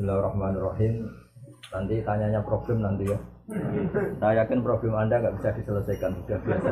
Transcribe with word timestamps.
Bismillahirrahmanirrahim. 0.00 1.12
Nanti 1.76 2.00
tanyanya 2.00 2.40
problem 2.40 2.80
nanti 2.80 3.04
ya. 3.04 3.20
Saya 4.16 4.40
yakin 4.40 4.64
problem 4.64 4.96
Anda 4.96 5.20
nggak 5.20 5.36
bisa 5.36 5.52
diselesaikan 5.60 6.16
sudah 6.24 6.40
biasa. 6.40 6.70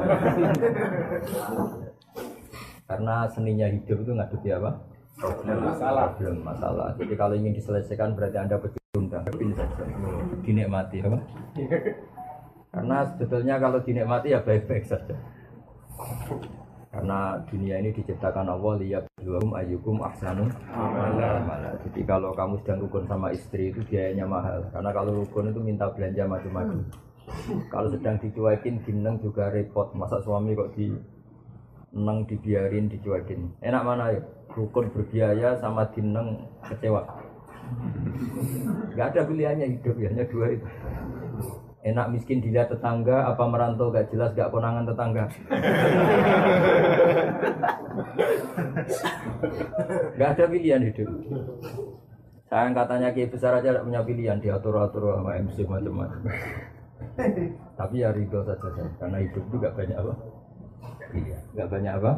Karena 2.89 3.29
seninya 3.29 3.69
hidup 3.69 4.01
itu 4.01 4.17
ngadepi 4.17 4.49
apa? 4.57 4.81
Problem 5.21 5.61
masalah. 5.61 6.17
Problem 6.17 6.41
masalah. 6.41 6.89
Jadi 6.97 7.15
kalau 7.21 7.37
ingin 7.37 7.53
diselesaikan 7.53 8.17
berarti 8.17 8.49
Anda 8.49 8.57
pecundang. 8.57 9.29
Dinikmati 10.49 11.05
apa? 11.05 11.21
Karena 12.73 12.97
sebetulnya 13.13 13.61
kalau 13.61 13.85
dinikmati 13.85 14.33
ya 14.33 14.41
baik-baik 14.41 14.89
saja. 14.89 15.13
Karena 16.89 17.37
dunia 17.45 17.85
ini 17.85 17.93
diciptakan 17.93 18.49
Allah 18.49 18.75
lihat 18.81 19.05
belum 19.21 19.53
ayyukum 19.53 20.01
ahsanu 20.01 20.49
amala. 20.73 21.77
Jadi 21.85 22.01
kalau 22.09 22.33
kamu 22.33 22.65
sedang 22.65 22.89
rukun 22.89 23.05
sama 23.05 23.29
istri 23.37 23.69
itu 23.69 23.85
biayanya 23.85 24.25
mahal. 24.25 24.65
Karena 24.73 24.91
kalau 24.97 25.21
rukun 25.21 25.53
itu 25.53 25.61
minta 25.61 25.85
belanja 25.93 26.25
macam-macam. 26.25 26.81
Kalau 27.69 27.89
sedang 27.93 28.17
dicuekin 28.17 28.81
gineng 28.89 29.21
juga 29.21 29.53
repot. 29.53 29.93
Masa 29.93 30.25
suami 30.25 30.57
kok 30.57 30.73
di 30.73 30.89
neng 31.93 32.25
dibiarin 32.25 32.89
dicuekin. 32.89 33.53
Enak 33.61 33.83
mana 33.85 34.17
ya? 34.17 34.21
Rukun 34.57 34.89
berbiaya 34.89 35.61
sama 35.61 35.85
dineng 35.93 36.49
kecewa. 36.65 37.05
Gak 38.97 39.13
ada 39.13 39.29
pilihannya 39.29 39.77
hidup 39.77 39.97
ya, 40.01 40.09
hanya 40.09 40.25
dua 40.25 40.57
itu. 40.57 40.67
Enak 41.79 42.11
miskin 42.11 42.43
dilihat 42.43 42.75
tetangga, 42.75 43.31
apa 43.31 43.47
merantau 43.47 43.95
gak 43.95 44.11
jelas 44.11 44.35
gak 44.35 44.51
konangan 44.51 44.83
tetangga. 44.83 45.31
gak 50.19 50.31
ada 50.35 50.45
pilihan 50.51 50.83
hidup. 50.83 51.07
Sayang 52.51 52.75
katanya 52.75 53.15
kiai 53.15 53.31
besar 53.31 53.63
aja 53.63 53.79
gak 53.79 53.87
punya 53.87 54.03
pilihan 54.03 54.43
diatur-atur 54.43 55.23
sama 55.23 55.39
MC 55.39 55.63
macam-macam. 55.71 56.27
Tapi 57.79 58.03
ya 58.03 58.11
ridho 58.11 58.43
saja 58.43 58.69
saya, 58.75 58.91
karena 58.99 59.19
hidup 59.23 59.45
itu 59.47 59.57
gak 59.63 59.77
banyak 59.79 59.95
apa. 59.95 60.15
Iya, 61.15 61.39
gak 61.63 61.71
banyak 61.71 61.93
apa. 61.95 62.13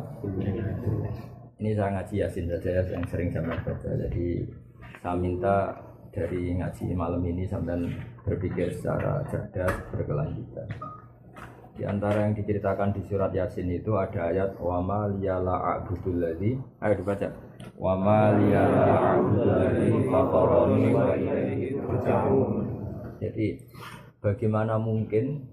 Ini 1.60 1.76
saya 1.76 2.00
ngaji 2.00 2.14
yasin 2.16 2.48
saja 2.48 2.80
yang 2.88 3.04
sering 3.12 3.28
saya 3.28 3.44
baca. 3.44 3.76
Jadi 3.76 4.48
saya 5.04 5.16
minta 5.20 5.76
dari 6.10 6.56
ngaji 6.56 6.96
malam 6.96 7.22
ini 7.22 7.44
sampai 7.46 7.76
berpikir 8.24 8.72
secara 8.76 9.24
cerdas 9.28 9.72
berkelanjutan. 9.92 10.68
Di 11.80 11.88
antara 11.88 12.28
yang 12.28 12.36
diceritakan 12.36 12.92
di 12.92 13.00
surat 13.08 13.32
Yasin 13.32 13.72
itu 13.72 13.96
ada 13.96 14.28
ayat 14.28 14.60
wa 14.60 14.84
ma 14.84 15.08
liyala 15.08 15.80
a'budul 15.80 16.20
ladzi 16.20 16.60
ayo 16.84 16.92
dibaca 16.92 17.32
wa 17.80 17.96
ma 17.96 18.36
liyala 18.36 18.84
a'budul 19.16 19.48
ladzi 19.48 19.88
fatarani 20.12 20.82
wa 20.92 21.04
ilaihi. 21.16 21.68
Jadi 23.20 23.46
bagaimana 24.20 24.76
mungkin 24.76 25.48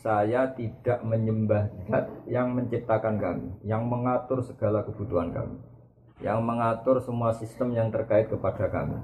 saya 0.00 0.50
tidak 0.58 1.04
menyembah 1.06 1.70
zat 1.86 2.08
yang 2.26 2.56
menciptakan 2.56 3.20
kami, 3.20 3.48
yang 3.62 3.86
mengatur 3.86 4.40
segala 4.42 4.82
kebutuhan 4.82 5.30
kami, 5.30 5.60
yang 6.24 6.42
mengatur 6.42 6.98
semua 6.98 7.30
sistem 7.36 7.76
yang 7.76 7.92
terkait 7.92 8.26
kepada 8.26 8.66
kami 8.66 8.98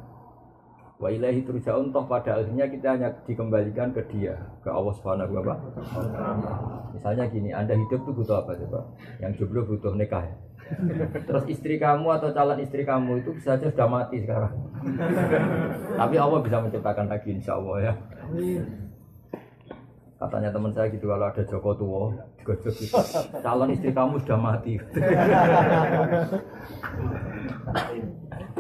Wa 0.96 1.12
ilahi 1.12 1.44
turja'un 1.44 1.92
toh 1.92 2.08
pada 2.08 2.40
akhirnya 2.40 2.64
kita 2.72 2.96
hanya 2.96 3.12
dikembalikan 3.28 3.92
ke 3.92 4.00
dia, 4.08 4.32
ke 4.64 4.72
Allah 4.72 4.96
Subhanahu 4.96 5.28
wa 5.44 5.56
Misalnya 6.96 7.28
gini, 7.28 7.52
Anda 7.52 7.76
hidup 7.76 8.08
tuh 8.08 8.16
butuh 8.16 8.40
apa 8.40 8.56
coba? 8.56 8.80
Yang 9.20 9.44
jomblo 9.44 9.68
butuh 9.68 9.92
nikah 9.92 10.24
ya. 10.24 10.36
Terus 11.28 11.44
istri 11.52 11.76
kamu 11.78 12.10
atau 12.16 12.32
calon 12.34 12.58
istri 12.58 12.82
kamu 12.82 13.22
itu 13.22 13.30
bisa 13.38 13.54
saja 13.54 13.70
sudah 13.70 13.86
mati 13.86 14.24
sekarang. 14.24 14.56
Tapi 15.94 16.14
Allah 16.18 16.40
bisa 16.42 16.56
menciptakan 16.64 17.06
lagi 17.06 17.28
insya 17.30 17.54
Allah 17.60 17.76
ya. 17.92 17.92
Katanya 20.16 20.48
teman 20.48 20.72
saya 20.72 20.88
gitu 20.88 21.12
kalau 21.12 21.28
ada 21.28 21.42
Joko 21.44 21.70
gojok 22.40 22.72
gitu. 22.72 22.96
Calon 23.44 23.68
istri 23.70 23.92
kamu 23.92 24.16
sudah 24.24 24.38
mati. 24.40 24.80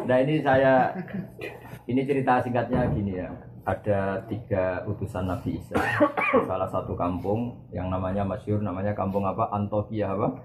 nah 0.06 0.22
ini 0.22 0.38
saya 0.38 0.94
ini 1.86 2.00
cerita 2.02 2.42
singkatnya 2.42 2.90
gini 2.90 3.22
ya. 3.22 3.30
Ada 3.66 4.22
tiga 4.30 4.86
utusan 4.86 5.26
Nabi 5.26 5.58
Isa. 5.58 5.74
Salah 6.46 6.70
satu 6.70 6.94
kampung 6.94 7.66
yang 7.74 7.90
namanya 7.90 8.22
masyur, 8.22 8.62
namanya 8.62 8.94
kampung 8.94 9.26
apa? 9.26 9.50
Antokia 9.50 10.14
apa? 10.14 10.38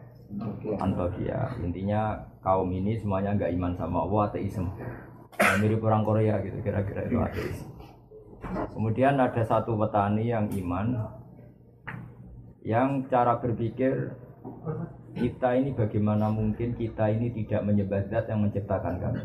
Antokia. 0.81 1.53
Intinya 1.61 2.17
kaum 2.41 2.69
ini 2.73 2.97
semuanya 2.97 3.37
nggak 3.37 3.53
iman 3.61 3.73
sama 3.77 4.05
Allah, 4.09 4.21
ateisme. 4.29 4.69
Ya, 5.37 5.57
mirip 5.61 5.85
orang 5.85 6.01
Korea 6.01 6.41
gitu 6.41 6.57
kira-kira 6.65 7.05
itu 7.05 7.17
ateis. 7.21 7.57
Kemudian 8.73 9.21
ada 9.21 9.41
satu 9.45 9.77
petani 9.77 10.33
yang 10.33 10.49
iman, 10.49 10.97
yang 12.65 13.05
cara 13.05 13.37
berpikir 13.37 14.17
kita 15.13 15.61
ini 15.61 15.77
bagaimana 15.77 16.33
mungkin 16.33 16.73
kita 16.73 17.05
ini 17.13 17.29
tidak 17.37 17.61
menyembah 17.69 18.01
zat 18.09 18.25
yang 18.29 18.41
menciptakan 18.41 18.97
kami. 18.97 19.21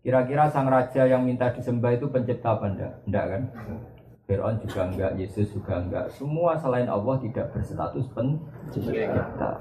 Kira-kira 0.00 0.48
sang 0.48 0.64
raja 0.64 1.04
yang 1.04 1.28
minta 1.28 1.52
disembah 1.52 1.92
itu 1.92 2.08
pencipta 2.08 2.56
apa 2.56 2.72
enggak? 2.72 2.92
Enggak 3.04 3.24
kan? 3.28 3.42
Fir'aun 4.24 4.56
juga 4.64 4.80
enggak, 4.88 5.12
Yesus 5.20 5.52
juga 5.52 5.76
enggak. 5.76 6.08
Semua 6.16 6.56
selain 6.56 6.88
Allah 6.88 7.20
tidak 7.20 7.52
berstatus 7.52 8.08
pencipta. 8.16 9.60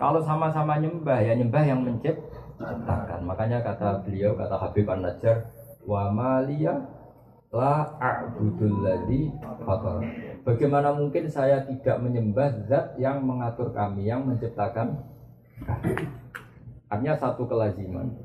Kalau 0.00 0.24
sama-sama 0.24 0.80
nyembah 0.80 1.20
ya 1.20 1.36
nyembah 1.36 1.62
yang 1.68 1.84
menciptakan. 1.84 3.20
Makanya 3.28 3.60
kata 3.60 4.00
beliau, 4.08 4.32
kata 4.32 4.56
Habib 4.56 4.88
An-Najjar, 4.88 5.52
wa 5.84 6.08
maliyah 6.08 6.80
la 7.52 7.92
a'budul 8.00 8.88
ladzi. 8.88 9.28
Bagaimana 10.48 10.96
mungkin 10.96 11.28
saya 11.28 11.60
tidak 11.68 12.00
menyembah 12.00 12.64
zat 12.64 12.96
yang 12.96 13.20
mengatur 13.20 13.68
kami, 13.68 14.08
yang 14.08 14.24
menciptakan 14.24 14.96
kami? 15.60 16.08
Artinya 16.88 17.14
satu 17.20 17.44
kelaziman. 17.44 18.23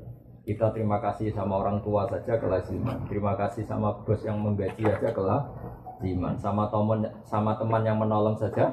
Kita 0.50 0.66
terima 0.74 0.98
kasih 0.98 1.30
sama 1.30 1.62
orang 1.62 1.78
tua 1.78 2.02
saja 2.10 2.34
kelaziman. 2.34 3.06
Terima 3.06 3.38
kasih 3.38 3.62
sama 3.62 3.94
bos 4.02 4.18
yang 4.26 4.42
menggaji 4.42 4.82
saja 4.82 5.14
kelaziman. 5.14 6.34
Sama 6.42 6.66
teman 6.66 7.06
sama 7.22 7.54
teman 7.54 7.86
yang 7.86 8.02
menolong 8.02 8.34
saja 8.34 8.66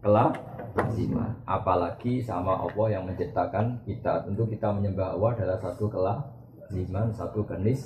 kelaziman. 0.00 1.36
Apalagi 1.44 2.24
sama 2.24 2.64
Allah 2.64 2.88
yang 2.88 3.04
menciptakan 3.04 3.84
kita. 3.84 4.24
Tentu 4.24 4.48
kita 4.48 4.72
menyembah 4.72 5.12
Allah 5.12 5.36
adalah 5.36 5.58
satu 5.60 5.92
kelaziman, 5.92 7.12
satu 7.12 7.44
kenis 7.44 7.84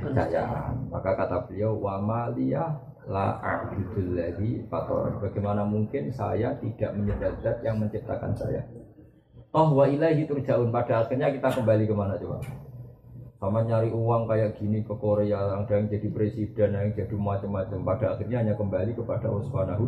kejayaan. 0.00 0.88
Maka 0.88 1.20
kata 1.20 1.44
beliau 1.44 1.76
wa 1.76 2.00
maliyah 2.00 2.72
la 3.12 3.44
a'budul. 3.44 4.16
Bagaimana 5.20 5.68
mungkin 5.68 6.08
saya 6.08 6.56
tidak 6.56 6.96
menyembah 6.96 7.60
yang 7.60 7.76
menciptakan 7.76 8.32
saya? 8.32 8.64
Toh 9.48 9.68
wa 9.72 9.88
ilaihi 9.88 10.28
turja'un 10.28 10.68
pada 10.68 11.04
akhirnya 11.04 11.32
kita 11.32 11.48
kembali 11.48 11.88
ke 11.88 11.94
mana 11.96 12.20
coba? 12.20 12.36
Sama 13.38 13.62
nyari 13.64 13.88
uang 13.94 14.26
kayak 14.26 14.58
gini 14.58 14.82
ke 14.82 14.92
Korea, 14.98 15.54
ada 15.54 15.62
yang 15.70 15.86
jadi 15.86 16.08
presiden, 16.10 16.74
yang 16.74 16.90
jadi 16.90 17.14
macam-macam. 17.14 17.78
Pada 17.86 18.06
akhirnya 18.18 18.42
hanya 18.42 18.54
kembali 18.58 18.98
kepada 18.98 19.30
Allah 19.30 19.78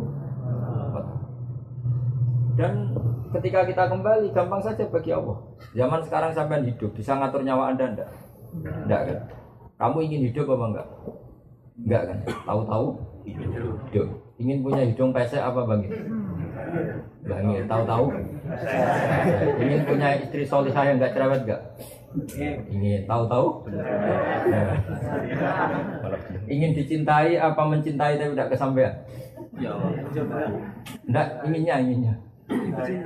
Dan 2.55 2.95
ketika 3.35 3.67
kita 3.67 3.83
kembali, 3.91 4.31
gampang 4.31 4.63
saja 4.63 4.87
bagi 4.87 5.11
Allah. 5.11 5.37
Zaman 5.75 5.99
sekarang 6.07 6.31
sampai 6.31 6.63
hidup, 6.63 6.95
bisa 6.95 7.11
ngatur 7.19 7.43
nyawa 7.43 7.75
anda 7.75 7.85
enggak? 7.91 8.09
Enggak 8.55 9.01
kan? 9.03 9.19
Kamu 9.77 9.97
ingin 9.99 10.21
hidup 10.31 10.45
apa 10.47 10.65
enggak? 10.71 10.87
Enggak 11.75 12.01
kan? 12.07 12.17
Tahu-tahu 12.47 12.87
hidup. 13.27 14.07
Ingin 14.41 14.63
punya 14.65 14.81
hidung 14.87 15.11
pesek 15.13 15.43
apa 15.43 15.67
bang? 15.69 15.85
Bang, 17.21 17.45
tahu-tahu? 17.69 18.05
Ingin 19.61 19.81
punya 19.85 20.09
istri 20.17 20.43
solihah 20.43 20.83
yang 20.89 20.97
enggak 20.97 21.13
cerewet 21.13 21.41
enggak? 21.45 21.61
Ingin 22.67 23.01
tahu-tahu? 23.05 23.47
Ingin 26.49 26.71
dicintai 26.75 27.37
apa 27.37 27.61
mencintai 27.61 28.17
tapi 28.17 28.33
tidak 28.33 28.49
kesampaian? 28.51 28.93
Enggak, 31.07 31.27
inginnya, 31.45 31.75
inginnya. 31.79 32.15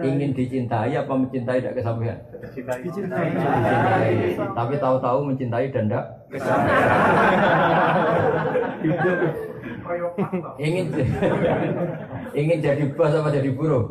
Ingin 0.02 0.32
dicintai 0.34 0.96
apa 0.96 1.14
mencintai 1.14 1.62
tidak 1.62 1.76
kesampaian? 1.78 2.18
Dicintai. 2.42 2.82
Dicintai. 2.82 4.14
Tapi 4.40 4.74
tahu-tahu 4.82 5.20
mencintai 5.30 5.70
dan 5.70 5.86
tidak 5.92 6.06
kesampaian. 6.32 6.90
ingin 10.58 10.86
ingin 12.36 12.60
jadi 12.60 12.84
bos 12.92 13.16
apa 13.16 13.32
jadi 13.32 13.50
buruh? 13.56 13.86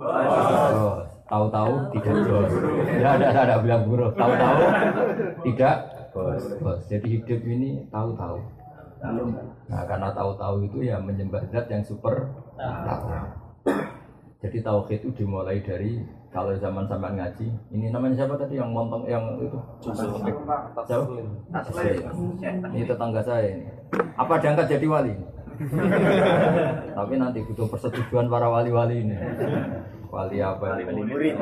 Bos. 0.00 1.04
Tahu-tahu 1.26 1.72
tidak 1.94 2.16
bos. 2.24 2.52
Ya 2.96 3.08
ada 3.20 3.26
ada 3.30 3.56
bilang 3.60 3.84
buruh. 3.86 4.10
Tahu-tahu 4.16 4.62
tidak 5.44 5.76
bos. 6.16 6.42
Bos. 6.58 6.80
Jadi 6.88 7.20
hidup 7.20 7.40
ini 7.44 7.84
tahu-tahu. 7.92 8.40
Nah 9.68 9.82
karena 9.84 10.08
tahu-tahu 10.16 10.64
itu 10.64 10.88
ya 10.88 10.96
menyembah 10.98 11.44
zat 11.52 11.68
yang 11.68 11.84
super 11.84 12.32
tahu. 12.56 13.06
Jadi 14.40 14.58
tauhid 14.62 15.00
itu 15.04 15.24
dimulai 15.24 15.60
dari 15.64 16.00
kalau 16.30 16.52
zaman 16.60 16.84
sampean 16.84 17.16
ngaji, 17.16 17.48
ini 17.72 17.88
namanya 17.88 18.12
siapa 18.20 18.36
tadi 18.36 18.60
yang 18.60 18.68
montong 18.68 19.08
yang 19.08 19.24
itu? 19.40 19.56
Siapa? 20.84 21.08
Ini 22.76 22.84
tetangga 22.84 23.24
saya 23.24 23.56
ini. 23.56 23.64
Apa 24.20 24.36
diangkat 24.36 24.68
jadi 24.76 24.84
wali? 24.84 25.16
Tapi 26.98 27.14
nanti 27.16 27.38
butuh 27.44 27.66
persetujuan 27.68 28.28
para 28.28 28.46
wali-wali 28.48 29.02
ini. 29.02 29.16
Wali 30.12 30.38
apa? 30.40 30.80
Wali 30.80 31.02
murid. 31.04 31.34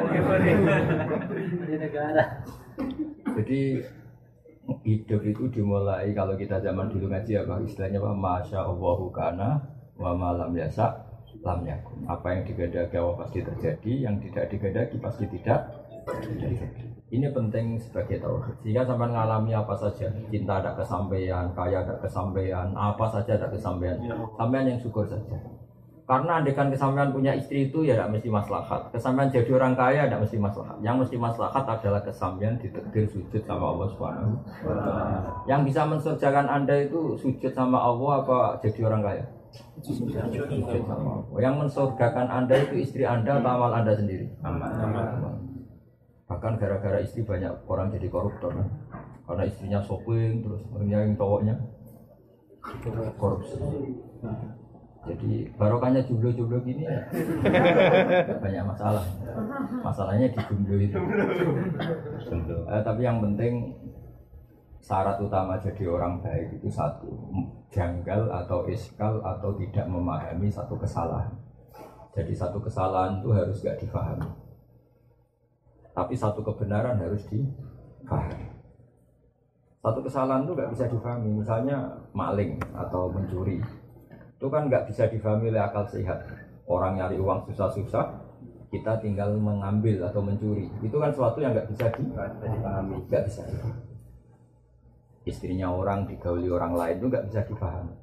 Jadi 3.35 3.61
hidup 4.85 5.21
itu 5.25 5.45
dimulai 5.53 6.09
kalau 6.17 6.35
kita 6.41 6.57
zaman 6.65 6.89
dulu 6.89 7.13
ngaji 7.13 7.37
apa 7.45 7.61
istilahnya 7.69 8.01
apa 8.01 8.13
masya 8.17 8.65
Allahu 8.65 9.13
kana 9.13 9.61
wa 10.01 10.17
malam 10.17 10.57
yasa 10.57 11.05
lam 11.45 11.61
yakun 11.69 12.09
apa 12.09 12.27
yang 12.33 12.43
digadagi 12.49 12.97
Allah 12.97 13.17
pasti 13.21 13.45
terjadi 13.45 13.93
yang 14.09 14.17
tidak 14.25 14.49
digadagi 14.49 14.97
pasti 14.97 15.29
tidak 15.29 15.69
terjadi 16.09 16.94
ini 17.15 17.31
penting 17.31 17.79
sebagai 17.79 18.19
tauhid. 18.19 18.55
Sehingga 18.67 18.83
sampai 18.83 19.07
mengalami 19.07 19.55
apa 19.55 19.75
saja 19.79 20.11
cinta 20.29 20.59
ada 20.59 20.75
kesampaian 20.75 21.47
kaya 21.55 21.87
ada 21.87 21.95
kesampaian 22.03 22.67
apa 22.75 23.05
saja 23.07 23.39
ada 23.39 23.47
kesampaian. 23.47 23.95
Sampean 24.35 24.67
yang 24.67 24.79
syukur 24.83 25.07
saja. 25.07 25.39
Karena 26.05 26.37
andekan 26.37 26.69
kesampaian 26.69 27.09
punya 27.09 27.33
istri 27.33 27.73
itu 27.73 27.81
ya 27.81 27.97
tidak 27.97 28.13
mesti 28.13 28.29
maslahat. 28.29 28.93
Kesampaian 28.93 29.33
jadi 29.33 29.51
orang 29.57 29.73
kaya 29.73 30.05
tidak 30.05 30.21
mesti 30.29 30.37
maslahat. 30.37 30.77
Yang 30.85 30.97
mesti 31.01 31.17
maslahat 31.17 31.65
adalah 31.65 32.01
kesampaian 32.05 32.55
ditekdir 32.61 33.09
sujud 33.09 33.43
sama 33.49 33.65
Allah 33.73 33.89
Subhanahu 33.89 34.35
yang 35.49 35.65
bisa 35.65 35.89
mensurjakan 35.89 36.45
anda 36.45 36.77
itu 36.77 37.17
sujud 37.17 37.53
sama 37.57 37.81
Allah 37.81 38.21
apa 38.21 38.39
jadi 38.61 38.81
orang 38.85 39.01
kaya? 39.01 39.25
Sujud 39.81 40.13
sama 40.85 41.25
Allah. 41.25 41.41
Yang 41.41 41.55
mensurgakan 41.65 42.27
anda 42.29 42.55
itu 42.61 42.75
istri 42.85 43.09
anda 43.09 43.41
atau 43.41 43.49
amal 43.49 43.73
anda 43.73 43.97
sendiri 43.97 44.29
bahkan 46.25 46.57
gara-gara 46.57 46.99
istri 47.05 47.21
banyak 47.21 47.53
orang 47.69 47.93
jadi 47.93 48.09
koruptor 48.09 48.53
kan? 48.53 48.69
karena 49.25 49.45
istrinya 49.49 49.81
shopping 49.85 50.45
terus 50.45 50.63
yang 50.89 51.13
cowoknya 51.17 51.55
korupsi 53.21 53.61
jadi 55.05 55.53
barokahnya 55.61 56.01
jumlah-jumlah 56.09 56.65
gini 56.65 56.89
ya 56.89 57.05
banyak 58.45 58.65
masalah. 58.65 59.05
Masalahnya 59.85 60.33
di 60.33 60.41
jumlah 60.49 60.81
itu. 60.81 60.97
Eh, 62.73 62.81
tapi 62.81 63.01
yang 63.05 63.21
penting 63.21 63.69
syarat 64.81 65.21
utama 65.21 65.61
jadi 65.61 65.85
orang 65.93 66.25
baik 66.25 66.57
itu 66.57 66.73
satu 66.73 67.09
janggal 67.69 68.33
atau 68.33 68.65
iskal 68.65 69.21
atau 69.21 69.53
tidak 69.61 69.85
memahami 69.89 70.49
satu 70.49 70.73
kesalahan. 70.81 71.33
Jadi 72.17 72.33
satu 72.33 72.57
kesalahan 72.61 73.21
itu 73.21 73.29
harus 73.33 73.61
gak 73.61 73.81
difahami. 73.81 74.29
Tapi 75.95 76.15
satu 76.19 76.43
kebenaran 76.43 76.99
harus 76.99 77.23
difahami. 77.31 78.51
Satu 79.79 80.01
kesalahan 80.03 80.43
itu 80.43 80.53
gak 80.59 80.71
bisa 80.75 80.85
difahami. 80.91 81.31
Misalnya 81.39 81.79
maling 82.11 82.59
atau 82.75 83.09
mencuri. 83.09 83.63
Itu 84.35 84.51
kan 84.51 84.69
nggak 84.69 84.91
bisa 84.91 85.07
difahami 85.09 85.55
oleh 85.55 85.63
akal 85.63 85.87
sehat. 85.89 86.21
Orang 86.67 86.99
nyari 86.99 87.17
uang 87.17 87.47
susah-susah 87.49 88.27
kita 88.69 88.99
tinggal 88.99 89.33
mengambil 89.39 90.11
atau 90.11 90.21
mencuri. 90.21 90.67
Itu 90.83 90.99
kan 90.99 91.15
sesuatu 91.15 91.39
yang 91.39 91.55
nggak 91.55 91.71
bisa 91.71 91.87
dipahami 91.95 92.99
nggak 93.07 93.25
bisa 93.31 93.47
dipahami 93.47 93.95
istrinya 95.25 95.73
orang 95.73 96.05
digauli 96.05 96.49
orang 96.53 96.77
lain 96.77 96.97
itu 97.01 97.07
nggak 97.09 97.27
bisa 97.33 97.41
dipahami 97.49 97.97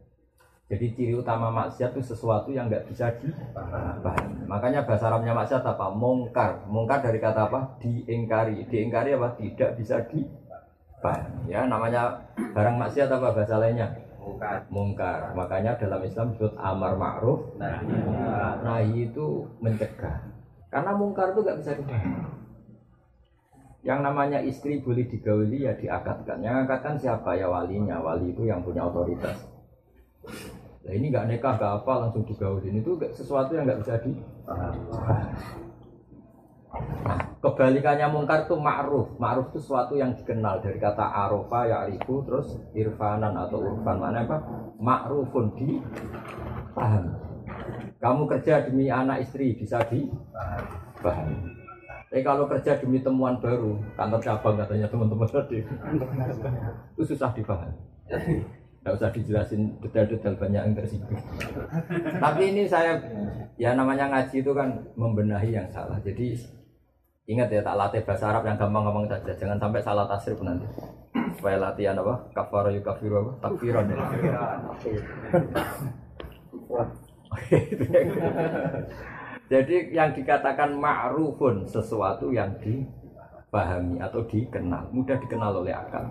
jadi 0.72 0.88
ciri 0.96 1.14
utama 1.20 1.52
maksiat 1.52 1.92
itu 1.92 2.16
sesuatu 2.16 2.48
yang 2.56 2.72
nggak 2.72 2.88
bisa 2.88 3.12
dipahami. 3.20 4.48
Makanya 4.48 4.88
bahasa 4.88 5.12
Arabnya 5.12 5.36
maksiat 5.36 5.68
apa? 5.68 5.92
Mungkar. 5.92 6.64
Mungkar 6.72 7.04
dari 7.04 7.20
kata 7.20 7.52
apa? 7.52 7.76
Diingkari. 7.84 8.64
Diingkari 8.72 9.12
apa? 9.20 9.36
Tidak 9.36 9.76
bisa 9.76 10.00
dipahami. 10.08 11.52
Ya, 11.52 11.68
namanya 11.68 12.24
barang 12.56 12.80
maksiat 12.80 13.12
apa 13.12 13.36
bahasa 13.36 13.60
lainnya? 13.60 13.92
mungkar. 14.22 14.64
mungkar. 14.72 15.20
Makanya 15.36 15.76
dalam 15.76 16.00
Islam 16.08 16.32
disebut 16.32 16.56
amar 16.56 16.96
ma'ruf. 16.96 17.52
Nahi 18.64 19.12
itu 19.12 19.44
mencegah. 19.60 20.24
Karena 20.72 20.96
mungkar 20.96 21.36
itu 21.36 21.44
gak 21.44 21.60
bisa 21.60 21.76
dipahami. 21.76 22.32
Yang 23.84 24.00
namanya 24.08 24.40
istri 24.40 24.80
boleh 24.80 25.04
digauli 25.04 25.68
ya 25.68 25.76
diakatkan. 25.76 26.40
Yang 26.40 26.56
akatkan 26.64 26.96
siapa 26.96 27.36
ya 27.36 27.52
walinya? 27.52 28.00
Wali 28.00 28.32
itu 28.32 28.48
yang 28.48 28.64
punya 28.64 28.88
otoritas. 28.88 29.36
Nah 30.82 30.92
ini 30.98 31.14
nggak 31.14 31.26
nekah, 31.30 31.54
nggak 31.62 31.74
apa 31.84 31.94
langsung 32.08 32.26
digaulin 32.26 32.82
itu 32.82 32.98
sesuatu 33.14 33.54
yang 33.54 33.70
nggak 33.70 33.80
bisa. 33.86 34.02
Nah, 37.02 37.20
kebalikannya 37.44 38.08
mungkar 38.10 38.48
itu 38.48 38.56
ma'ruf. 38.56 39.14
Ma'ruf 39.20 39.52
itu 39.52 39.60
sesuatu 39.60 39.94
yang 40.00 40.16
dikenal 40.16 40.64
dari 40.64 40.80
kata 40.80 41.04
arofa, 41.04 41.68
ya 41.68 41.84
arifu, 41.86 42.24
terus 42.24 42.58
irfanan 42.72 43.36
atau 43.36 43.60
urfan. 43.60 43.98
Mana 44.00 44.24
apa? 44.24 44.38
Ma'rufun 44.80 45.52
di 45.60 45.78
paham. 46.74 47.12
Kamu 48.02 48.26
kerja 48.26 48.66
demi 48.66 48.90
anak 48.90 49.28
istri 49.28 49.54
bisa 49.54 49.84
di 49.86 50.10
paham. 51.04 51.60
Tapi 52.12 52.28
kalau 52.28 52.44
kerja 52.44 52.76
demi 52.76 53.00
temuan 53.00 53.40
baru, 53.40 53.80
kantor 53.96 54.20
cabang 54.20 54.56
katanya 54.60 54.88
teman-teman 54.92 55.28
tadi, 55.32 55.64
itu 55.64 57.04
susah 57.08 57.32
dipahami. 57.32 57.72
Tidak 58.82 58.98
usah 58.98 59.14
dijelasin 59.14 59.78
detail-detail 59.78 60.36
banyak 60.42 60.62
yang 60.66 60.74
tersinggung. 60.74 61.22
Tapi 62.18 62.42
ini 62.50 62.66
saya, 62.66 62.98
ya 63.54 63.78
namanya 63.78 64.10
ngaji 64.10 64.42
itu 64.42 64.52
kan 64.58 64.74
membenahi 64.98 65.54
yang 65.54 65.70
salah. 65.70 66.02
Jadi 66.02 66.34
Ingat 67.30 67.48
ya 67.48 67.62
tak 67.62 67.78
latih 67.78 68.02
bahasa 68.02 68.34
Arab 68.34 68.44
yang 68.50 68.58
gampang-gampang 68.60 69.06
saja. 69.08 69.32
Jangan 69.38 69.56
sampai 69.62 69.80
salah 69.80 70.04
tasrif 70.10 70.42
nanti. 70.44 70.66
Supaya 71.38 71.56
latihan 71.62 71.96
apa? 71.96 72.28
Kafar 72.36 72.74
yukafiru 72.76 73.24
apa? 73.24 73.32
Takfiran 73.46 73.86
ya. 73.88 73.96
Jadi 79.52 79.76
yang 79.96 80.12
dikatakan 80.12 80.76
ma'rufun 80.76 81.68
sesuatu 81.68 82.36
yang 82.36 82.52
dipahami 83.52 84.00
atau 84.00 84.24
dikenal, 84.24 84.96
mudah 84.96 85.20
dikenal 85.20 85.52
oleh 85.60 85.76
akal. 85.76 86.08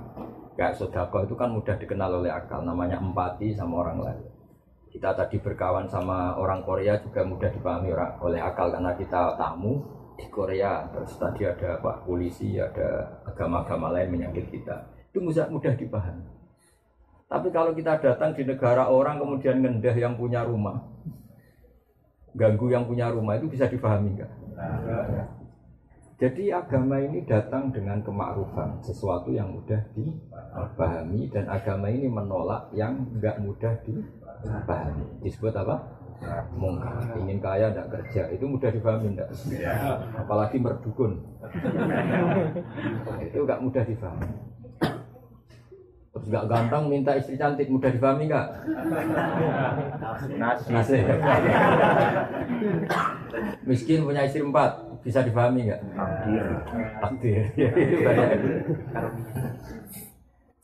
Kayak 0.60 0.76
sodako 0.76 1.25
itu 1.25 1.32
kan 1.32 1.48
mudah 1.48 1.72
dikenal 1.81 2.20
oleh 2.20 2.28
akal, 2.28 2.60
namanya 2.60 3.00
empati 3.00 3.56
sama 3.56 3.81
orang 3.81 4.04
lain. 4.04 4.28
Kita 4.92 5.16
tadi 5.16 5.40
berkawan 5.40 5.88
sama 5.88 6.37
orang 6.37 6.60
Korea 6.60 7.00
juga 7.00 7.25
mudah 7.25 7.48
dipahami 7.48 7.96
oleh 8.20 8.44
akal 8.44 8.69
karena 8.69 8.92
kita 8.92 9.40
tamu, 9.40 9.81
di 10.20 10.28
Korea 10.28 10.84
terus 10.92 11.16
tadi 11.16 11.48
ada 11.48 11.81
pak 11.81 12.04
polisi 12.04 12.60
ada 12.60 13.08
agama-agama 13.25 13.96
lain 13.96 14.12
menyakit 14.12 14.52
kita 14.52 14.84
itu 15.08 15.19
mudah 15.25 15.48
mudah 15.48 15.72
dipahami 15.72 16.28
tapi 17.25 17.48
kalau 17.48 17.72
kita 17.72 17.96
datang 18.04 18.36
di 18.36 18.44
negara 18.44 18.93
orang 18.93 19.16
kemudian 19.16 19.65
ngendah 19.65 19.96
yang 19.96 20.20
punya 20.20 20.44
rumah 20.44 20.84
ganggu 22.36 22.69
yang 22.69 22.84
punya 22.84 23.08
rumah 23.08 23.41
itu 23.41 23.48
bisa 23.48 23.65
dipahami 23.65 24.20
enggak 24.20 24.29
jadi 26.20 26.60
agama 26.60 27.00
ini 27.00 27.24
datang 27.24 27.72
dengan 27.72 28.05
kemakrufan 28.05 28.77
sesuatu 28.84 29.32
yang 29.32 29.56
mudah 29.56 29.81
dipahami 29.96 31.32
dan 31.32 31.48
agama 31.48 31.89
ini 31.89 32.12
menolak 32.12 32.69
yang 32.77 33.08
enggak 33.17 33.41
mudah 33.41 33.72
dipahami. 33.81 35.08
Disebut 35.24 35.56
apa? 35.56 35.81
Mungkar. 36.53 37.17
Ingin 37.17 37.41
kaya 37.41 37.72
tidak 37.72 37.89
kerja. 37.89 38.29
Itu 38.36 38.44
mudah 38.44 38.69
difahami 38.69 39.17
tidak 39.17 39.32
ya. 39.48 39.72
apalagi 40.20 40.60
merdukun. 40.60 41.24
Itu 43.24 43.48
gak 43.48 43.65
mudah 43.65 43.81
difahami 43.89 44.50
terus 46.10 46.27
gak 46.27 46.50
ganteng 46.50 46.91
minta 46.91 47.15
istri 47.15 47.39
cantik 47.39 47.70
mudah 47.70 47.86
difahami 47.86 48.27
nggak? 48.27 48.48
Nasi 50.36 50.98
miskin 53.65 54.03
punya 54.03 54.27
istri 54.27 54.43
empat 54.43 54.90
bisa 55.00 55.24
difahami 55.24 55.70
nggak 55.70 55.82
takdir 57.00 57.44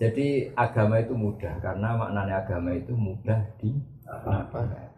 jadi 0.01 0.27
agama 0.53 1.01
itu 1.01 1.15
mudah 1.17 1.55
karena 1.65 1.89
maknanya 1.97 2.45
agama 2.45 2.71
itu 2.77 2.93
mudah 2.93 3.41
di 3.57 3.73
apa 4.05 4.93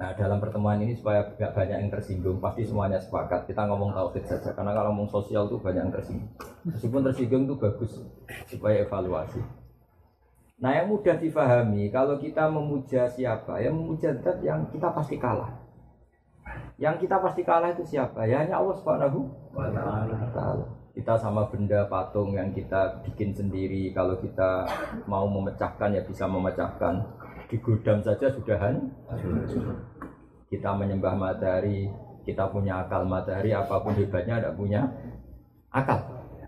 Nah 0.00 0.16
dalam 0.16 0.40
pertemuan 0.40 0.80
ini 0.80 0.96
supaya 0.96 1.28
tidak 1.36 1.52
banyak 1.52 1.76
yang 1.76 1.92
tersinggung, 1.92 2.40
pasti 2.40 2.64
semuanya 2.64 2.96
sepakat. 2.96 3.44
Kita 3.44 3.68
ngomong 3.68 3.92
tauhid 3.92 4.24
saja, 4.24 4.56
karena 4.56 4.72
kalau 4.72 4.96
ngomong 4.96 5.12
sosial 5.12 5.44
itu 5.44 5.60
banyak 5.60 5.84
yang 5.84 5.92
tersinggung. 5.92 6.32
Meskipun 6.64 7.04
tersinggung 7.04 7.44
itu 7.44 7.54
bagus 7.60 8.00
supaya 8.48 8.80
evaluasi. 8.80 9.44
Nah 10.56 10.72
yang 10.72 10.88
mudah 10.88 11.20
difahami, 11.20 11.92
kalau 11.92 12.16
kita 12.16 12.48
memuja 12.48 13.12
siapa, 13.12 13.60
yang 13.60 13.76
memuja 13.76 14.16
zat 14.24 14.40
yang 14.40 14.64
kita 14.72 14.88
pasti 14.88 15.20
kalah. 15.20 15.52
Yang 16.80 17.06
kita 17.06 17.16
pasti 17.20 17.44
kalah 17.44 17.70
itu 17.76 17.84
siapa? 17.84 18.24
Ya 18.24 18.40
hanya 18.40 18.58
Allah 18.60 18.74
Subhanahu 18.78 19.20
wa. 19.52 19.68
Kita 20.90 21.14
sama 21.14 21.46
benda 21.46 21.86
patung 21.86 22.34
yang 22.34 22.50
kita 22.50 23.00
bikin 23.06 23.30
sendiri, 23.30 23.94
kalau 23.94 24.18
kita 24.18 24.66
mau 25.06 25.24
memecahkan 25.24 25.94
ya 25.94 26.02
bisa 26.02 26.26
memecahkan 26.26 26.98
di 27.46 27.56
gudang 27.62 28.02
saja 28.02 28.26
sudah 28.26 28.58
hancur. 28.58 29.76
Kita 30.50 30.74
menyembah 30.74 31.14
matahari, 31.14 31.86
Kita 32.20 32.52
punya 32.52 32.84
akal 32.84 33.08
matahari, 33.08 33.50
apa 33.56 33.80
pun 33.80 33.96
hebatnya 33.96 34.38
tidak 34.38 34.54
punya 34.54 34.84
akal. 35.72 35.98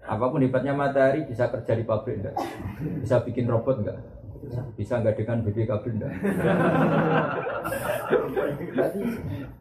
Apa 0.04 0.28
pun 0.28 0.44
hebatnya 0.44 0.76
matahari 0.76 1.24
bisa 1.24 1.48
kerja 1.48 1.72
di 1.72 1.84
pabrik 1.86 2.20
enggak? 2.20 2.36
Bisa 3.00 3.24
bikin 3.24 3.48
robot 3.48 3.80
enggak? 3.80 3.98
Bisa 4.74 4.98
nggak 4.98 5.16
dengan 5.18 5.38
BPKB 5.46 5.84
enggak? 5.94 6.12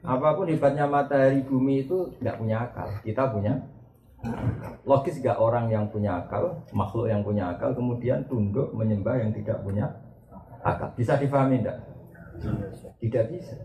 Apa 0.01 0.27
pun 0.33 0.49
hebatnya 0.49 0.85
matahari 0.89 1.45
bumi 1.45 1.85
itu 1.85 2.09
tidak 2.17 2.41
punya 2.41 2.57
akal. 2.65 2.89
Kita 3.05 3.29
punya 3.29 3.53
Logis 4.85 5.17
gak 5.17 5.41
orang 5.41 5.65
yang 5.73 5.89
punya 5.89 6.21
akal, 6.21 6.61
makhluk 6.73 7.09
yang 7.09 7.25
punya 7.25 7.57
akal, 7.57 7.73
kemudian 7.73 8.21
tunduk 8.29 8.69
menyembah 8.73 9.17
yang 9.17 9.33
tidak 9.33 9.61
punya 9.65 9.89
akal. 10.61 10.93
Bisa 10.93 11.17
difahami 11.17 11.65
enggak? 11.65 11.77
Tidak 13.01 13.23
bisa. 13.33 13.57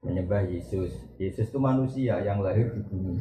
Menyembah 0.00 0.48
Yesus. 0.48 0.96
Yesus 1.20 1.52
itu 1.52 1.60
manusia 1.60 2.24
yang 2.24 2.40
lahir 2.40 2.72
di 2.72 2.80
bumi. 2.88 3.20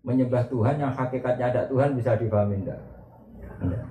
Menyembah 0.00 0.48
Tuhan 0.48 0.80
yang 0.80 0.92
hakikatnya 0.92 1.52
ada 1.52 1.62
Tuhan 1.68 1.92
bisa 1.92 2.16
difahami 2.16 2.64
enggak? 2.64 2.80
Enggak. 3.60 3.84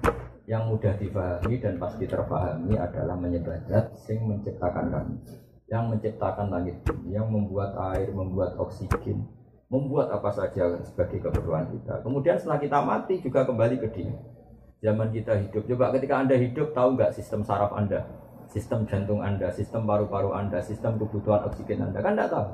Yang 0.48 0.64
mudah 0.64 0.94
difahami 0.96 1.60
dan 1.60 1.76
pasti 1.76 2.08
terpahami 2.08 2.80
adalah 2.80 3.20
menyembah 3.20 3.68
zat 3.68 3.92
sing 4.00 4.24
menciptakan 4.24 4.88
kami. 4.88 5.16
Yang 5.68 5.84
menciptakan 5.92 6.48
langit 6.48 6.80
bumi, 6.88 7.20
yang 7.20 7.28
membuat 7.28 7.76
air, 7.92 8.08
membuat 8.16 8.56
oksigen, 8.56 9.28
membuat 9.68 10.08
apa 10.08 10.32
saja 10.32 10.80
sebagai 10.88 11.20
keperluan 11.20 11.68
kita. 11.76 12.00
Kemudian 12.00 12.40
setelah 12.40 12.64
kita 12.64 12.80
mati 12.80 13.20
juga 13.20 13.44
kembali 13.44 13.76
ke 13.76 13.88
dia. 13.92 14.16
Zaman 14.80 15.12
kita 15.12 15.36
hidup, 15.36 15.68
coba 15.68 15.92
ketika 16.00 16.16
Anda 16.16 16.40
hidup 16.40 16.72
tahu 16.72 16.96
nggak 16.96 17.12
sistem 17.12 17.44
saraf 17.44 17.76
Anda, 17.76 18.08
sistem 18.48 18.88
jantung 18.88 19.20
Anda, 19.20 19.52
sistem 19.52 19.84
paru-paru 19.84 20.32
Anda, 20.32 20.64
sistem 20.64 20.96
kebutuhan 20.96 21.44
oksigen 21.44 21.92
Anda, 21.92 22.00
kan 22.00 22.16
tidak 22.16 22.32
tahu. 22.32 22.48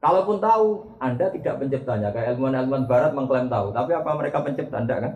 Kalaupun 0.00 0.36
tahu, 0.40 0.96
Anda 1.00 1.28
tidak 1.28 1.60
penciptanya. 1.60 2.12
Kayak 2.16 2.36
ilmuwan-ilmuwan 2.36 2.88
barat 2.88 3.12
mengklaim 3.12 3.52
tahu, 3.52 3.76
tapi 3.76 3.92
apa 3.92 4.10
mereka 4.16 4.40
pencipta 4.40 4.80
Anda 4.80 4.96
kan? 5.04 5.12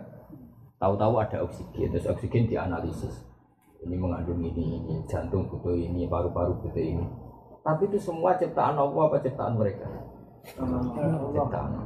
Tahu-tahu 0.79 1.13
ada 1.19 1.43
oksigen, 1.43 1.91
terus 1.91 2.07
oksigen 2.07 2.47
dianalisis. 2.47 3.27
Ini 3.83 3.95
mengandung 3.99 4.39
ini, 4.39 4.79
ini, 4.79 4.95
jantung 5.11 5.47
butuh 5.51 5.75
ini, 5.75 6.07
paru-paru 6.07 6.55
butuh 6.63 6.79
ini. 6.79 7.03
Tapi 7.63 7.91
itu 7.91 7.99
semua 7.99 8.35
ciptaan 8.39 8.79
Allah 8.79 9.03
apa 9.11 9.19
ciptaan 9.19 9.59
mereka? 9.59 9.87
Ciptaan. 10.47 11.83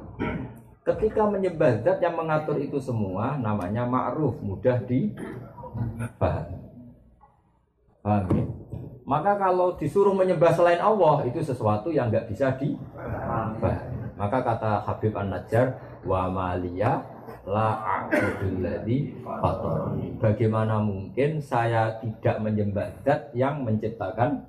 Ketika 0.84 1.26
menyembah 1.26 1.82
zat 1.82 1.98
yang 2.06 2.14
mengatur 2.14 2.60
itu 2.62 2.78
semua 2.78 3.40
namanya 3.42 3.82
ma'ruf, 3.88 4.38
mudah 4.46 4.78
dipahami. 4.86 6.60
Paham 8.04 8.26
ya? 8.36 8.46
Maka 9.04 9.36
kalau 9.36 9.76
disuruh 9.76 10.16
menyembah 10.16 10.52
selain 10.56 10.80
Allah 10.80 11.24
itu 11.28 11.40
sesuatu 11.40 11.90
yang 11.90 12.12
nggak 12.12 12.30
bisa 12.30 12.54
dipahami. 12.60 13.58
Maka 14.20 14.38
kata 14.44 14.86
Habib 14.86 15.18
An-Najjar 15.18 15.74
wa 16.06 16.30
maliya 16.30 17.13
la 17.44 18.08
fatarani. 19.44 20.16
Bagaimana 20.20 20.80
mungkin 20.80 21.44
saya 21.44 22.00
tidak 22.00 22.40
menyembah 22.40 23.04
zat 23.04 23.32
yang 23.36 23.64
menciptakan 23.68 24.48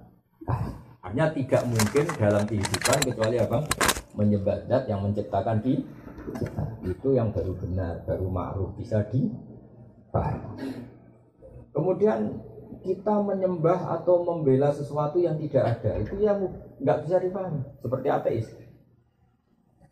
Hanya 1.04 1.28
tidak 1.36 1.68
mungkin 1.68 2.04
dalam 2.16 2.44
kehidupan 2.48 2.98
kecuali 3.04 3.36
apa? 3.36 3.64
Menyembah 4.16 4.64
zat 4.68 4.88
yang 4.88 5.04
menciptakan 5.04 5.60
di 5.60 5.84
itu 6.84 7.08
yang 7.12 7.28
baru 7.28 7.52
benar, 7.60 8.00
baru 8.08 8.24
ma'ruf 8.28 8.72
bisa 8.80 9.04
dipahami. 9.12 10.72
Kemudian 11.76 12.40
kita 12.80 13.20
menyembah 13.20 14.00
atau 14.00 14.24
membela 14.24 14.72
sesuatu 14.72 15.16
yang 15.20 15.40
tidak 15.40 15.80
ada 15.80 16.00
itu 16.00 16.16
yang 16.20 16.40
nggak 16.80 16.98
bisa 17.04 17.16
dipahami 17.20 17.60
seperti 17.80 18.08
ateis. 18.08 18.46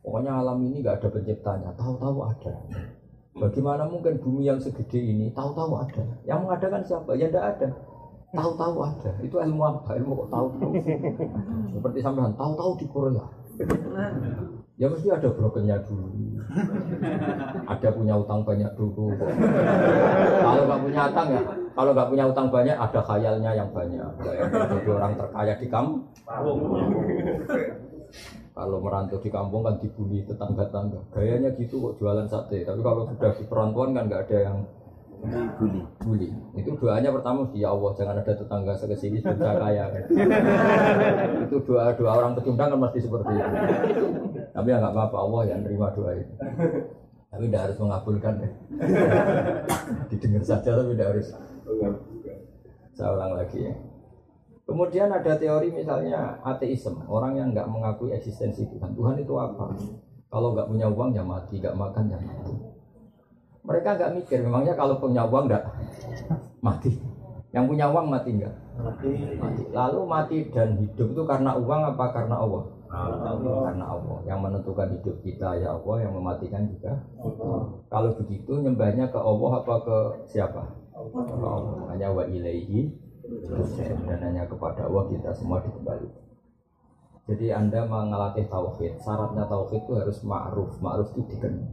Pokoknya 0.03 0.33
alam 0.35 0.59
ini 0.67 0.83
nggak 0.83 0.99
ada 0.99 1.09
penciptanya, 1.15 1.71
tahu-tahu 1.79 2.19
ada. 2.27 2.53
Bagaimana 3.39 3.87
mungkin 3.87 4.19
bumi 4.19 4.51
yang 4.51 4.59
segede 4.59 4.99
ini 4.99 5.31
tahu-tahu 5.33 5.79
ada? 5.79 6.05
Yang 6.27 6.39
mengadakan 6.43 6.83
siapa? 6.85 7.11
Ya 7.15 7.31
tidak 7.31 7.45
ada. 7.57 7.69
Tahu-tahu 8.35 8.77
ada. 8.83 9.11
Itu 9.23 9.37
ilmu 9.39 9.63
apa? 9.63 9.95
Ilmu 9.97 10.13
kok 10.27 10.29
tahu-tahu. 10.35 10.71
Seperti 11.79 11.99
sampean 12.03 12.35
tahu-tahu 12.35 12.71
di 12.83 12.87
Korea. 12.91 13.25
Ya 14.81 14.91
mesti 14.91 15.09
ada 15.15 15.29
brokernya 15.31 15.79
dulu. 15.87 16.11
Ada 17.71 17.89
punya 17.95 18.15
utang 18.19 18.43
banyak 18.43 18.73
dulu. 18.75 19.15
Kalau 20.43 20.63
nggak 20.67 20.81
punya 20.83 21.01
utang 21.07 21.29
ya, 21.31 21.41
kalau 21.77 21.91
nggak 21.95 22.09
punya 22.11 22.25
utang 22.27 22.49
banyak 22.51 22.77
ada 22.77 23.01
khayalnya 23.07 23.51
yang 23.55 23.71
banyak. 23.71 24.11
Kayak 24.19 24.51
jadi 24.51 24.91
orang 24.91 25.13
terkaya 25.15 25.55
di 25.61 25.67
kampung. 25.71 26.11
Kalau 28.53 28.79
merantau 28.85 29.17
di 29.17 29.33
kampung 29.33 29.65
kan 29.65 29.81
dibully 29.81 30.21
tetangga-tangga. 30.29 31.01
Gayanya 31.17 31.57
gitu 31.57 31.81
kok 31.81 31.95
jualan 31.97 32.29
sate. 32.29 32.69
Tapi 32.69 32.81
kalau 32.85 33.09
sudah 33.09 33.33
di 33.33 33.45
perantauan 33.49 33.97
kan 33.97 34.05
nggak 34.13 34.23
ada 34.29 34.39
yang 34.53 34.59
bully. 35.57 35.83
bully. 36.03 36.29
Itu 36.59 36.75
doanya 36.77 37.15
pertama 37.15 37.47
ya 37.55 37.71
Allah 37.71 37.91
jangan 37.95 38.17
ada 38.19 38.33
tetangga 38.35 38.73
saya 38.75 38.93
ke 38.93 38.97
sini 38.99 39.19
sudah 39.23 39.55
kaya. 39.57 39.85
itu 41.47 41.57
doa 41.65 41.95
doa 41.95 42.13
orang 42.13 42.35
pecundang 42.37 42.69
kan 42.75 42.79
mesti 42.79 42.99
seperti 43.01 43.33
itu. 43.33 43.57
Tapi 44.53 44.69
ya 44.69 44.77
nggak 44.83 44.95
apa-apa 44.95 45.17
Allah 45.17 45.43
yang 45.49 45.61
nerima 45.65 45.89
doa 45.95 46.13
itu. 46.13 46.35
Tapi 47.33 47.43
tidak 47.49 47.63
harus 47.65 47.79
mengabulkan 47.81 48.35
ya. 48.45 48.51
Didengar 50.13 50.43
saja 50.45 50.71
tapi 50.77 50.93
tidak 50.93 51.09
harus. 51.17 51.29
Saya 52.93 53.09
ulang 53.17 53.33
lagi 53.33 53.59
ya. 53.65 53.75
Kemudian 54.63 55.11
ada 55.11 55.35
teori 55.35 55.75
misalnya 55.75 56.39
ateisme, 56.47 57.03
orang 57.11 57.35
yang 57.35 57.49
nggak 57.51 57.67
mengakui 57.67 58.15
eksistensi 58.15 58.63
Tuhan. 58.71 58.95
Tuhan 58.95 59.19
itu 59.19 59.35
apa? 59.35 59.75
Kalau 60.31 60.55
nggak 60.55 60.71
punya 60.71 60.87
uang 60.87 61.11
ya 61.13 61.27
mati, 61.27 61.59
nggak 61.59 61.75
makan 61.75 62.05
ya 62.09 62.19
mati. 62.23 62.55
Mereka 63.63 63.89
nggak 63.99 64.13
mikir, 64.23 64.39
memangnya 64.47 64.75
kalau 64.79 65.03
punya 65.03 65.27
uang 65.27 65.51
nggak 65.51 65.65
mati. 66.67 66.95
Yang 67.53 67.65
punya 67.69 67.87
uang 67.91 68.07
mati 68.09 68.31
nggak? 68.39 68.55
Mati. 68.81 69.11
mati. 69.37 69.63
Lalu 69.75 70.01
mati 70.09 70.37
dan 70.49 70.79
hidup 70.79 71.09
itu 71.13 71.23
karena 71.29 71.53
uang 71.59 71.83
apa 71.93 72.05
karena 72.15 72.37
Allah? 72.41 72.65
Allah. 72.89 73.61
Karena 73.69 73.87
Allah. 73.93 74.19
Yang 74.25 74.39
menentukan 74.41 74.89
hidup 74.95 75.17
kita 75.21 75.49
ya 75.61 75.69
Allah, 75.77 75.97
yang 76.01 76.13
mematikan 76.17 76.65
juga. 76.71 76.97
Allah. 77.21 77.83
Kalau 77.93 78.11
begitu 78.17 78.57
nyembahnya 78.57 79.11
ke 79.13 79.19
Allah 79.21 79.51
apa 79.59 79.75
ke 79.85 79.97
siapa? 80.33 80.65
Allah. 80.97 81.93
Hanya 81.93 82.09
wa 82.15 82.25
ilaihi 82.25 83.02
dan 84.07 84.19
hanya 84.21 84.45
kepada 84.45 84.89
Allah 84.89 85.05
kita 85.09 85.31
semua 85.33 85.63
dikembali. 85.65 86.09
Jadi 87.31 87.55
Anda 87.55 87.87
mengelatih 87.87 88.51
tauhid, 88.51 88.99
syaratnya 88.99 89.47
tauhid 89.47 89.87
itu 89.87 89.93
harus 89.95 90.19
ma'ruf, 90.27 90.75
ma'ruf 90.83 91.15
itu 91.15 91.23
dikenal. 91.31 91.71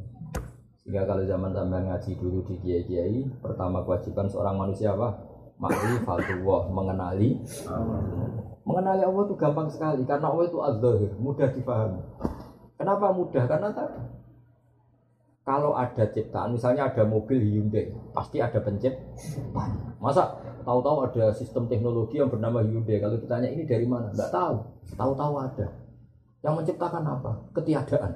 Sehingga 0.79 1.09
kalau 1.09 1.25
zaman 1.25 1.51
sampai 1.53 1.85
ngaji 1.89 2.11
dulu 2.21 2.39
di 2.45 2.55
kiai-kiai, 2.61 3.25
pertama 3.41 3.81
kewajiban 3.81 4.29
seorang 4.29 4.55
manusia 4.57 4.93
apa? 4.93 5.25
Ma'rifatullah, 5.59 6.71
mengenali 6.71 7.43
Mengenali 8.63 9.01
Allah 9.01 9.23
itu 9.25 9.35
gampang 9.35 9.67
sekali 9.67 10.05
karena 10.05 10.29
Allah 10.29 10.45
itu 10.45 10.61
az 10.61 10.77
mudah 11.17 11.49
dipahami. 11.49 12.01
Kenapa 12.77 13.09
mudah? 13.11 13.43
Karena 13.49 13.73
tadi 13.73 13.97
kalau 15.49 15.73
ada 15.73 16.05
ciptaan, 16.13 16.53
misalnya 16.53 16.93
ada 16.93 17.01
mobil 17.09 17.41
Hyundai, 17.41 17.89
pasti 18.13 18.37
ada 18.37 18.61
penciptaan. 18.61 19.97
Masa 19.97 20.37
tahu-tahu 20.61 21.09
ada 21.09 21.33
sistem 21.33 21.65
teknologi 21.65 22.21
yang 22.21 22.29
bernama 22.29 22.61
Hyundai? 22.61 23.01
Kalau 23.01 23.17
ditanya 23.17 23.49
ini 23.49 23.65
dari 23.65 23.89
mana? 23.89 24.13
Enggak 24.13 24.29
tahu. 24.29 24.61
Tahu-tahu 24.93 25.33
ada. 25.41 25.73
Yang 26.45 26.53
menciptakan 26.53 27.01
apa? 27.01 27.31
Ketiadaan. 27.57 28.11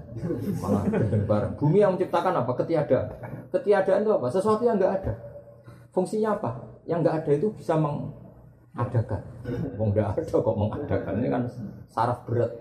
Malah 0.62 0.84
bareng. 1.26 1.54
Bumi 1.58 1.82
yang 1.82 1.98
menciptakan 1.98 2.38
apa? 2.38 2.52
Ketiadaan. 2.54 3.08
Ketiadaan 3.50 4.00
itu 4.06 4.14
apa? 4.14 4.28
Sesuatu 4.30 4.62
yang 4.62 4.78
enggak 4.78 4.94
ada. 5.02 5.14
Fungsinya 5.90 6.38
apa? 6.38 6.54
Yang 6.86 7.00
enggak 7.02 7.16
ada 7.18 7.32
itu 7.34 7.48
bisa 7.58 7.74
mengadakan. 7.82 9.22
Wong 9.82 9.90
enggak 9.90 10.14
ada 10.14 10.22
kok 10.22 10.54
mengadakan. 10.54 11.14
Ini 11.18 11.30
kan 11.34 11.44
saraf 11.90 12.30
berat. 12.30 12.54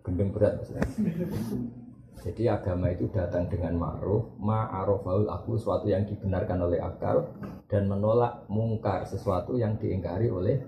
Gendeng 0.00 0.32
berat. 0.32 0.64
Jadi 2.20 2.52
agama 2.52 2.92
itu 2.92 3.08
datang 3.08 3.48
dengan 3.48 3.80
ma'ruf, 3.80 4.36
ma'arofaul 4.36 5.24
aku 5.24 5.56
sesuatu 5.56 5.88
yang 5.88 6.04
dibenarkan 6.04 6.60
oleh 6.68 6.76
akal 6.76 7.32
dan 7.72 7.88
menolak 7.88 8.44
mungkar 8.52 9.08
sesuatu 9.08 9.56
yang 9.56 9.80
diingkari 9.80 10.28
oleh 10.28 10.60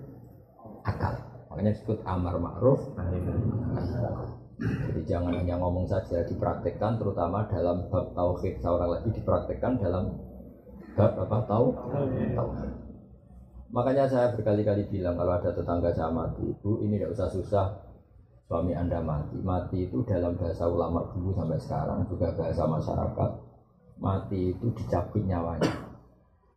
akal. 0.81 1.13
Makanya 1.53 1.77
disebut 1.77 2.01
amar 2.09 2.41
ma'ruf. 2.41 2.81
Jadi 4.57 5.01
jangan 5.05 5.37
hanya 5.37 5.61
ngomong 5.61 5.85
saja, 5.85 6.25
dipraktekkan 6.25 6.97
terutama 6.97 7.45
dalam 7.45 7.85
bab 7.93 8.17
tauhid. 8.17 8.57
Seorang 8.57 8.89
lagi 8.89 9.09
dipraktekkan 9.13 9.77
dalam 9.77 10.09
bab 10.97 11.13
apa 11.21 11.37
tauhid. 11.45 12.33
Makanya 13.73 14.05
saya 14.09 14.33
berkali-kali 14.33 14.89
bilang 14.89 15.17
kalau 15.17 15.33
ada 15.37 15.49
tetangga 15.53 15.89
saya 15.93 16.09
mati, 16.09 16.45
ini 16.85 16.97
tidak 16.97 17.13
usah 17.13 17.29
susah, 17.29 17.65
suami 18.53 18.77
anda 18.77 19.01
mati. 19.01 19.41
Mati 19.41 19.89
itu 19.89 20.05
dalam 20.05 20.37
bahasa 20.37 20.69
ulama 20.69 21.01
dulu 21.09 21.33
sampai 21.33 21.57
sekarang 21.57 22.05
juga 22.05 22.29
bahasa 22.37 22.69
masyarakat. 22.69 23.29
Mati 23.97 24.53
itu 24.53 24.69
dicabut 24.77 25.25
nyawanya. 25.25 25.73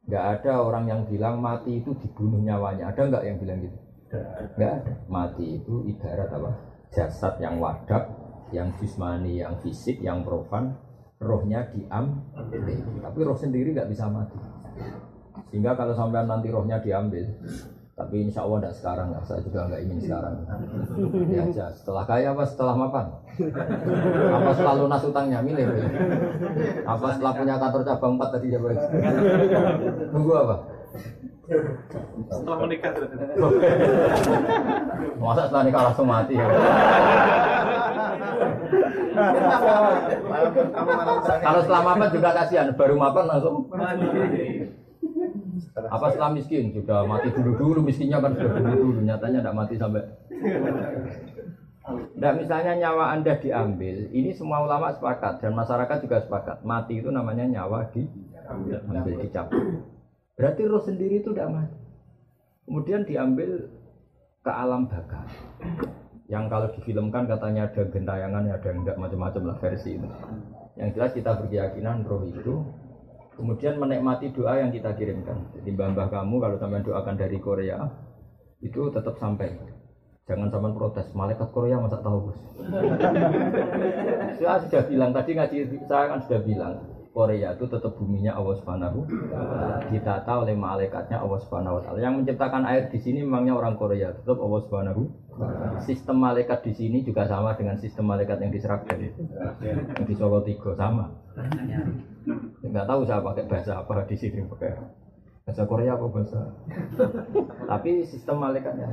Nggak 0.04 0.24
ada 0.36 0.52
orang 0.60 0.84
yang 0.92 1.00
bilang 1.08 1.40
mati 1.40 1.80
itu 1.80 1.96
dibunuh 1.96 2.36
nyawanya. 2.44 2.92
Ada 2.92 3.00
nggak 3.08 3.24
yang 3.24 3.36
bilang 3.40 3.58
gitu? 3.64 3.78
Nggak 4.12 4.28
ada. 4.28 4.70
Mati 5.08 5.56
itu 5.56 5.88
ibarat 5.88 6.28
apa? 6.36 6.50
Jasad 6.92 7.40
yang 7.40 7.56
wadak, 7.64 8.12
yang 8.52 8.68
jismani, 8.76 9.40
yang 9.40 9.56
fisik, 9.64 9.96
yang 10.04 10.20
profan, 10.20 10.76
rohnya 11.16 11.64
diambil. 11.72 12.20
Tapi 13.08 13.18
roh 13.24 13.40
sendiri 13.40 13.72
nggak 13.72 13.88
bisa 13.88 14.04
mati. 14.12 14.36
Sehingga 15.48 15.72
kalau 15.72 15.96
sampai 15.96 16.28
nanti 16.28 16.52
rohnya 16.52 16.76
diambil, 16.76 17.24
tapi 17.96 18.28
insya 18.28 18.44
Allah 18.44 18.60
tidak 18.60 18.76
sekarang 18.76 19.08
lah. 19.08 19.24
Saya 19.24 19.40
juga 19.40 19.72
nggak 19.72 19.80
ingin 19.88 19.98
sekarang. 20.04 20.34
Ya 21.32 21.42
aja. 21.48 21.66
Setelah 21.72 22.04
kaya 22.04 22.36
apa 22.36 22.44
setelah 22.44 22.74
mapan? 22.76 23.08
Apa 24.36 24.50
selalu 24.52 24.84
lunas 24.84 25.02
utangnya 25.08 25.40
milih? 25.40 25.64
Apa 26.84 27.16
setelah 27.16 27.32
punya 27.32 27.56
kantor 27.56 27.82
cabang 27.88 28.12
empat 28.20 28.28
tadi 28.36 28.52
ya 28.52 28.60
Tunggu 30.12 30.32
apa? 30.36 30.56
Setelah 32.28 32.58
menikah 32.60 32.92
Masa 35.16 35.42
setelah 35.48 35.64
nikah 35.64 35.82
langsung 35.88 36.08
mati 36.12 36.34
ya? 36.36 36.46
Kalau 41.40 41.60
setelah 41.64 41.80
mapan 41.80 42.08
juga 42.12 42.30
kasihan, 42.36 42.68
baru 42.76 42.94
mapan 43.00 43.24
langsung 43.24 43.64
apa 45.88 46.06
setelah 46.12 46.32
miskin 46.36 46.72
sudah 46.72 47.06
mati 47.08 47.32
dulu 47.32 47.52
dulu 47.56 47.80
miskinnya 47.84 48.20
kan 48.20 48.36
sudah 48.36 48.52
dulu 48.60 48.74
dulu 48.76 49.00
nyatanya 49.04 49.40
tidak 49.40 49.56
mati 49.56 49.74
sampai 49.76 50.02
Nah, 52.16 52.34
misalnya 52.34 52.74
nyawa 52.74 53.14
Anda 53.14 53.38
diambil, 53.38 54.10
ini 54.10 54.34
semua 54.34 54.66
ulama 54.66 54.90
sepakat 54.90 55.38
dan 55.38 55.54
masyarakat 55.54 56.02
juga 56.02 56.18
sepakat. 56.18 56.66
Mati 56.66 56.98
itu 56.98 57.14
namanya 57.14 57.46
nyawa 57.46 57.86
diambil, 57.94 59.14
dicabut. 59.22 59.86
Berarti 60.34 60.62
roh 60.66 60.82
sendiri 60.82 61.22
itu 61.22 61.30
tidak 61.30 61.54
mati. 61.54 61.78
Kemudian 62.66 63.06
diambil 63.06 63.70
ke 64.42 64.50
alam 64.50 64.90
baka. 64.90 65.30
Yang 66.26 66.44
kalau 66.50 66.68
difilmkan 66.74 67.30
katanya 67.30 67.70
ada 67.70 67.82
gentayangan, 67.86 68.42
ada 68.50 68.70
enggak 68.74 68.98
macam-macam 68.98 69.42
lah 69.46 69.56
versi 69.62 69.94
itu. 69.94 70.08
Yang 70.74 70.90
jelas 70.98 71.10
kita 71.14 71.30
berkeyakinan 71.38 72.02
roh 72.02 72.26
itu 72.26 72.66
kemudian 73.36 73.76
menikmati 73.76 74.32
doa 74.32 74.58
yang 74.58 74.72
kita 74.72 74.96
kirimkan. 74.96 75.52
Jadi 75.52 75.68
mbah 75.76 76.08
kamu 76.08 76.36
kalau 76.40 76.56
sampai 76.56 76.80
doakan 76.80 77.14
dari 77.20 77.38
Korea 77.38 77.78
itu 78.64 78.88
tetap 78.88 79.20
sampai. 79.20 79.52
Jangan 80.26 80.50
sampai 80.50 80.74
protes, 80.74 81.06
malaikat 81.14 81.54
Korea 81.54 81.78
masa 81.78 82.02
tahu 82.02 82.32
bos. 82.32 82.38
saya 84.42 84.58
sudah 84.66 84.82
bilang 84.90 85.14
tadi 85.14 85.38
ngaji 85.38 85.86
saya 85.86 86.10
kan 86.10 86.20
sudah 86.26 86.40
bilang 86.42 86.74
Korea 87.16 87.56
itu 87.56 87.64
tetap 87.64 87.96
buminya 87.96 88.36
Allah 88.36 88.60
Subhanahu 88.60 89.08
ditata 89.88 90.32
oleh 90.36 90.52
malaikatnya 90.52 91.16
Allah 91.16 91.40
Subhanahu. 91.40 91.80
Yang 91.96 92.14
menciptakan 92.20 92.68
air 92.68 92.92
di 92.92 93.00
sini 93.00 93.24
memangnya 93.24 93.56
orang 93.56 93.80
Korea, 93.80 94.12
tetap 94.12 94.36
Allah 94.36 94.60
Subhanahu 94.68 95.02
Sistem 95.84 96.16
malaikat 96.20 96.64
di 96.64 96.72
sini 96.76 97.04
juga 97.04 97.28
sama 97.28 97.56
dengan 97.56 97.76
sistem 97.76 98.08
malaikat 98.08 98.40
yang 98.40 98.52
di 98.52 98.60
Seragen. 98.60 99.00
Yang 99.64 100.04
di 100.08 100.14
Solo 100.16 100.40
Tigo 100.44 100.76
sama. 100.76 101.08
Enggak 102.60 102.84
tahu 102.84 103.00
saya 103.08 103.24
pakai 103.24 103.44
bahasa 103.48 103.72
apa 103.80 104.04
di 104.08 104.16
sini 104.16 104.44
pakai 104.48 104.76
bahasa 105.44 105.62
Korea 105.64 105.96
apa 105.96 106.04
bahasa. 106.08 106.40
Tapi 107.64 108.04
sistem 108.04 108.44
malaikatnya 108.44 108.88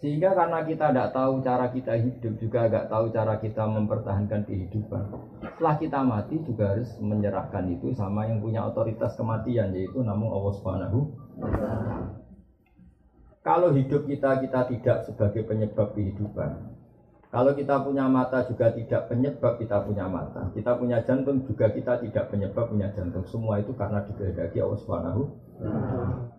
sehingga 0.00 0.32
karena 0.32 0.64
kita 0.64 0.96
tidak 0.96 1.12
tahu 1.12 1.44
cara 1.44 1.68
kita 1.68 1.92
hidup 2.00 2.34
juga 2.40 2.64
tidak 2.64 2.88
tahu 2.88 3.04
cara 3.12 3.36
kita 3.36 3.68
mempertahankan 3.68 4.48
kehidupan. 4.48 5.04
Setelah 5.44 5.76
kita 5.76 6.00
mati 6.00 6.40
juga 6.40 6.72
harus 6.72 6.88
menyerahkan 7.04 7.68
itu 7.68 7.92
sama 7.92 8.24
yang 8.24 8.40
punya 8.40 8.64
otoritas 8.64 9.12
kematian 9.20 9.76
yaitu 9.76 10.00
namun 10.00 10.32
Allah 10.32 10.52
Subhanahu 10.56 10.98
Kalau 13.44 13.72
hidup 13.76 14.08
kita 14.08 14.40
kita 14.40 14.60
tidak 14.72 14.98
sebagai 15.04 15.44
penyebab 15.48 15.92
kehidupan, 15.96 16.80
kalau 17.30 17.52
kita 17.54 17.78
punya 17.84 18.08
mata 18.10 18.42
juga 18.48 18.72
tidak 18.72 19.06
penyebab 19.06 19.54
kita 19.60 19.84
punya 19.84 20.08
mata. 20.10 20.50
Kita 20.50 20.74
punya 20.80 20.98
jantung 21.06 21.44
juga 21.46 21.70
kita 21.70 22.00
tidak 22.02 22.26
penyebab 22.32 22.72
punya 22.72 22.88
jantung. 22.90 23.22
Semua 23.28 23.62
itu 23.62 23.70
karena 23.76 24.02
dikehendaki 24.02 24.58
Allah 24.58 24.80
Subhanahu. 24.80 25.22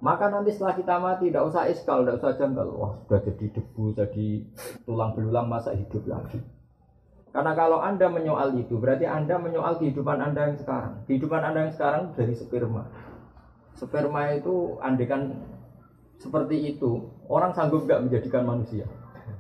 Maka 0.02 0.34
nanti 0.34 0.50
setelah 0.50 0.74
kita 0.74 0.96
mati 0.98 1.30
tidak 1.30 1.46
usah 1.46 1.70
iskal, 1.70 2.02
tidak 2.02 2.18
usah 2.18 2.34
janggal. 2.34 2.68
Wah 2.74 2.94
sudah 3.06 3.22
jadi 3.22 3.46
debu, 3.54 3.94
jadi 3.94 4.28
tulang 4.82 5.14
belulang 5.14 5.46
masa 5.46 5.78
hidup 5.78 6.02
lagi. 6.10 6.42
Karena 7.32 7.56
kalau 7.56 7.80
Anda 7.80 8.12
menyoal 8.12 8.58
itu, 8.60 8.76
berarti 8.82 9.08
Anda 9.08 9.40
menyoal 9.40 9.80
kehidupan 9.80 10.20
Anda 10.20 10.52
yang 10.52 10.58
sekarang. 10.60 11.06
Kehidupan 11.08 11.42
Anda 11.46 11.70
yang 11.70 11.74
sekarang 11.78 12.04
dari 12.18 12.34
sperma. 12.36 12.90
Sperma 13.78 14.36
itu 14.36 14.82
andekan 14.84 15.38
seperti 16.20 16.76
itu, 16.76 17.08
orang 17.32 17.56
sanggup 17.56 17.88
nggak 17.88 18.04
menjadikan 18.10 18.44
manusia. 18.44 18.90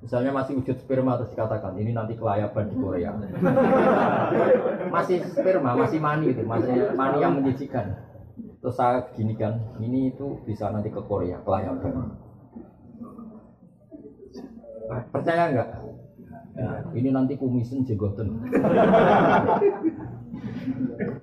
Misalnya 0.02 0.32
masih 0.34 0.58
wujud 0.62 0.78
sperma 0.82 1.20
terus 1.20 1.34
dikatakan 1.36 1.78
ini 1.78 1.92
nanti 1.92 2.16
kelayaban 2.16 2.70
di 2.72 2.76
Korea. 2.80 3.12
masih 4.96 5.26
sperma, 5.26 5.74
masih 5.74 6.00
mani 6.00 6.32
itu, 6.32 6.42
masih 6.48 6.96
mani 6.96 7.18
yang 7.20 7.34
menjijikan. 7.38 8.11
Terus 8.62 8.78
saya 8.78 9.02
gini 9.18 9.34
kan, 9.34 9.58
ini 9.82 10.14
itu 10.14 10.38
bisa 10.46 10.70
nanti 10.70 10.94
ke 10.94 11.02
Korea 11.02 11.42
kelayaban. 11.42 12.14
Percaya 15.10 15.50
nggak? 15.50 15.70
Ya, 16.52 16.84
ini 16.94 17.10
nanti 17.10 17.34
kumisen 17.40 17.82
jegoten. 17.88 18.38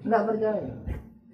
Enggak 0.02 0.22
percaya. 0.26 0.72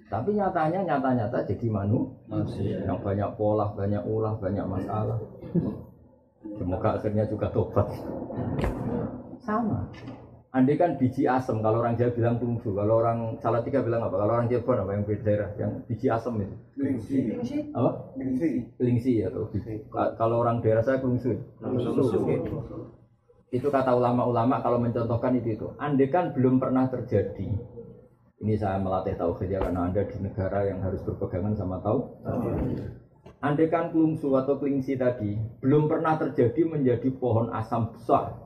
Tapi 0.05 0.37
nyatanya 0.37 0.85
nyata-nyata 0.85 1.41
jadi 1.49 1.65
manu 1.73 2.13
yang 2.61 3.01
banyak 3.01 3.29
pola, 3.33 3.73
banyak 3.73 4.05
ulah, 4.05 4.37
banyak 4.37 4.65
masalah. 4.69 5.17
Semoga 6.53 7.01
akhirnya 7.01 7.25
juga 7.25 7.49
tobat. 7.49 7.89
Sama. 9.41 9.89
Andai 10.55 10.79
kan 10.79 10.95
biji 10.95 11.27
asam, 11.27 11.59
kalau 11.59 11.83
orang 11.83 11.99
Jawa 11.99 12.15
bilang 12.15 12.39
tunggu, 12.39 12.71
kalau 12.71 13.03
orang 13.03 13.35
Salatiga 13.43 13.83
bilang 13.83 14.07
apa? 14.07 14.15
Kalau 14.15 14.39
orang 14.39 14.47
Cirebon 14.47 14.87
apa 14.87 14.91
yang 14.95 15.03
beda 15.03 15.23
daerah? 15.27 15.49
Yang 15.59 15.71
biji 15.91 16.07
asam 16.07 16.39
itu? 16.39 16.55
Lingsi. 16.79 17.17
Apa? 17.75 17.91
Lingsi. 18.15 18.47
Lingsi 18.79 19.11
ya 19.19 19.27
tuh. 19.35 19.51
Kalau 19.91 20.39
orang 20.39 20.63
daerah 20.63 20.79
saya 20.79 21.03
kelungsu. 21.03 21.35
Itu 23.51 23.67
kata 23.67 23.99
ulama-ulama 23.99 24.63
kalau 24.63 24.79
mencontohkan 24.79 25.35
itu 25.43 25.59
itu. 25.59 25.67
Andai 25.75 26.07
kan 26.07 26.31
belum 26.31 26.63
pernah 26.63 26.87
terjadi. 26.87 27.51
Ini 28.39 28.55
saya 28.55 28.79
melatih 28.79 29.19
tauhid 29.19 29.51
ya 29.51 29.59
karena 29.59 29.91
anda 29.91 30.07
di 30.07 30.17
negara 30.23 30.71
yang 30.71 30.79
harus 30.79 31.03
berpegangan 31.03 31.51
sama 31.59 31.83
tahu. 31.83 31.99
Andekan 33.43 33.91
kelungsu 33.91 34.31
atau 34.39 34.55
kelingsi 34.55 34.95
tadi 34.95 35.35
belum 35.59 35.91
pernah 35.91 36.15
terjadi 36.15 36.63
menjadi 36.63 37.11
pohon 37.19 37.51
asam 37.51 37.91
besar 37.91 38.44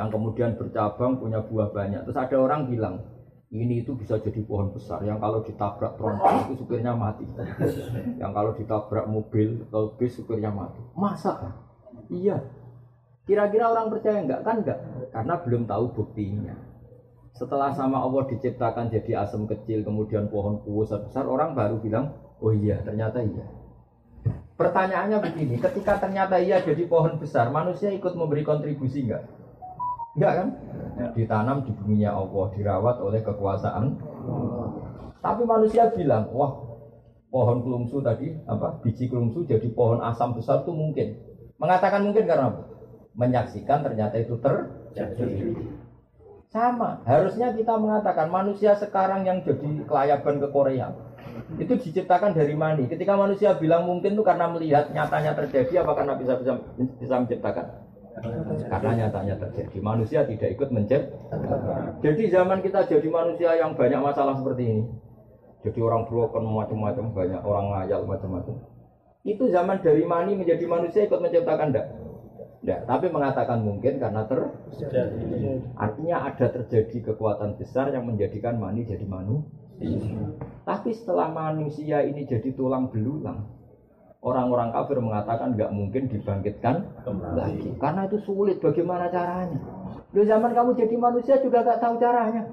yang 0.00 0.08
kemudian 0.08 0.56
bercabang 0.56 1.20
punya 1.20 1.44
buah 1.44 1.76
banyak. 1.76 2.08
Terus 2.08 2.16
ada 2.16 2.36
orang 2.40 2.72
bilang 2.72 3.04
ini 3.52 3.84
itu 3.84 3.92
bisa 3.92 4.16
jadi 4.16 4.40
pohon 4.48 4.72
besar 4.72 5.04
yang 5.04 5.20
kalau 5.20 5.44
ditabrak 5.44 6.00
tronton 6.00 6.48
itu 6.48 6.64
supirnya 6.64 6.96
mati. 6.96 7.28
Yang 8.16 8.32
kalau 8.32 8.52
ditabrak 8.56 9.04
mobil 9.12 9.60
atau 9.68 9.92
bis 10.00 10.16
supirnya 10.16 10.48
mati. 10.48 10.80
Masa? 10.96 11.52
Iya. 12.08 12.40
Kira-kira 13.28 13.68
orang 13.68 13.92
percaya 13.92 14.24
enggak? 14.24 14.40
Kan 14.40 14.64
enggak. 14.64 14.78
Karena 15.12 15.34
belum 15.44 15.62
tahu 15.68 15.84
buktinya. 15.92 16.56
Setelah 17.36 17.76
sama 17.76 18.00
Allah 18.00 18.24
diciptakan 18.26 18.88
jadi 18.88 19.20
asam 19.26 19.44
kecil, 19.44 19.84
kemudian 19.84 20.32
pohon 20.32 20.64
besar 20.64 21.04
besar, 21.04 21.24
orang 21.28 21.52
baru 21.52 21.76
bilang, 21.78 22.16
oh 22.40 22.52
iya, 22.52 22.80
ternyata 22.82 23.22
iya. 23.22 23.46
Pertanyaannya 24.60 25.24
begini, 25.24 25.56
ketika 25.56 25.96
ternyata 25.96 26.36
ia 26.36 26.60
jadi 26.60 26.84
pohon 26.84 27.16
besar, 27.16 27.48
manusia 27.48 27.88
ikut 27.90 28.12
memberi 28.12 28.44
kontribusi 28.44 29.08
enggak? 29.08 29.39
Enggak 30.18 30.32
kan? 30.36 30.48
Ditanam 31.14 31.62
di 31.62 31.70
buminya 31.74 32.18
Allah, 32.18 32.46
dirawat 32.54 32.96
oleh 32.98 33.20
kekuasaan. 33.22 33.84
Tapi 35.20 35.42
manusia 35.44 35.92
bilang, 35.94 36.32
wah 36.34 36.70
pohon 37.30 37.62
kelungsu 37.62 38.02
tadi, 38.02 38.34
apa 38.50 38.82
biji 38.82 39.06
kelungsu 39.06 39.46
jadi 39.46 39.70
pohon 39.70 40.02
asam 40.02 40.34
besar 40.34 40.66
itu 40.66 40.72
mungkin. 40.74 41.14
Mengatakan 41.60 42.02
mungkin 42.02 42.26
karena 42.26 42.50
apa? 42.50 42.60
Menyaksikan 43.14 43.86
ternyata 43.86 44.16
itu 44.18 44.34
terjadi. 44.40 45.54
Sama, 46.50 46.98
harusnya 47.06 47.54
kita 47.54 47.78
mengatakan 47.78 48.26
manusia 48.26 48.74
sekarang 48.74 49.22
yang 49.22 49.46
jadi 49.46 49.86
kelayaban 49.86 50.42
ke 50.42 50.48
Korea 50.50 50.90
itu 51.58 51.74
diciptakan 51.78 52.34
dari 52.34 52.54
mani. 52.54 52.86
Ketika 52.86 53.18
manusia 53.18 53.54
bilang 53.58 53.86
mungkin 53.86 54.14
itu 54.14 54.22
karena 54.22 54.46
melihat 54.50 54.90
nyatanya 54.94 55.34
terjadi 55.34 55.82
apa 55.82 55.92
karena 55.98 56.14
bisa 56.14 56.38
bisa 56.38 56.52
bisa 56.98 57.14
menciptakan? 57.18 57.66
Karena 58.70 58.90
nyatanya 59.06 59.34
terjadi. 59.38 59.78
Manusia 59.78 60.26
tidak 60.26 60.50
ikut 60.58 60.68
menciptakan. 60.74 62.02
Jadi 62.02 62.22
zaman 62.28 62.58
kita 62.60 62.84
jadi 62.90 63.08
manusia 63.08 63.50
yang 63.54 63.78
banyak 63.78 64.00
masalah 64.02 64.34
seperti 64.34 64.64
ini. 64.66 64.84
Jadi 65.60 65.78
orang 65.84 66.08
broken 66.08 66.44
macam-macam 66.48 67.12
banyak 67.12 67.40
orang 67.44 67.66
ngayal 67.70 68.02
macam-macam. 68.08 68.56
Itu 69.20 69.52
zaman 69.52 69.84
dari 69.84 70.08
mani 70.08 70.32
menjadi 70.32 70.64
manusia 70.64 71.04
ikut 71.04 71.20
menciptakan 71.20 71.68
enggak? 71.70 71.86
Enggak, 72.64 72.80
tapi 72.88 73.06
mengatakan 73.12 73.58
mungkin 73.60 74.00
karena 74.00 74.24
terjadi. 74.24 75.60
Artinya 75.76 76.16
ada 76.24 76.46
terjadi 76.48 77.12
kekuatan 77.12 77.60
besar 77.60 77.92
yang 77.92 78.08
menjadikan 78.08 78.56
mani 78.56 78.88
jadi 78.88 79.04
manusia. 79.04 79.52
Tapi 80.64 80.92
setelah 80.92 81.32
manusia 81.32 82.04
ini 82.04 82.28
jadi 82.28 82.52
tulang 82.52 82.92
belulang, 82.92 83.48
Orang-orang 84.20 84.68
kafir 84.68 85.00
mengatakan 85.00 85.56
nggak 85.56 85.72
mungkin 85.72 86.12
dibangkitkan 86.12 86.84
lagi 87.32 87.72
karena 87.80 88.04
itu 88.04 88.20
sulit. 88.28 88.60
Bagaimana 88.60 89.08
caranya? 89.08 89.56
Di 90.12 90.28
zaman 90.28 90.52
kamu 90.52 90.76
jadi 90.76 90.94
manusia 91.00 91.40
juga 91.40 91.64
nggak 91.64 91.80
tahu 91.80 91.96
caranya. 91.96 92.44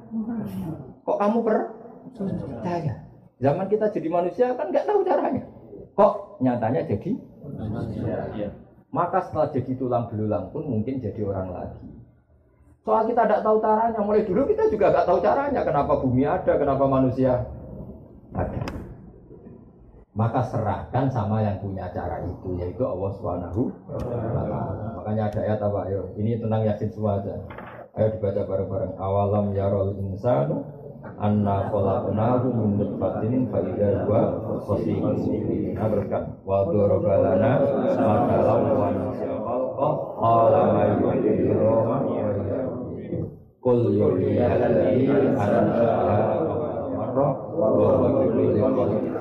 Kok 1.04 1.18
kamu 1.20 1.38
percaya? 1.44 3.04
Zaman 3.44 3.68
kita 3.68 3.92
jadi 3.92 4.08
manusia 4.08 4.56
kan 4.56 4.72
nggak 4.72 4.88
tahu 4.88 5.04
caranya. 5.04 5.44
Kok 6.00 6.40
nyatanya 6.40 6.88
jadi? 6.88 7.12
Maka 8.88 9.28
setelah 9.28 9.52
jadi 9.52 9.72
tulang 9.76 10.08
belulang 10.08 10.48
pun 10.56 10.64
mungkin 10.64 11.04
jadi 11.04 11.20
orang 11.28 11.52
lagi. 11.52 11.84
Soal 12.88 13.04
kita 13.12 13.28
tidak 13.28 13.44
tahu 13.44 13.60
caranya, 13.60 14.00
mulai 14.00 14.24
dulu 14.24 14.48
kita 14.48 14.72
juga 14.72 14.96
nggak 14.96 15.04
tahu 15.04 15.20
caranya. 15.20 15.62
Kenapa 15.68 16.00
bumi 16.00 16.24
ada, 16.24 16.54
kenapa 16.56 16.88
manusia 16.88 17.44
ada. 18.32 18.77
Maka 20.18 20.42
serahkan 20.50 21.14
sama 21.14 21.46
yang 21.46 21.62
punya 21.62 21.94
cara 21.94 22.26
itu, 22.26 22.58
yaitu 22.58 22.82
Allah 22.82 23.14
Subhanahu 23.22 23.70
wa 23.86 24.02
Ta'ala. 24.02 24.98
Makanya 24.98 25.30
ada 25.30 25.40
ayat 25.46 25.62
apa? 25.62 25.80
Ayo, 25.86 26.10
ini 26.18 26.42
tentang 26.42 26.66
yasin 26.66 26.90
semua 26.90 27.22
aja. 27.22 27.38
Ayo 27.94 28.18
dibaca 28.18 28.42
bareng-bareng. 28.50 28.98
Awalam 28.98 29.54
yarol 29.54 29.94
insanu 29.94 30.66
anna 31.22 31.70
khalaqnahu 31.70 32.50
min 32.50 32.82
nutfatin 32.82 33.46
fa 33.54 33.62
idza 33.62 34.10
huwa 34.10 34.42
khasimun 34.66 35.22
mubin. 35.22 35.78
Nah, 35.78 35.86
teruskan. 35.86 36.34
Wa 36.42 36.66
daraba 36.66 37.14
lana 37.22 37.62
matalan 38.02 38.74
wa 38.74 38.90
nasiya 38.90 39.38
qala 39.38 40.62
ma 40.74 40.98
yuhyi. 40.98 41.46
Qul 43.62 44.02
alladhi 44.02 45.06
wa 47.54 47.70
huwa 47.70 49.17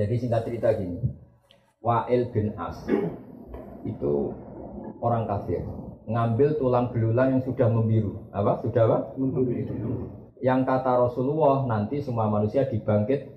jadi 0.00 0.16
singkat 0.16 0.48
cerita 0.48 0.72
gini, 0.80 0.96
Wa'il 1.84 2.32
bin 2.32 2.56
As 2.56 2.80
itu 3.84 4.32
orang 5.04 5.28
kafir 5.28 5.60
ngambil 6.08 6.56
tulang 6.56 6.88
belulang 6.88 7.36
yang 7.36 7.42
sudah 7.44 7.68
membiru. 7.68 8.24
Apa? 8.32 8.64
Sudah 8.64 8.88
apa? 8.88 8.98
Membiru. 9.20 10.08
Yang 10.40 10.60
kata 10.64 10.92
Rasulullah 11.04 11.68
nanti 11.68 12.00
semua 12.00 12.32
manusia 12.32 12.64
dibangkit. 12.64 13.28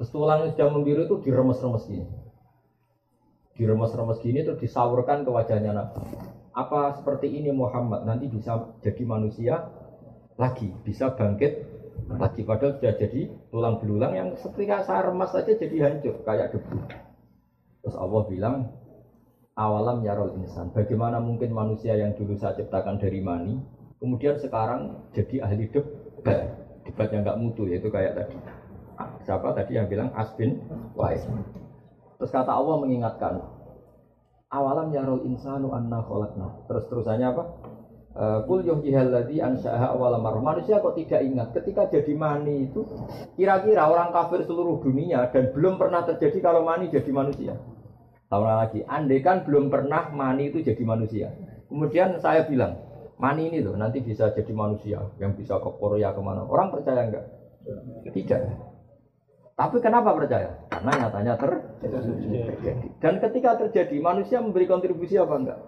Terus 0.00 0.08
tulang 0.08 0.48
yang 0.48 0.56
sudah 0.56 0.68
membiru 0.72 1.04
itu 1.04 1.16
diremes-remes 1.28 1.84
gini. 1.84 2.08
Diremes-remes 3.60 4.18
gini 4.24 4.48
terus 4.48 4.60
disawurkan 4.64 5.28
ke 5.28 5.30
wajahnya 5.32 5.76
Nabi. 5.76 6.00
Apa 6.56 6.96
seperti 6.96 7.28
ini 7.36 7.52
Muhammad 7.52 8.08
nanti 8.08 8.32
bisa 8.32 8.72
jadi 8.80 9.04
manusia 9.04 9.68
lagi, 10.40 10.72
bisa 10.88 11.12
bangkit 11.12 11.75
lagi 12.16 12.46
padahal 12.46 12.78
sudah 12.78 12.94
jadi 12.96 13.20
tulang 13.50 13.82
belulang 13.82 14.12
yang 14.14 14.28
seketika 14.38 14.86
saya 14.86 15.10
remas 15.10 15.34
saja 15.34 15.52
jadi 15.58 15.76
hancur 15.82 16.22
kayak 16.22 16.54
debu. 16.54 16.78
Terus 17.82 17.96
Allah 17.98 18.22
bilang, 18.26 18.56
awalam 19.56 20.04
yarol 20.04 20.36
insan. 20.38 20.70
Bagaimana 20.70 21.18
mungkin 21.18 21.50
manusia 21.50 21.96
yang 21.96 22.14
dulu 22.14 22.36
saya 22.36 22.58
ciptakan 22.58 23.00
dari 23.00 23.22
mani, 23.22 23.58
kemudian 23.98 24.36
sekarang 24.38 25.06
jadi 25.16 25.42
ahli 25.46 25.70
debat, 25.72 26.54
debat 26.84 27.08
yang 27.10 27.22
nggak 27.24 27.40
mutu 27.40 27.66
yaitu 27.66 27.88
kayak 27.88 28.14
tadi. 28.14 28.36
Siapa 29.26 29.52
tadi 29.52 29.76
yang 29.76 29.90
bilang 29.90 30.14
Asbin 30.14 30.62
Wais. 30.94 31.24
Terus 32.16 32.32
kata 32.32 32.48
Allah 32.48 32.76
mengingatkan, 32.80 33.44
awalam 34.48 34.94
yarol 34.94 35.26
insanu 35.26 35.74
anna 35.74 36.00
kholakna. 36.06 36.64
Terus 36.70 36.84
terusannya 36.88 37.26
apa? 37.28 37.44
Eh, 38.16 38.40
Kul 38.48 38.64
yuhyihalladi 38.64 39.44
ansyaha 39.44 39.92
awal. 39.92 40.16
Manusia 40.40 40.80
kok 40.80 40.96
tidak 40.96 41.20
ingat 41.20 41.52
ketika 41.52 41.84
jadi 41.92 42.16
mani 42.16 42.64
itu 42.64 42.88
kira-kira 43.36 43.92
orang 43.92 44.08
kafir 44.08 44.40
seluruh 44.48 44.80
dunia 44.80 45.28
dan 45.28 45.52
belum 45.52 45.76
pernah 45.76 46.00
terjadi 46.00 46.40
kalau 46.40 46.64
mani 46.64 46.88
jadi 46.88 47.12
manusia. 47.12 47.60
Tahu 48.32 48.42
lagi, 48.42 48.80
andai 48.88 49.20
kan 49.20 49.44
belum 49.44 49.68
pernah 49.68 50.08
mani 50.16 50.48
itu 50.48 50.64
jadi 50.64 50.80
manusia. 50.80 51.28
Kemudian 51.68 52.16
saya 52.16 52.48
bilang, 52.48 52.80
mani 53.20 53.52
ini 53.52 53.60
loh 53.60 53.76
nanti 53.76 54.00
bisa 54.00 54.32
jadi 54.32 54.50
manusia 54.56 55.12
yang 55.20 55.36
bisa 55.36 55.60
ke 55.60 55.70
Korea 55.76 56.16
ke 56.16 56.20
mana. 56.24 56.48
Orang 56.48 56.72
percaya 56.72 57.04
enggak? 57.04 57.24
Tidak. 58.16 58.40
Tapi 59.56 59.80
kenapa 59.80 60.12
percaya? 60.12 60.52
Karena 60.68 60.92
nyatanya 61.00 61.32
terjadi. 61.40 62.86
Dan 63.00 63.14
ketika 63.24 63.56
terjadi, 63.56 63.96
manusia 64.04 64.36
memberi 64.44 64.68
kontribusi 64.68 65.16
apa 65.16 65.34
enggak? 65.40 65.58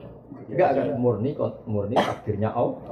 Enggak 0.53 0.71
kan 0.77 0.89
murni 1.01 1.33
murni 1.65 1.97
takdirnya 1.97 2.53
Allah. 2.53 2.85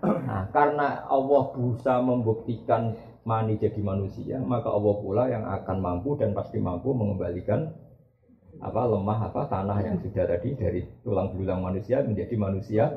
Nah, 0.00 0.48
karena 0.56 1.04
Allah 1.04 1.42
berusaha 1.52 2.00
membuktikan 2.00 2.96
mani 3.28 3.60
jadi 3.60 3.76
manusia, 3.84 4.40
maka 4.40 4.72
Allah 4.72 4.94
pula 5.04 5.28
yang 5.28 5.44
akan 5.44 5.76
mampu 5.84 6.16
dan 6.16 6.32
pasti 6.32 6.64
mampu 6.64 6.96
mengembalikan 6.96 7.76
apa 8.56 8.88
lemah 8.88 9.20
apa 9.28 9.52
tanah 9.52 9.84
yang 9.84 10.00
sudah 10.00 10.24
tadi 10.24 10.56
dari 10.56 10.80
tulang 11.04 11.28
belulang 11.36 11.60
manusia 11.60 12.00
menjadi 12.00 12.32
manusia. 12.40 12.88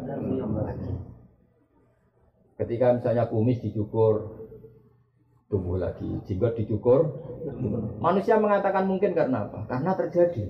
Ketika 2.56 2.96
misalnya 2.96 3.28
kumis 3.28 3.60
dicukur 3.60 4.38
tumbuh 5.50 5.82
lagi, 5.82 6.06
jenggot 6.30 6.54
dicukur, 6.54 7.10
manusia 7.98 8.38
mengatakan 8.38 8.86
mungkin 8.86 9.18
karena 9.18 9.50
apa? 9.50 9.66
Karena 9.66 9.98
terjadi. 9.98 10.46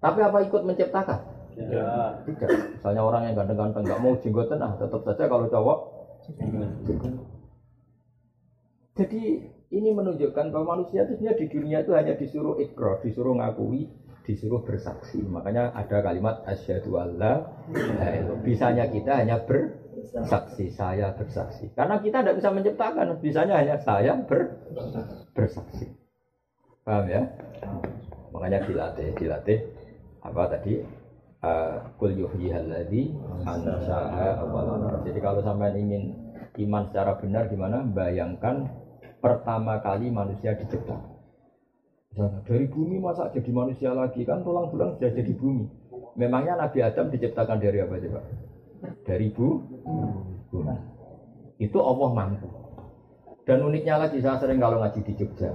Tapi 0.00 0.18
apa 0.24 0.40
ikut 0.48 0.62
menciptakan? 0.64 1.20
Ya. 1.58 2.16
Tidak. 2.24 2.80
Misalnya 2.80 3.02
orang 3.04 3.28
yang 3.28 3.34
ganteng-ganteng 3.36 3.84
nggak 3.84 4.00
mau 4.00 4.16
jenggotan, 4.16 4.64
ah 4.64 4.72
tetap 4.80 5.04
saja 5.04 5.28
kalau 5.28 5.46
cowok. 5.52 5.78
Jadi 8.96 9.22
ini 9.68 9.88
menunjukkan 9.92 10.48
bahwa 10.48 10.80
manusia 10.80 11.04
itu 11.04 11.20
sebenarnya 11.20 11.40
di 11.44 11.46
dunia 11.52 11.78
itu 11.84 11.92
hanya 11.92 12.14
disuruh 12.16 12.56
ikro, 12.56 13.04
disuruh 13.04 13.36
ngakui, 13.36 13.84
disuruh 14.24 14.64
bersaksi. 14.64 15.20
Makanya 15.20 15.76
ada 15.76 16.00
kalimat 16.00 16.40
asyhadu 16.48 16.96
alla 16.96 17.52
Bisanya 18.42 18.88
kita 18.88 19.20
hanya 19.24 19.44
bersaksi, 20.14 20.64
saya 20.72 21.14
bersaksi. 21.14 21.70
Karena 21.74 21.98
kita 21.98 22.22
tidak 22.22 22.36
bisa 22.38 22.50
menciptakan, 22.54 23.06
bisanya 23.18 23.54
hanya 23.58 23.76
saya 23.80 24.12
ber, 24.24 24.54
bersaksi. 25.34 25.88
Paham 26.82 27.06
ya? 27.10 27.22
Makanya 28.32 28.64
dilatih, 28.64 29.12
dilatih 29.16 29.58
apa 30.24 30.42
tadi 30.50 30.80
Eh, 31.38 31.76
kul 32.02 32.18
yuhyihalladzi 32.18 33.14
ansha'a 33.46 34.42
Jadi 35.06 35.18
kalau 35.22 35.38
sampai 35.38 35.70
ingin 35.78 36.34
iman 36.66 36.82
secara 36.90 37.14
benar 37.14 37.46
gimana? 37.46 37.86
Bayangkan 37.86 38.66
pertama 39.22 39.78
kali 39.78 40.10
manusia 40.10 40.58
diciptakan. 40.58 41.14
dari 42.42 42.66
bumi 42.66 42.98
masa 42.98 43.30
jadi 43.30 43.54
manusia 43.54 43.94
lagi 43.94 44.26
kan 44.26 44.42
tulang 44.42 44.66
tulang 44.74 44.98
sudah 44.98 45.14
jadi 45.14 45.30
bumi. 45.38 45.70
Memangnya 46.18 46.58
Nabi 46.58 46.82
Adam 46.82 47.06
diciptakan 47.14 47.62
dari 47.62 47.86
apa 47.86 47.94
coba? 47.94 48.20
Dari 49.06 49.28
bu. 49.32 49.62
Itu 51.58 51.78
Allah 51.82 52.10
mampu. 52.14 52.48
Dan 53.48 53.64
uniknya 53.64 53.96
lagi 53.96 54.20
saya 54.20 54.36
sering 54.36 54.60
kalau 54.60 54.84
ngaji 54.84 55.00
di 55.08 55.12
Jogja, 55.16 55.50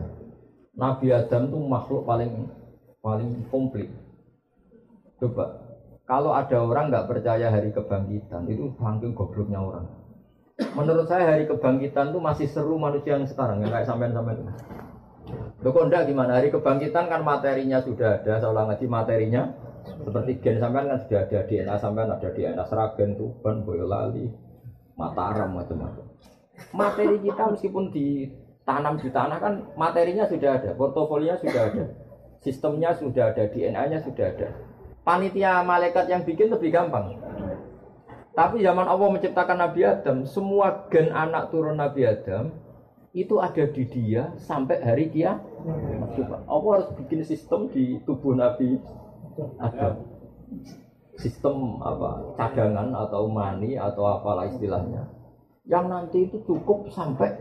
Nabi 0.74 1.14
Adam 1.14 1.54
tuh 1.54 1.62
makhluk 1.62 2.04
paling 2.10 2.50
paling 3.06 3.46
komplit. 3.54 3.94
Coba 5.22 5.62
kalau 6.10 6.34
ada 6.34 6.58
orang 6.58 6.90
nggak 6.90 7.06
percaya 7.06 7.54
hari 7.54 7.70
kebangkitan, 7.70 8.50
itu 8.50 8.74
saking 8.76 9.14
gobloknya 9.14 9.62
orang. 9.62 9.86
Menurut 10.74 11.06
saya 11.06 11.38
hari 11.38 11.46
kebangkitan 11.46 12.12
itu 12.12 12.20
masih 12.20 12.48
seru 12.50 12.82
manusia 12.82 13.16
yang 13.16 13.30
sekarang, 13.30 13.62
yang 13.62 13.70
kayak 13.70 13.86
sampean-sampean. 13.86 14.52
Lo 15.64 15.70
konda 15.72 16.04
gimana? 16.04 16.42
Hari 16.42 16.50
kebangkitan 16.50 17.08
kan 17.08 17.22
materinya 17.22 17.80
sudah 17.80 18.20
ada, 18.20 18.42
seolah 18.42 18.74
ngaji 18.74 18.86
materinya 18.90 19.54
seperti 20.04 20.32
gen 20.44 20.60
sampean 20.60 20.92
kan 20.92 21.00
sudah 21.02 21.20
ada 21.26 21.40
DNA 21.48 21.76
sampean 21.80 22.12
ada 22.12 22.30
DNA 22.30 22.64
Seragen, 22.68 23.16
Tuban, 23.16 23.64
Boyolali, 23.64 24.28
Mataram 25.00 25.56
macam-macam. 25.56 26.06
Materi 26.76 27.18
kita 27.24 27.50
meskipun 27.50 27.90
ditanam 27.90 29.00
di 29.02 29.10
tanah 29.10 29.38
kan 29.42 29.54
materinya 29.74 30.30
sudah 30.30 30.62
ada, 30.62 30.70
portofolionya 30.78 31.42
sudah 31.42 31.62
ada, 31.72 31.84
sistemnya 32.46 32.94
sudah 32.94 33.34
ada, 33.34 33.50
DNA-nya 33.50 34.06
sudah 34.06 34.28
ada 34.30 34.74
panitia 35.04 35.62
malaikat 35.62 36.08
yang 36.08 36.24
bikin 36.24 36.50
lebih 36.50 36.72
gampang. 36.72 37.20
Tapi 38.34 38.66
zaman 38.66 38.90
Allah 38.90 39.14
menciptakan 39.14 39.62
Nabi 39.62 39.86
Adam, 39.86 40.26
semua 40.26 40.90
gen 40.90 41.14
anak 41.14 41.54
turun 41.54 41.78
Nabi 41.78 42.02
Adam 42.08 42.50
itu 43.14 43.38
ada 43.38 43.70
di 43.70 43.86
dia 43.86 44.34
sampai 44.42 44.82
hari 44.82 45.14
kia. 45.14 45.38
Allah 46.50 46.72
harus 46.74 46.90
bikin 46.98 47.22
sistem 47.22 47.70
di 47.70 48.02
tubuh 48.10 48.34
Nabi 48.34 48.82
Adam. 49.60 49.94
Sistem 51.14 51.80
apa 51.80 52.34
cadangan 52.36 52.90
atau 52.90 53.30
mani 53.30 53.78
atau 53.78 54.04
apalah 54.10 54.50
istilahnya. 54.50 55.06
Yang 55.64 55.86
nanti 55.88 56.18
itu 56.28 56.38
cukup 56.44 56.92
sampai 56.92 57.32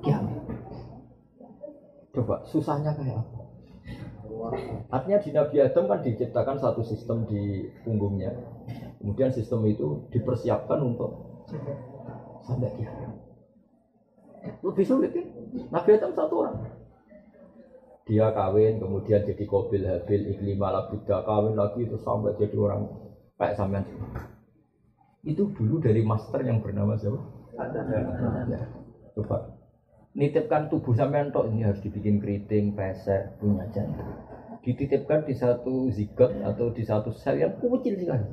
kiamat. 0.00 0.38
Coba 2.14 2.46
susahnya 2.46 2.94
kayak 2.94 3.20
apa? 3.20 3.38
Artinya 4.88 5.18
di 5.20 5.30
Nabi 5.34 5.56
Adam 5.60 5.84
kan 5.90 6.00
diciptakan 6.00 6.56
satu 6.62 6.80
sistem 6.86 7.26
di 7.26 7.68
punggungnya. 7.82 8.32
Kemudian 9.02 9.34
sistem 9.34 9.66
itu 9.68 10.06
dipersiapkan 10.14 10.80
untuk 10.80 11.42
sampai 12.46 12.70
kiamat. 12.78 13.18
Lebih 14.64 14.84
sulit 14.84 15.10
kan? 15.12 15.26
Nabi 15.72 15.90
Adam 15.96 16.12
satu 16.12 16.34
orang. 16.44 16.56
Dia 18.04 18.28
kawin 18.36 18.76
kemudian 18.80 19.24
jadi 19.24 19.44
kobil 19.48 19.88
habil 19.88 20.22
iklimah 20.36 20.70
labida 20.70 21.24
kawin 21.24 21.56
lagi 21.56 21.88
itu 21.88 21.96
sampai 22.04 22.36
jadi 22.36 22.56
orang 22.60 22.84
kayak 23.40 23.56
sampean 23.56 23.84
itu 25.24 25.48
dulu 25.56 25.80
dari 25.80 26.04
master 26.04 26.44
yang 26.44 26.60
bernama 26.60 27.00
siapa? 27.00 27.16
Ya, 28.52 28.60
coba 29.16 29.56
nitipkan 30.14 30.70
tubuh 30.70 30.94
sampean 30.94 31.34
tok 31.34 31.50
ini 31.50 31.66
harus 31.66 31.82
dibikin 31.82 32.22
keriting, 32.22 32.76
pesek, 32.78 33.40
punya 33.42 33.66
jantung. 33.74 34.06
Dititipkan 34.62 35.26
di 35.26 35.34
satu 35.34 35.90
zigot 35.90 36.30
atau 36.40 36.70
di 36.72 36.82
satu 36.86 37.10
sel 37.12 37.42
yang 37.42 37.58
kecil 37.58 37.98
sekali. 37.98 38.28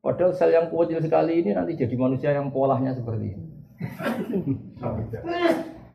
Padahal 0.00 0.32
sel 0.32 0.54
yang 0.54 0.70
kecil 0.70 1.02
sekali 1.02 1.42
ini 1.42 1.52
nanti 1.52 1.76
jadi 1.76 1.94
manusia 1.98 2.30
yang 2.32 2.54
polahnya 2.54 2.94
seperti 2.94 3.34
ini. 3.34 3.46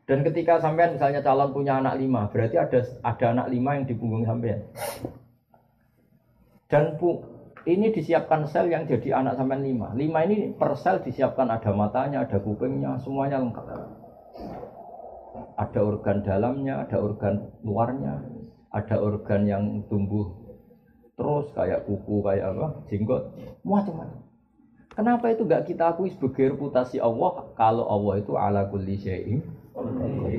Dan 0.08 0.24
ketika 0.24 0.56
sampean 0.56 0.96
misalnya 0.96 1.20
calon 1.20 1.52
punya 1.52 1.84
anak 1.84 2.00
lima, 2.00 2.32
berarti 2.32 2.56
ada 2.56 2.80
ada 3.04 3.26
anak 3.28 3.52
lima 3.52 3.76
yang 3.76 3.84
di 3.84 3.92
punggung 3.92 4.24
sampean. 4.24 4.64
Dan 6.64 6.96
pu, 6.96 7.20
ini 7.68 7.92
disiapkan 7.92 8.48
sel 8.48 8.72
yang 8.72 8.88
jadi 8.88 9.20
anak 9.20 9.36
sampean 9.36 9.60
lima. 9.60 9.92
Lima 9.92 10.24
ini 10.24 10.56
per 10.56 10.72
sel 10.80 11.04
disiapkan 11.04 11.52
ada 11.52 11.76
matanya, 11.76 12.24
ada 12.24 12.40
kupingnya, 12.40 12.96
semuanya 13.04 13.36
lengkap. 13.36 13.68
Ada 15.60 15.80
organ 15.84 16.24
dalamnya, 16.24 16.88
ada 16.88 16.96
organ 17.04 17.52
luarnya, 17.60 18.24
ada 18.72 18.96
organ 18.96 19.44
yang 19.44 19.64
tumbuh 19.92 20.48
terus 21.18 21.50
kayak 21.50 21.82
kuku, 21.84 22.22
kayak 22.22 22.54
apa, 22.54 22.66
jenggot, 22.86 23.34
macam-macam. 23.66 24.22
Kenapa 24.94 25.30
itu 25.34 25.42
gak 25.46 25.66
kita 25.66 25.94
akui 25.94 26.10
sebagai 26.14 26.54
reputasi 26.54 27.02
Allah 27.02 27.50
kalau 27.58 27.86
Allah 27.86 28.22
itu 28.22 28.34
ala 28.38 28.66
kulli 28.70 28.98
syai'in. 28.98 29.42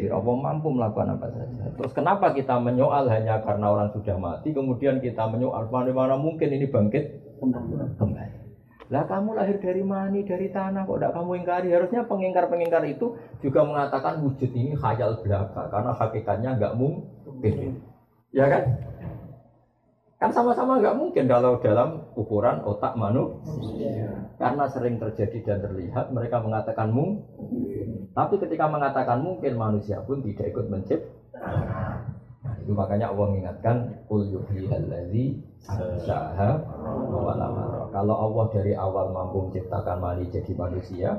Allah 0.09 0.35
mampu 0.35 0.67
melakukan 0.73 1.15
apa 1.15 1.27
saja. 1.31 1.65
Terus 1.79 1.93
kenapa 1.95 2.35
kita 2.35 2.59
menyoal 2.59 3.07
hanya 3.07 3.39
karena 3.39 3.71
orang 3.71 3.89
sudah 3.95 4.19
mati 4.19 4.51
kemudian 4.51 4.99
kita 4.99 5.27
menyoal 5.31 5.71
mana 5.71 6.15
mungkin 6.19 6.51
ini 6.51 6.67
bangkit 6.67 7.03
kembali. 7.95 8.39
Lah 8.89 9.05
kamu 9.05 9.37
lahir 9.37 9.61
dari 9.61 9.85
mani, 9.85 10.25
dari 10.25 10.49
tanah 10.49 10.81
kok 10.89 10.97
tidak 10.97 11.13
kamu 11.13 11.45
ingkari? 11.45 11.69
Harusnya 11.69 12.09
pengingkar-pengingkar 12.09 12.83
itu 12.89 13.13
juga 13.37 13.61
mengatakan 13.61 14.17
wujud 14.25 14.49
ini 14.49 14.73
khayal 14.73 15.21
belaka 15.21 15.69
karena 15.69 15.91
hakikatnya 15.93 16.49
nggak 16.57 16.73
mungkin. 16.73 17.85
Ya 18.33 18.49
kan? 18.49 18.63
Kan 20.19 20.35
sama-sama 20.35 20.83
nggak 20.83 20.99
mungkin 20.99 21.31
kalau 21.31 21.63
dalam 21.63 22.03
ukuran 22.11 22.59
otak 22.67 22.91
manusia. 22.99 24.27
Karena 24.35 24.67
sering 24.67 24.99
terjadi 24.99 25.39
dan 25.47 25.63
terlihat, 25.63 26.11
mereka 26.11 26.43
mengatakan 26.43 26.91
mungkin. 26.91 28.11
Tapi 28.11 28.35
ketika 28.35 28.67
mengatakan 28.67 29.23
mungkin, 29.23 29.55
manusia 29.55 30.03
pun 30.03 30.19
tidak 30.19 30.51
ikut 30.51 30.67
mencipta. 30.67 31.39
Nah, 32.39 32.55
itu 32.59 32.71
makanya 32.75 33.15
Allah 33.15 33.25
mengingatkan 33.31 33.75
Qul 34.11 34.27
yuhyihallazi 34.31 35.39
ansyaha 35.71 36.67
Kalau 37.91 38.15
Allah 38.15 38.45
dari 38.51 38.75
awal 38.75 39.11
mampu 39.15 39.47
menciptakan 39.47 40.03
mani 40.03 40.27
jadi 40.27 40.51
manusia, 40.51 41.09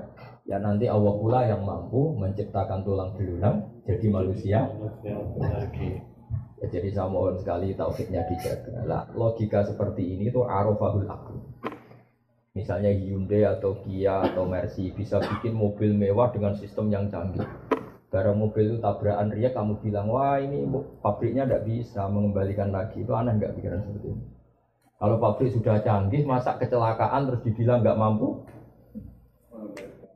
ya 0.44 0.56
nanti 0.60 0.92
Allah 0.92 1.12
pula 1.16 1.48
yang 1.48 1.64
mampu 1.64 2.12
menciptakan 2.20 2.84
tulang 2.84 3.16
belulang 3.16 3.64
jadi 3.88 4.06
manusia. 4.12 4.68
Ya, 6.60 6.66
jadi 6.68 6.88
saya 6.92 7.08
mohon 7.08 7.40
sekali 7.40 7.72
tauhidnya 7.72 8.28
dijaga. 8.28 8.84
Lah, 8.84 9.08
logika 9.16 9.64
seperti 9.64 10.04
ini 10.04 10.28
itu 10.28 10.44
arafahul 10.44 11.08
akal. 11.08 11.40
Misalnya 12.52 12.92
Hyundai 12.92 13.48
atau 13.48 13.80
Kia 13.80 14.26
atau 14.28 14.44
Mercy 14.44 14.92
bisa 14.92 15.22
bikin 15.22 15.56
mobil 15.56 15.96
mewah 15.96 16.28
dengan 16.28 16.52
sistem 16.58 16.92
yang 16.92 17.08
canggih. 17.08 17.46
Barang 18.10 18.42
mobil 18.42 18.74
itu 18.74 18.76
tabrakan 18.82 19.30
ria 19.30 19.54
kamu 19.54 19.78
bilang 19.86 20.10
wah 20.10 20.34
ini 20.42 20.66
pabriknya 20.98 21.46
tidak 21.46 21.62
bisa 21.62 22.10
mengembalikan 22.10 22.74
lagi 22.74 23.06
itu 23.06 23.12
aneh 23.14 23.38
nggak 23.38 23.54
pikiran 23.54 23.80
seperti 23.86 24.08
ini. 24.10 24.24
Kalau 24.98 25.16
pabrik 25.22 25.54
sudah 25.54 25.78
canggih 25.80 26.26
masa 26.26 26.58
kecelakaan 26.58 27.30
terus 27.30 27.40
dibilang 27.46 27.86
nggak 27.86 27.96
mampu 27.96 28.42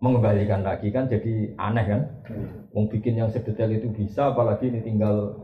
mengembalikan 0.02 0.66
lagi 0.66 0.90
kan 0.90 1.06
jadi 1.06 1.54
aneh 1.54 1.84
kan? 1.86 2.02
Mau 2.74 2.90
bikin 2.90 3.14
yang 3.14 3.30
sedetail 3.30 3.70
itu 3.70 3.88
bisa 3.94 4.34
apalagi 4.34 4.74
ini 4.74 4.82
tinggal 4.82 5.38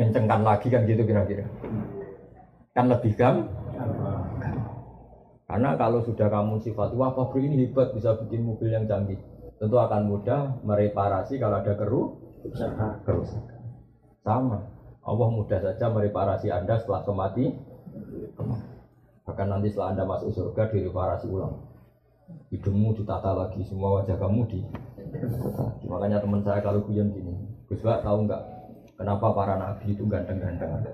ngencengkan 0.00 0.40
lagi 0.40 0.72
kan 0.72 0.88
gitu 0.88 1.04
kira-kira. 1.04 1.44
Kan 2.72 2.88
lebih 2.88 3.12
gam? 3.20 3.52
Karena 5.44 5.76
kalau 5.76 6.00
sudah 6.00 6.32
kamu 6.32 6.64
sifat 6.64 6.96
wah 6.96 7.12
pabrik 7.12 7.44
ini 7.44 7.68
hebat 7.68 7.92
bisa 7.92 8.16
bikin 8.16 8.48
mobil 8.48 8.72
yang 8.72 8.88
canggih. 8.88 9.20
Tentu 9.60 9.76
akan 9.76 10.08
mudah 10.08 10.64
mereparasi 10.64 11.36
kalau 11.36 11.60
ada 11.60 11.76
keru 11.76 12.16
kerusakan. 13.04 13.60
Sama. 14.24 14.64
Allah 15.04 15.28
mudah 15.28 15.58
saja 15.60 15.92
mereparasi 15.92 16.48
anda 16.48 16.80
setelah 16.80 17.04
kemati. 17.04 17.52
Bahkan 19.28 19.46
nanti 19.52 19.68
setelah 19.68 19.92
anda 19.92 20.04
masuk 20.08 20.32
surga 20.32 20.72
direparasi 20.72 21.28
ulang. 21.28 21.60
Hidungmu 22.48 22.96
ditata 22.96 23.36
lagi 23.36 23.60
semua 23.68 24.00
wajah 24.00 24.16
kamu 24.16 24.40
di 24.48 24.60
makanya 25.90 26.22
teman 26.22 26.38
saya 26.46 26.62
kalau 26.62 26.86
guyon 26.86 27.10
gini 27.10 27.34
Gus 27.66 27.82
tahu 27.82 28.30
nggak 28.30 28.59
Kenapa 29.00 29.32
para 29.32 29.56
nabi 29.56 29.96
itu 29.96 30.04
ganteng-ganteng? 30.04 30.84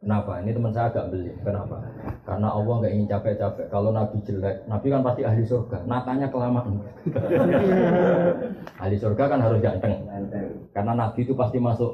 Kenapa? 0.00 0.40
Ini 0.40 0.56
teman 0.56 0.72
saya 0.72 0.88
agak 0.88 1.12
beli. 1.12 1.28
Kenapa? 1.44 1.84
Karena 2.24 2.48
Allah 2.48 2.74
nggak 2.80 2.92
ingin 2.96 3.08
capek-capek. 3.12 3.68
Kalau 3.68 3.92
nabi 3.92 4.16
jelek, 4.24 4.64
nabi 4.64 4.86
kan 4.88 5.04
pasti 5.04 5.22
ahli 5.28 5.44
surga. 5.44 5.84
Natanya 5.84 6.32
kelamaan. 6.32 6.80
ahli 8.82 8.96
surga 8.96 9.24
kan 9.28 9.44
harus 9.44 9.60
ganteng. 9.60 10.00
Karena 10.72 10.92
nabi 10.96 11.20
itu 11.20 11.36
pasti 11.36 11.60
masuk 11.60 11.92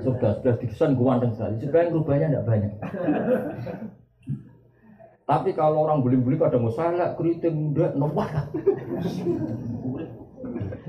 surga. 0.00 0.40
Sudah 0.40 0.54
didesain 0.56 0.96
ganteng 0.96 1.36
sekali. 1.36 1.60
Sebenarnya 1.60 1.92
rubahnya 1.92 2.26
tidak 2.32 2.46
banyak. 2.48 2.72
Tapi 5.28 5.50
kalau 5.52 5.84
orang 5.84 6.00
beli-beli 6.00 6.40
kadang 6.40 6.64
mau 6.64 6.72
salah, 6.72 7.12
keriting 7.14 7.76
muda, 7.76 7.92
nomor 7.92 8.24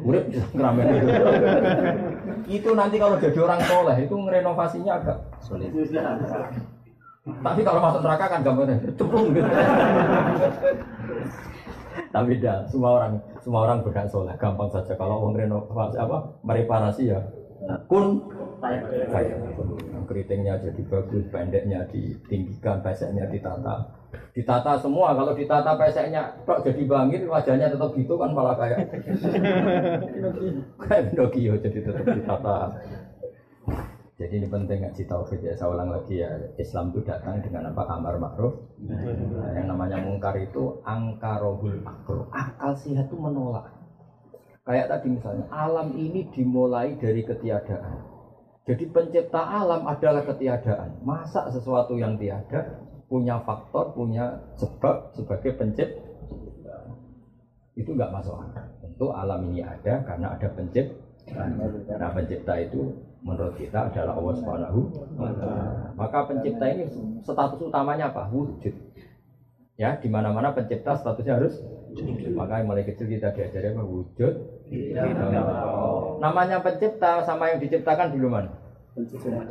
Urip 0.02 0.26
ngeramen 0.58 0.86
itu. 0.98 1.08
itu 2.52 2.70
nanti 2.74 2.96
kalau 2.98 3.16
jadi 3.22 3.40
orang 3.42 3.62
soleh 3.64 3.98
itu 4.02 4.16
ngerenovasinya 4.18 4.92
agak 4.98 5.18
sulit. 5.40 5.70
Tapi 7.22 7.62
kalau 7.62 7.80
masuk 7.86 8.02
neraka 8.02 8.26
kan 8.34 8.42
gampang 8.42 8.82
cemplung 8.98 9.30
gitu. 9.32 9.52
Tapi 12.12 12.32
dah 12.42 12.66
semua 12.68 12.98
orang 12.98 13.14
semua 13.40 13.60
orang 13.70 13.86
berhak 13.86 14.10
soleh 14.10 14.34
gampang 14.42 14.70
saja 14.74 14.94
kalau 14.98 15.22
orang 15.22 15.48
renovasi 15.48 15.96
apa 16.02 16.18
mereparasi 16.42 17.04
ya 17.14 17.22
kun 17.86 18.06
kayak 18.62 18.84
keritingnya 20.10 20.60
jadi 20.60 20.82
bagus 20.90 21.24
pendeknya 21.30 21.80
ditinggikan 21.90 22.82
peseknya 22.82 23.30
ditata. 23.30 24.02
Ditata 24.36 24.76
semua 24.82 25.16
kalau 25.16 25.32
ditata 25.32 25.78
peseknya 25.78 26.36
kok 26.44 26.66
jadi 26.66 26.82
bangir 26.84 27.22
wajahnya 27.30 27.72
tetap 27.72 27.96
gitu 27.96 28.14
kan 28.20 28.32
malah 28.36 28.56
kayak 28.60 28.80
kayak 30.84 31.04
Pinocchio 31.14 31.54
jadi 31.62 31.80
tetap 31.80 32.06
ditata. 32.06 32.58
Jadi 34.22 34.38
ini 34.38 34.48
penting 34.54 34.86
ngaji 34.86 35.04
tauhid 35.10 35.42
ya 35.42 35.54
saya 35.58 35.74
ulang 35.74 35.90
lagi 35.90 36.22
ya. 36.22 36.30
Islam 36.62 36.94
itu 36.94 37.02
datang 37.02 37.42
dengan 37.42 37.74
apa? 37.74 37.90
Kamar 37.90 38.22
makruh 38.22 38.54
nah, 38.86 39.50
yang 39.58 39.66
namanya 39.66 39.98
mungkar 39.98 40.38
itu 40.38 40.78
angkarohul 40.86 41.82
akro 41.82 42.30
akal 42.30 42.78
sehat 42.78 43.10
itu 43.10 43.18
menolak 43.18 43.81
kayak 44.72 44.88
tadi 44.88 45.08
misalnya 45.12 45.52
alam 45.52 45.92
ini 46.00 46.32
dimulai 46.32 46.96
dari 46.96 47.28
ketiadaan 47.28 48.08
jadi 48.64 48.88
pencipta 48.88 49.42
alam 49.44 49.84
adalah 49.84 50.24
ketiadaan 50.24 51.04
masa 51.04 51.52
sesuatu 51.52 52.00
yang 52.00 52.16
tiada 52.16 52.88
punya 53.12 53.44
faktor, 53.44 53.92
punya 53.92 54.40
sebab 54.56 55.12
sebagai 55.12 55.60
pencipta. 55.60 56.00
Itu 57.76 57.92
nggak 57.92 58.16
masuk 58.16 58.40
akal. 58.40 58.72
Tentu 58.80 59.12
alam 59.12 59.52
ini 59.52 59.60
ada 59.60 60.00
karena 60.08 60.32
ada 60.32 60.48
pencipta. 60.56 60.96
Nah 62.00 62.12
pencipta 62.16 62.56
itu 62.56 62.96
menurut 63.22 63.54
kita 63.60 63.94
adalah 63.94 64.18
Allah 64.18 64.36
Subhanahu 64.42 64.80
Maka 65.94 66.20
pencipta 66.32 66.66
ini 66.72 66.88
status 67.28 67.60
utamanya 67.60 68.16
apa? 68.16 68.32
Wujud. 68.32 68.74
Ya, 69.76 70.00
di 70.00 70.08
mana-mana 70.08 70.56
pencipta 70.56 70.96
statusnya 70.96 71.36
harus 71.36 71.60
Maka 72.32 72.64
mulai 72.64 72.88
kecil 72.88 73.12
kita 73.12 73.36
diajari 73.36 73.76
apa? 73.76 73.84
Wujud. 73.84 74.34
Namanya 76.22 76.64
pencipta 76.64 77.28
sama 77.28 77.52
yang 77.52 77.60
diciptakan 77.60 78.16
dulu 78.16 78.28
mana? 78.32 78.52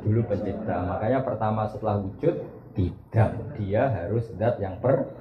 Dulu 0.00 0.20
pencipta. 0.24 0.76
Makanya 0.84 1.20
pertama 1.20 1.68
setelah 1.68 2.00
wujud 2.00 2.40
tidak, 2.72 3.30
dia 3.60 3.88
harus 3.90 4.32
zat 4.40 4.56
yang 4.62 4.80
per. 4.80 5.12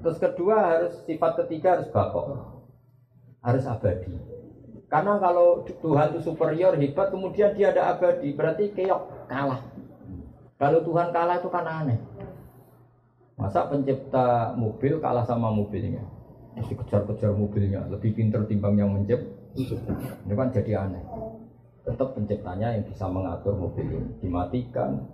Terus 0.00 0.16
kedua 0.16 0.56
harus 0.56 0.92
sifat 1.04 1.44
ketiga 1.44 1.76
harus 1.80 1.88
bakok, 1.92 2.26
harus 3.44 3.64
abadi. 3.68 4.14
Karena 4.88 5.18
kalau 5.18 5.66
Tuhan 5.66 6.14
itu 6.14 6.20
superior 6.22 6.78
hebat, 6.78 7.10
kemudian 7.10 7.52
dia 7.56 7.74
ada 7.74 7.96
abadi, 7.96 8.30
berarti 8.32 8.70
keok 8.72 9.28
kalah. 9.28 9.60
Kalau 10.54 10.80
Tuhan 10.86 11.10
kalah 11.10 11.42
itu 11.42 11.50
kan 11.50 11.66
aneh. 11.66 11.98
Masa 13.34 13.66
pencipta 13.66 14.54
mobil 14.54 15.02
kalah 15.02 15.26
sama 15.26 15.50
mobilnya? 15.50 16.06
Mesti 16.54 16.74
kejar-kejar 16.78 17.34
mobilnya, 17.34 17.86
lebih 17.90 18.14
pinter 18.14 18.46
timbang 18.46 18.78
yang 18.78 18.94
mencipta. 18.94 19.34
Ini 20.26 20.34
kan 20.34 20.48
jadi 20.54 20.72
aneh. 20.86 21.04
Tetap 21.84 22.16
penciptanya 22.16 22.74
yang 22.74 22.84
bisa 22.86 23.04
mengatur 23.10 23.54
mobil 23.58 23.84
ini. 23.84 24.10
Dimatikan, 24.22 25.04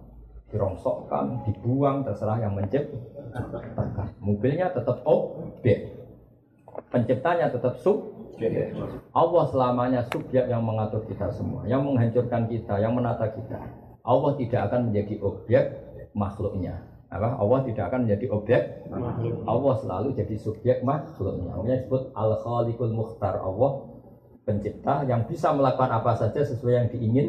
dirongsokkan, 0.53 1.47
dibuang, 1.49 2.05
terserah 2.07 2.39
yang 2.45 2.55
menciptakan. 2.55 4.07
Mobilnya 4.21 4.71
tetap 4.71 5.03
objek. 5.07 5.97
Penciptanya 6.91 7.51
tetap 7.51 7.79
subjek. 7.83 8.75
Allah 9.13 9.45
selamanya 9.51 10.01
subjek 10.09 10.49
yang 10.49 10.63
mengatur 10.65 11.03
kita 11.07 11.29
semua, 11.35 11.67
yang 11.67 11.85
menghancurkan 11.87 12.49
kita, 12.49 12.79
yang 12.79 12.95
menata 12.95 13.29
kita. 13.31 13.59
Allah 14.01 14.33
tidak 14.39 14.61
akan 14.71 14.91
menjadi 14.91 15.15
objek 15.21 15.65
makhluknya. 16.17 16.90
Apa? 17.11 17.43
Allah 17.43 17.59
tidak 17.67 17.85
akan 17.91 18.07
menjadi 18.07 18.27
objek. 18.31 18.63
Allah 19.43 19.75
selalu 19.83 20.09
jadi 20.15 20.35
subjek 20.39 20.77
makhluknya. 20.87 21.51
Makanya 21.51 21.77
disebut 21.83 22.03
al 22.15 22.39
khaliqul 22.39 22.95
mukhtar. 22.95 23.43
Allah 23.43 23.91
pencipta 24.47 25.03
yang 25.11 25.27
bisa 25.27 25.51
melakukan 25.51 25.91
apa 25.91 26.15
saja 26.15 26.41
sesuai 26.47 26.73
yang 26.73 26.89
diingin 26.89 27.29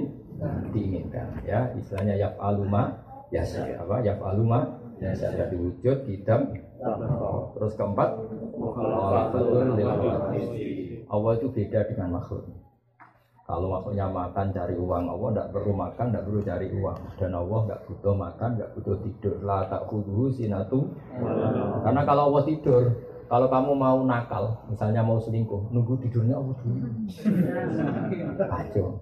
diinginkan. 0.70 1.42
Ya 1.46 1.74
istilahnya 1.74 2.14
yaf 2.14 2.38
aluma 2.38 3.02
ya 3.34 3.42
apa? 3.82 4.06
Yaf 4.06 4.22
aluma 4.22 4.80
ya 5.02 5.18
jadi 5.18 5.58
wujud 5.58 6.06
hitam. 6.06 6.54
Terus 7.58 7.74
keempat 7.74 8.10
Allah 11.12 11.32
itu 11.36 11.48
beda 11.50 11.80
dengan 11.90 12.08
makhluk 12.22 12.71
kalau 13.52 13.68
makhluknya 13.68 14.08
makan 14.08 14.46
cari 14.56 14.76
uang 14.80 15.04
Allah 15.12 15.28
tidak 15.36 15.48
perlu 15.52 15.72
makan 15.76 16.06
tidak 16.08 16.24
perlu 16.24 16.40
cari 16.40 16.68
uang 16.72 16.98
dan 17.20 17.32
Allah 17.36 17.60
nggak 17.68 17.82
butuh 17.84 18.16
makan 18.16 18.50
nggak 18.56 18.70
butuh 18.80 18.96
tidur 19.04 19.36
la 19.44 19.60
tak 19.68 19.84
kudu 19.92 20.32
sinatu 20.32 20.80
karena 21.84 22.02
kalau 22.08 22.32
Allah 22.32 22.44
tidur 22.48 22.84
kalau 23.32 23.48
kamu 23.48 23.72
mau 23.80 24.04
nakal, 24.04 24.60
misalnya 24.68 25.00
mau 25.00 25.16
selingkuh, 25.16 25.72
nunggu 25.72 25.96
tidurnya 26.04 26.36
Allah 26.36 26.52
dulu. 26.52 26.84
Kacau. 28.44 29.00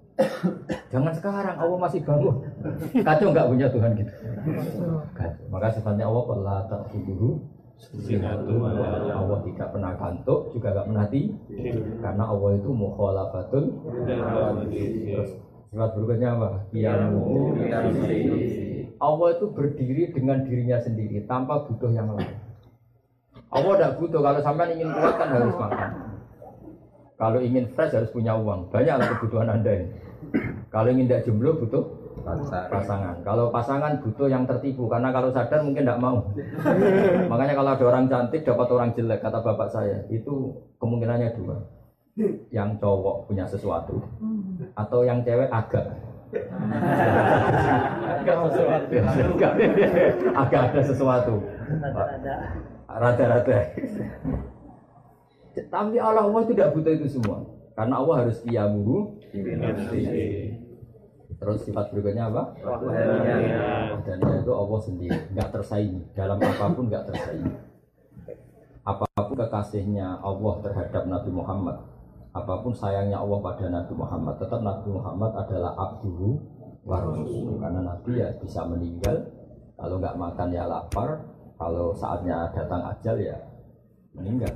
Jangan 0.93 1.13
sekarang, 1.17 1.57
Allah 1.57 1.77
masih 1.81 2.05
bangun. 2.05 2.37
Kacau 3.01 3.33
nggak 3.33 3.49
punya 3.49 3.65
Tuhan 3.73 3.97
gitu. 3.97 4.13
Kacau. 5.17 5.45
Maka 5.49 5.73
sifatnya 5.73 6.05
Allah 6.05 6.23
Allah 6.29 6.61
tak 6.69 6.93
dulu. 8.43 8.67
Allah 9.09 9.39
tidak 9.47 9.67
pernah 9.71 9.93
kantuk, 9.95 10.51
juga 10.51 10.67
nggak 10.75 10.87
pernah 10.91 11.05
tidur. 11.07 11.85
Karena 12.03 12.23
Allah 12.27 12.49
itu 12.59 12.69
mukhalafatul. 12.69 13.63
Terus 14.67 15.29
sifat 15.71 15.89
berikutnya 15.95 16.29
apa? 16.35 16.49
Qiyamuhu. 16.75 17.55
Allah 18.99 19.27
itu 19.31 19.45
berdiri 19.55 20.03
dengan 20.11 20.43
dirinya 20.43 20.77
sendiri 20.83 21.23
tanpa 21.23 21.63
butuh 21.63 21.87
yang 21.95 22.11
lain. 22.11 22.35
Allah 23.49 23.73
tidak 23.79 23.93
butuh 23.97 24.19
kalau 24.21 24.39
sampai 24.43 24.75
ingin 24.75 24.91
kuat 24.93 25.15
kan 25.15 25.29
harus 25.33 25.55
makan. 25.55 25.89
Kalau 27.19 27.39
ingin 27.43 27.65
fresh 27.75 27.95
harus 27.95 28.11
punya 28.11 28.35
uang. 28.35 28.71
Banyaklah 28.71 29.07
kebutuhan 29.17 29.49
anda 29.51 29.71
ini. 29.71 29.87
Kalau 30.69 30.87
ingin 30.91 31.07
tidak 31.07 31.23
jomblo 31.25 31.57
butuh 31.57 31.83
pasangan. 32.23 33.15
Kalau 33.23 33.51
pasangan 33.53 33.99
butuh 34.03 34.27
yang 34.27 34.43
tertipu 34.43 34.87
karena 34.89 35.09
kalau 35.13 35.29
sadar 35.31 35.63
mungkin 35.63 35.83
tidak 35.85 36.01
mau. 36.01 36.21
Makanya 37.31 37.53
kalau 37.55 37.69
ada 37.75 37.85
orang 37.87 38.05
cantik 38.09 38.41
dapat 38.43 38.67
orang 38.71 38.89
jelek 38.93 39.19
kata 39.23 39.39
bapak 39.39 39.69
saya 39.71 40.03
itu 40.11 40.53
kemungkinannya 40.79 41.35
dua. 41.37 41.57
Yang 42.51 42.69
cowok 42.83 43.31
punya 43.31 43.47
sesuatu 43.47 44.03
atau 44.75 44.99
yang 45.07 45.23
cewek 45.23 45.47
agak 45.47 45.87
agak 50.35 50.61
ada 50.69 50.81
sesuatu 50.83 51.41
rada-rada. 52.89 53.59
Tapi 55.69 55.97
Allah 55.97 56.23
Allah 56.25 56.43
tidak 56.45 56.73
butuh 56.73 56.93
itu 56.93 57.07
semua. 57.19 57.45
Karena 57.73 57.95
Allah 58.03 58.15
harus 58.25 58.37
kiamuru. 58.43 59.15
Terus 61.39 61.63
sifat 61.63 61.95
berikutnya 61.95 62.27
apa? 62.27 62.51
Dan 64.03 64.19
itu 64.19 64.51
Allah 64.51 64.79
sendiri, 64.83 65.19
nggak 65.31 65.49
tersaingi. 65.55 66.03
Dalam 66.11 66.35
apa 66.35 66.67
pun 66.75 66.91
nggak 66.91 67.05
tersaingi. 67.07 67.53
Apa 68.83 69.07
pun 69.23 69.35
kekasihnya 69.39 70.19
Allah 70.19 70.53
terhadap 70.59 71.03
Nabi 71.07 71.31
Muhammad, 71.31 71.77
apa 72.35 72.53
pun 72.59 72.75
sayangnya 72.75 73.23
Allah 73.23 73.39
pada 73.39 73.65
Nabi 73.71 73.93
Muhammad, 73.95 74.35
tetap 74.35 74.59
Nabi 74.59 74.87
Muhammad 74.91 75.31
adalah 75.39 75.71
abduhu 75.79 76.39
wa 76.83 76.99
Karena 77.59 77.81
Nabi 77.87 78.11
ya 78.19 78.29
bisa 78.39 78.67
meninggal, 78.67 79.15
kalau 79.79 79.95
nggak 80.01 80.17
makan 80.19 80.47
ya 80.51 80.67
lapar, 80.67 81.23
kalau 81.55 81.95
saatnya 81.95 82.51
datang 82.51 82.83
ajal 82.83 83.15
ya 83.15 83.37
meninggal. 84.11 84.51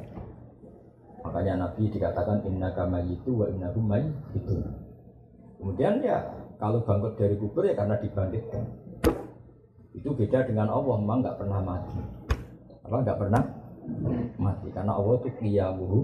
Makanya 1.24 1.63
Nabi 1.63 1.88
dikatakan 1.88 2.43
inna 2.43 2.76
kama 2.76 3.00
itu 3.08 3.32
wa 3.32 3.48
inna 3.48 3.72
rumai 3.72 4.04
itu. 4.36 4.60
Kemudian 5.60 6.04
ya 6.04 6.19
kalau 6.63 6.80
bangkit 6.88 7.19
dari 7.19 7.36
kubur 7.36 7.67
ya 7.67 7.76
karena 7.76 7.99
dibangkitkan. 7.99 8.63
Itu 9.91 10.15
beda 10.15 10.47
dengan 10.47 10.71
Allah, 10.71 10.95
memang 10.95 11.19
nggak 11.19 11.36
pernah 11.36 11.60
mati. 11.60 11.99
Apa 12.88 12.95
nggak 13.04 13.19
pernah 13.19 13.43
mati 14.39 14.67
karena 14.71 14.95
Allah 14.95 15.19
itu 15.19 15.30
qiyamuhu 15.43 15.99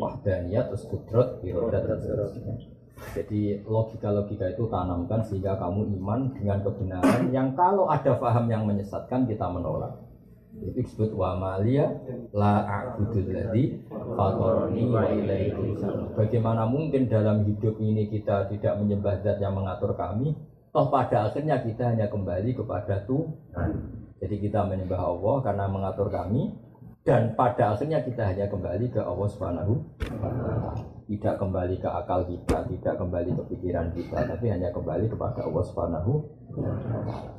wahdaniyat 0.00 0.72
terus 0.72 0.84
kudrat 0.88 1.44
irodat 1.44 1.84
jadi 3.16 3.64
logika-logika 3.64 4.52
itu 4.52 4.68
tanamkan 4.68 5.24
sehingga 5.24 5.56
kamu 5.56 5.88
iman 6.00 6.36
dengan 6.36 6.60
kebenaran 6.60 7.32
yang 7.32 7.56
kalau 7.56 7.88
ada 7.88 8.12
paham 8.20 8.44
yang 8.52 8.68
menyesatkan 8.68 9.24
kita 9.24 9.48
menolak. 9.48 9.96
Itu 10.50 10.74
disebut 10.74 11.14
wa 11.14 11.38
malia 11.38 11.94
la 12.34 12.66
a'budul 12.66 13.30
ladzi 13.30 13.86
fatarani 13.88 14.82
wa 14.90 15.06
ilaihi 15.06 15.78
Bagaimana 16.18 16.66
mungkin 16.66 17.06
dalam 17.06 17.46
hidup 17.46 17.78
ini 17.78 18.10
kita 18.10 18.50
tidak 18.50 18.74
menyembah 18.82 19.22
zat 19.22 19.38
yang 19.38 19.54
mengatur 19.54 19.94
kami, 19.94 20.34
toh 20.74 20.90
pada 20.90 21.30
akhirnya 21.30 21.62
kita 21.62 21.94
hanya 21.94 22.10
kembali 22.10 22.50
kepada 22.58 23.06
Tuhan. 23.06 23.70
Jadi 24.20 24.36
kita 24.42 24.66
menyembah 24.66 25.00
Allah 25.00 25.36
karena 25.40 25.64
mengatur 25.70 26.12
kami, 26.12 26.52
dan 27.06 27.32
pada 27.32 27.72
akhirnya 27.72 28.04
kita 28.04 28.28
hanya 28.28 28.46
kembali 28.50 28.92
ke 28.92 29.00
Allah 29.00 29.28
Subhanahu 29.32 29.72
tidak 31.10 31.42
kembali 31.42 31.82
ke 31.82 31.90
akal 31.90 32.22
kita, 32.22 32.70
tidak 32.70 32.94
kembali 32.94 33.34
ke 33.34 33.42
pikiran 33.50 33.90
kita, 33.90 34.30
tapi 34.30 34.46
hanya 34.46 34.70
kembali 34.70 35.10
kepada 35.10 35.42
Allah 35.42 35.64
Subhanahu 35.66 36.12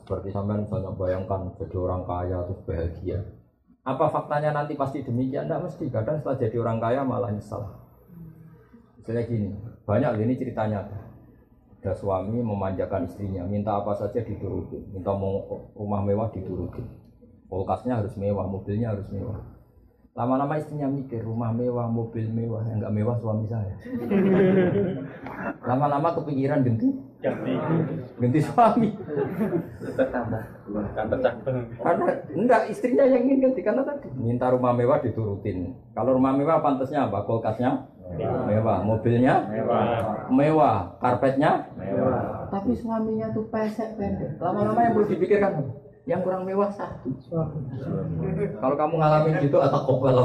Seperti 0.04 0.28
sampai 0.36 0.60
misalnya 0.60 0.92
bayangkan 0.92 1.56
jadi 1.56 1.76
orang 1.80 2.04
kaya 2.04 2.44
terus 2.52 2.60
bahagia. 2.68 3.20
Apa 3.88 4.12
faktanya 4.12 4.52
nanti 4.52 4.76
pasti 4.76 5.08
demikian? 5.08 5.48
Tidak 5.48 5.64
mesti. 5.64 5.88
Kadang 5.88 6.20
setelah 6.20 6.36
jadi 6.36 6.56
orang 6.60 6.78
kaya 6.84 7.02
malah 7.08 7.32
nyesal. 7.32 7.64
Misalnya 9.00 9.24
gini, 9.24 9.50
banyak 9.88 10.12
ini 10.20 10.34
ceritanya. 10.36 10.84
Ada 11.82 11.98
suami 11.98 12.44
memanjakan 12.44 13.10
istrinya, 13.10 13.42
minta 13.42 13.74
apa 13.74 13.98
saja 13.98 14.22
dituruti, 14.22 14.78
minta 14.94 15.16
mau 15.18 15.42
rumah 15.74 16.06
mewah 16.06 16.30
dituruti 16.30 17.02
kulkasnya 17.52 18.00
harus 18.00 18.16
mewah, 18.16 18.48
mobilnya 18.48 18.96
harus 18.96 19.12
mewah. 19.12 19.44
Lama-lama 20.12 20.60
istrinya 20.60 20.92
mikir 20.92 21.24
rumah 21.24 21.56
mewah, 21.56 21.88
mobil 21.88 22.28
mewah, 22.28 22.68
yang 22.68 22.84
enggak 22.84 22.92
mewah 22.92 23.16
suami 23.24 23.48
saya. 23.48 23.72
Lama-lama 25.72 26.12
kepikiran 26.20 26.68
ganti, 26.68 26.92
ganti. 27.24 28.40
Suami. 28.44 28.92
Karena 31.80 32.06
enggak 32.28 32.62
istrinya 32.68 33.08
yang 33.08 33.24
ingin 33.24 33.40
ganti 33.48 33.62
karena 33.64 33.88
tadi. 33.88 34.12
Minta 34.20 34.52
rumah 34.52 34.76
mewah 34.76 35.00
diturutin. 35.00 35.80
Kalau 35.96 36.20
rumah 36.20 36.36
mewah 36.36 36.60
pantasnya 36.60 37.08
apa? 37.08 37.24
Kulkasnya? 37.24 37.88
Mewah, 38.20 38.84
mobilnya? 38.84 39.48
Mewah, 39.48 40.28
mewah, 40.28 40.78
karpetnya? 41.00 41.72
Mewah. 41.80 42.52
Tapi 42.52 42.76
suaminya 42.76 43.32
tuh 43.32 43.48
pesek 43.48 43.96
pendek. 43.96 44.36
Lama-lama 44.44 44.84
yang 44.84 44.92
perlu 44.92 45.08
dipikirkan 45.08 45.72
yang 46.10 46.26
kurang 46.26 46.50
mewah 46.50 46.74
satu. 46.74 47.14
Kalau 48.58 48.76
kamu 48.76 48.94
ngalamin 48.98 49.36
gitu 49.38 49.58
atau 49.62 49.80
kopel 49.86 50.18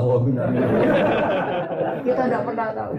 Kita 2.00 2.22
tidak 2.32 2.42
pernah 2.48 2.68
tahu. 2.72 2.92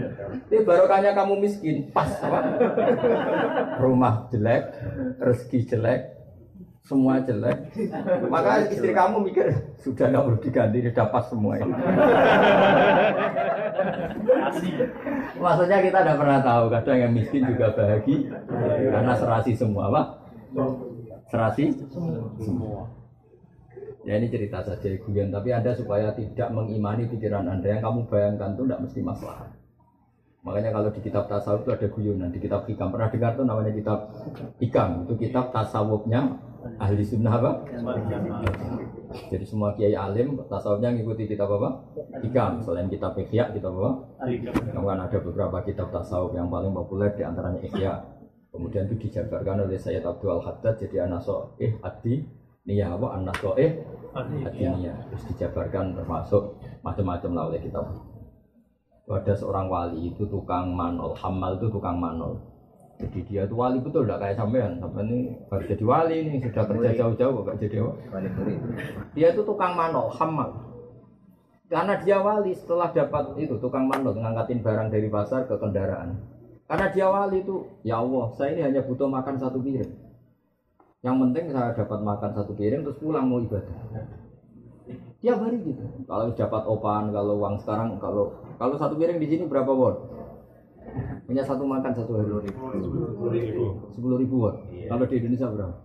Ini 0.53 0.57
barokahnya 0.61 1.11
kamu 1.17 1.33
miskin, 1.41 1.89
pas 1.89 2.09
apa? 2.21 2.39
Rumah 3.81 4.29
jelek, 4.29 4.77
rezeki 5.17 5.59
jelek, 5.73 6.01
semua 6.85 7.17
jelek. 7.25 7.57
Maka 8.29 8.69
istri 8.69 8.93
kamu 8.93 9.25
mikir 9.25 9.57
sudah 9.81 10.13
nggak 10.13 10.23
perlu 10.29 10.39
diganti, 10.45 10.77
sudah 10.85 11.07
pas 11.09 11.25
semua 11.25 11.53
ini. 11.57 11.73
Maksudnya 15.41 15.77
kita 15.81 15.97
tidak 16.05 16.17
pernah 16.21 16.39
tahu. 16.45 16.65
Kadang 16.69 16.97
yang 17.01 17.13
miskin 17.13 17.41
juga 17.49 17.73
bahagia 17.73 18.37
karena 18.93 19.13
serasi 19.17 19.57
semua, 19.57 19.89
pak 19.89 20.07
serasi 21.27 21.75
semua. 22.39 22.87
Ya 24.07 24.15
ini 24.15 24.31
cerita 24.31 24.63
saja 24.63 24.87
Guyon, 25.03 25.35
tapi 25.35 25.51
Anda 25.51 25.75
supaya 25.75 26.15
tidak 26.15 26.47
mengimani 26.55 27.11
pikiran 27.11 27.43
Anda 27.43 27.75
yang 27.75 27.83
kamu 27.83 28.07
bayangkan 28.07 28.55
itu 28.55 28.63
tidak 28.63 28.81
mesti 28.87 28.99
masalah. 29.03 29.51
Makanya 30.47 30.71
kalau 30.71 30.87
di 30.95 31.03
kitab 31.03 31.27
tasawuf 31.27 31.67
itu 31.67 31.71
ada 31.75 31.87
guyonan 31.91 32.31
di 32.31 32.39
kitab 32.39 32.63
hikam. 32.71 32.87
Pernah 32.87 33.11
dengar 33.11 33.35
tuh 33.35 33.43
namanya 33.43 33.75
kitab 33.75 34.15
hikam. 34.63 35.03
Itu 35.03 35.19
kitab 35.19 35.51
tasawufnya 35.51 36.39
ahli 36.79 37.03
sunnah 37.03 37.35
apa? 37.35 37.51
Jadi 39.27 39.43
semua 39.43 39.75
kiai 39.75 39.91
alim 39.91 40.39
tasawufnya 40.47 40.95
ngikuti 40.95 41.27
kitab 41.27 41.51
apa? 41.51 41.83
Hikam. 42.23 42.63
Selain 42.63 42.87
kitab 42.87 43.19
ihya, 43.19 43.51
kitab 43.51 43.75
apa? 43.75 43.91
Kan 44.71 44.99
ada 45.03 45.17
beberapa 45.19 45.57
kitab 45.67 45.91
tasawuf 45.91 46.31
yang 46.31 46.47
paling 46.47 46.71
populer 46.71 47.11
di 47.11 47.27
antaranya 47.27 47.59
ihya. 47.67 47.93
Kemudian 48.57 48.89
itu 48.89 49.07
dijabarkan 49.07 49.69
oleh 49.69 49.77
Sayyid 49.77 50.01
Abdul 50.01 50.33
Al 50.33 50.41
Haddad 50.41 50.81
jadi 50.81 51.05
anaso 51.05 51.53
eh 51.61 51.77
adi 51.85 52.25
niyah 52.65 52.97
apa 52.97 53.21
anaso 53.21 53.53
eh 53.53 53.85
adi 54.17 54.41
niyah 54.57 54.97
terus 55.13 55.23
dijabarkan 55.29 55.93
termasuk 55.93 56.57
macam-macam 56.81 57.31
lah 57.37 57.43
oleh 57.53 57.61
kitab 57.61 57.85
ada 59.07 59.31
seorang 59.31 59.71
wali 59.71 60.11
itu 60.11 60.27
tukang 60.27 60.75
manol, 60.75 61.15
hamal 61.15 61.55
itu 61.55 61.71
tukang 61.71 61.95
manol. 61.95 62.35
Jadi 62.99 63.23
dia 63.23 63.47
itu 63.47 63.55
wali 63.55 63.79
betul, 63.79 64.03
tidak 64.03 64.19
kayak 64.19 64.35
sampean. 64.35 64.71
Sampean 64.83 65.07
ini 65.07 65.19
baru 65.47 65.63
jadi 65.63 65.83
wali 65.85 66.15
ini 66.27 66.33
sudah 66.43 66.63
kerja 66.65 66.89
jauh-jauh, 66.97 67.39
gak 67.45 67.57
jadi 67.61 67.75
apa? 67.85 67.93
Dia 69.15 69.27
itu 69.31 69.41
tukang 69.47 69.79
manol, 69.79 70.11
hamal. 70.11 70.49
Karena 71.71 71.93
dia 72.03 72.19
wali 72.19 72.51
setelah 72.51 72.91
dapat 72.91 73.37
itu 73.39 73.55
tukang 73.61 73.87
manol 73.87 74.17
ngangkatin 74.17 74.59
barang 74.59 74.87
dari 74.91 75.07
pasar 75.07 75.47
ke 75.47 75.55
kendaraan. 75.55 76.19
Karena 76.67 76.91
dia 76.91 77.07
wali 77.07 77.47
itu, 77.47 77.63
ya 77.87 78.03
Allah, 78.03 78.27
saya 78.35 78.51
ini 78.51 78.61
hanya 78.67 78.83
butuh 78.83 79.07
makan 79.07 79.39
satu 79.39 79.63
piring. 79.63 79.87
Yang 80.99 81.15
penting 81.23 81.45
saya 81.55 81.71
dapat 81.71 81.99
makan 82.03 82.31
satu 82.35 82.51
piring 82.51 82.83
terus 82.83 82.99
pulang 82.99 83.31
mau 83.31 83.39
ibadah. 83.39 83.71
Tiap 85.23 85.37
hari 85.39 85.63
gitu. 85.63 85.83
Kalau 86.03 86.35
dapat 86.35 86.63
opan, 86.67 87.15
kalau 87.15 87.39
uang 87.39 87.55
sekarang, 87.63 87.95
kalau 88.03 88.35
kalau 88.59 88.75
satu 88.75 88.99
piring 88.99 89.15
di 89.15 89.27
sini 89.31 89.43
berapa 89.47 89.71
won? 89.71 89.95
Punya 91.23 91.43
satu 91.47 91.63
makan 91.63 91.91
satu 91.95 92.11
hari 92.19 92.51
sepuluh 93.95 94.17
ribu 94.19 94.35
won. 94.43 94.55
Kalau 94.87 95.03
di 95.05 95.15
Indonesia 95.19 95.47
berapa? 95.51 95.75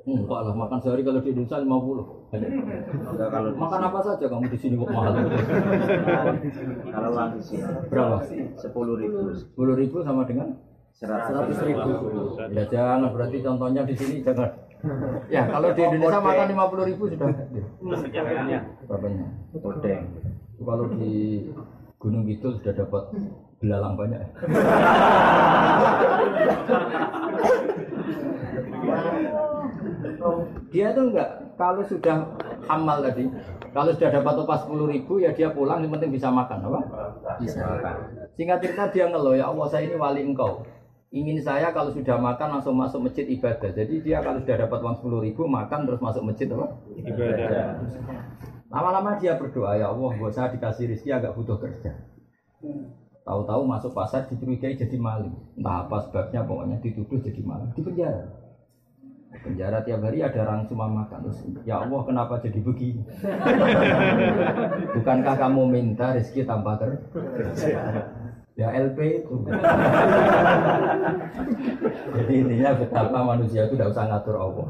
Hmm, 0.00 0.24
Pak 0.24 0.40
lah 0.48 0.54
makan 0.56 0.78
sehari 0.80 1.04
kalau 1.04 1.20
di 1.20 1.28
Indonesia 1.36 1.60
50 1.60 1.68
kalau 3.20 3.50
Makan 3.52 3.80
apa 3.84 3.98
saja 4.00 4.24
kamu 4.32 4.48
di 4.48 4.58
sini 4.58 4.74
kok 4.80 4.88
mahal? 4.88 5.12
kalau 6.88 7.08
uang 7.12 7.30
di 7.36 7.42
sini 7.44 7.62
Berapa? 7.92 8.16
sepuluh 8.56 8.96
ribu 8.96 9.28
10 9.36 9.80
ribu 9.84 9.96
sama 10.00 10.24
dengan 10.24 10.56
seratus 10.96 11.56
100 11.56 11.68
ribu. 11.68 11.90
Ya 12.52 12.64
jangan 12.72 13.12
berarti 13.12 13.38
contohnya 13.44 13.82
di 13.84 13.94
sini 13.96 14.24
jangan. 14.24 14.50
Ya 15.28 15.44
kalau 15.52 15.68
di 15.76 15.80
Indonesia 15.84 16.20
makan 16.24 16.46
50 16.48 16.88
ribu 16.88 17.02
sudah. 17.12 17.28
Berapanya? 17.84 18.60
odeng 18.88 20.00
Itu 20.56 20.64
Kalau 20.64 20.84
di 20.96 21.12
Gunung 22.00 22.24
Kidul 22.24 22.56
sudah 22.56 22.72
dapat 22.72 23.04
belalang 23.60 23.94
banyak. 23.94 24.20
ya? 24.20 24.28
Dia 30.72 30.86
tuh 30.96 31.04
enggak 31.12 31.28
kalau 31.60 31.84
sudah 31.84 32.24
hamal 32.64 33.04
tadi, 33.04 33.28
kalau 33.76 33.92
sudah 33.92 34.10
dapat 34.16 34.34
upah 34.40 34.58
sepuluh 34.64 34.88
ribu 34.88 35.20
ya 35.20 35.36
dia 35.36 35.52
pulang 35.52 35.84
yang 35.84 35.92
penting 35.92 36.16
bisa 36.16 36.32
makan 36.32 36.64
apa? 36.72 36.80
bisa 37.36 37.60
makan 37.60 37.94
Singkat 38.36 38.58
cerita 38.64 38.84
dia 38.88 39.04
ngeluh 39.12 39.36
ya 39.36 39.52
Allah 39.52 39.66
saya 39.68 39.84
ini 39.84 39.96
wali 40.00 40.24
engkau. 40.24 40.64
Ingin 41.10 41.42
saya 41.42 41.74
kalau 41.74 41.90
sudah 41.90 42.16
makan 42.22 42.54
langsung 42.56 42.78
masuk 42.78 43.10
masjid 43.10 43.26
ibadah. 43.26 43.74
Jadi 43.74 43.98
dia 44.00 44.22
kalau 44.22 44.38
sudah 44.40 44.56
dapat 44.62 44.78
uang 44.78 44.96
sepuluh 45.02 45.20
ribu 45.20 45.42
makan 45.44 45.84
terus 45.84 46.00
masuk 46.00 46.22
masjid 46.22 46.48
apa? 46.54 46.70
Ibadah. 46.96 47.82
Lama-lama 48.70 49.18
dia 49.18 49.34
berdoa 49.34 49.74
ya 49.74 49.90
Allah 49.90 50.10
buat 50.14 50.30
saya 50.30 50.54
dikasih 50.54 50.94
rezeki 50.94 51.10
agak 51.10 51.34
butuh 51.34 51.58
kerja. 51.58 51.92
Tahu-tahu 53.20 53.62
masuk 53.68 53.92
pasar 53.92 54.24
dicurigai 54.26 54.80
jadi 54.80 54.96
maling. 54.96 55.36
Entah 55.60 55.84
apa 55.84 56.08
sebabnya 56.08 56.40
pokoknya 56.42 56.80
dituduh 56.80 57.20
jadi 57.20 57.40
maling 57.44 57.70
di 57.76 57.82
penjara. 57.84 58.24
Di 59.30 59.38
penjara 59.44 59.78
tiap 59.84 60.00
hari 60.02 60.24
ada 60.24 60.40
orang 60.42 60.66
cuma 60.66 60.88
makan 60.88 61.28
terus 61.28 61.38
ya 61.68 61.84
Allah 61.84 62.00
kenapa 62.02 62.40
jadi 62.40 62.60
begini? 62.64 63.04
Bukankah 64.96 65.34
kamu 65.36 65.62
minta 65.68 66.16
rezeki 66.16 66.48
tanpa 66.48 66.80
kerja? 66.80 67.04
Ya 68.58 68.68
LP 68.76 69.24
itu. 69.24 69.34
Jadi 72.18 72.32
intinya 72.44 72.76
betapa 72.76 73.18
manusia 73.24 73.64
itu 73.64 73.72
tidak 73.78 73.94
usah 73.94 74.04
ngatur 74.10 74.36
Allah. 74.36 74.68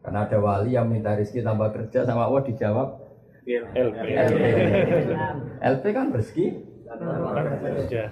Karena 0.00 0.24
ada 0.24 0.38
wali 0.40 0.70
yang 0.72 0.88
minta 0.88 1.12
rezeki 1.12 1.44
tanpa 1.44 1.68
kerja 1.76 2.08
sama 2.08 2.24
Allah 2.24 2.40
dijawab 2.46 2.88
LP. 3.44 4.00
LP. 4.06 4.40
LP 5.60 5.84
kan 5.92 6.06
rezeki 6.14 6.71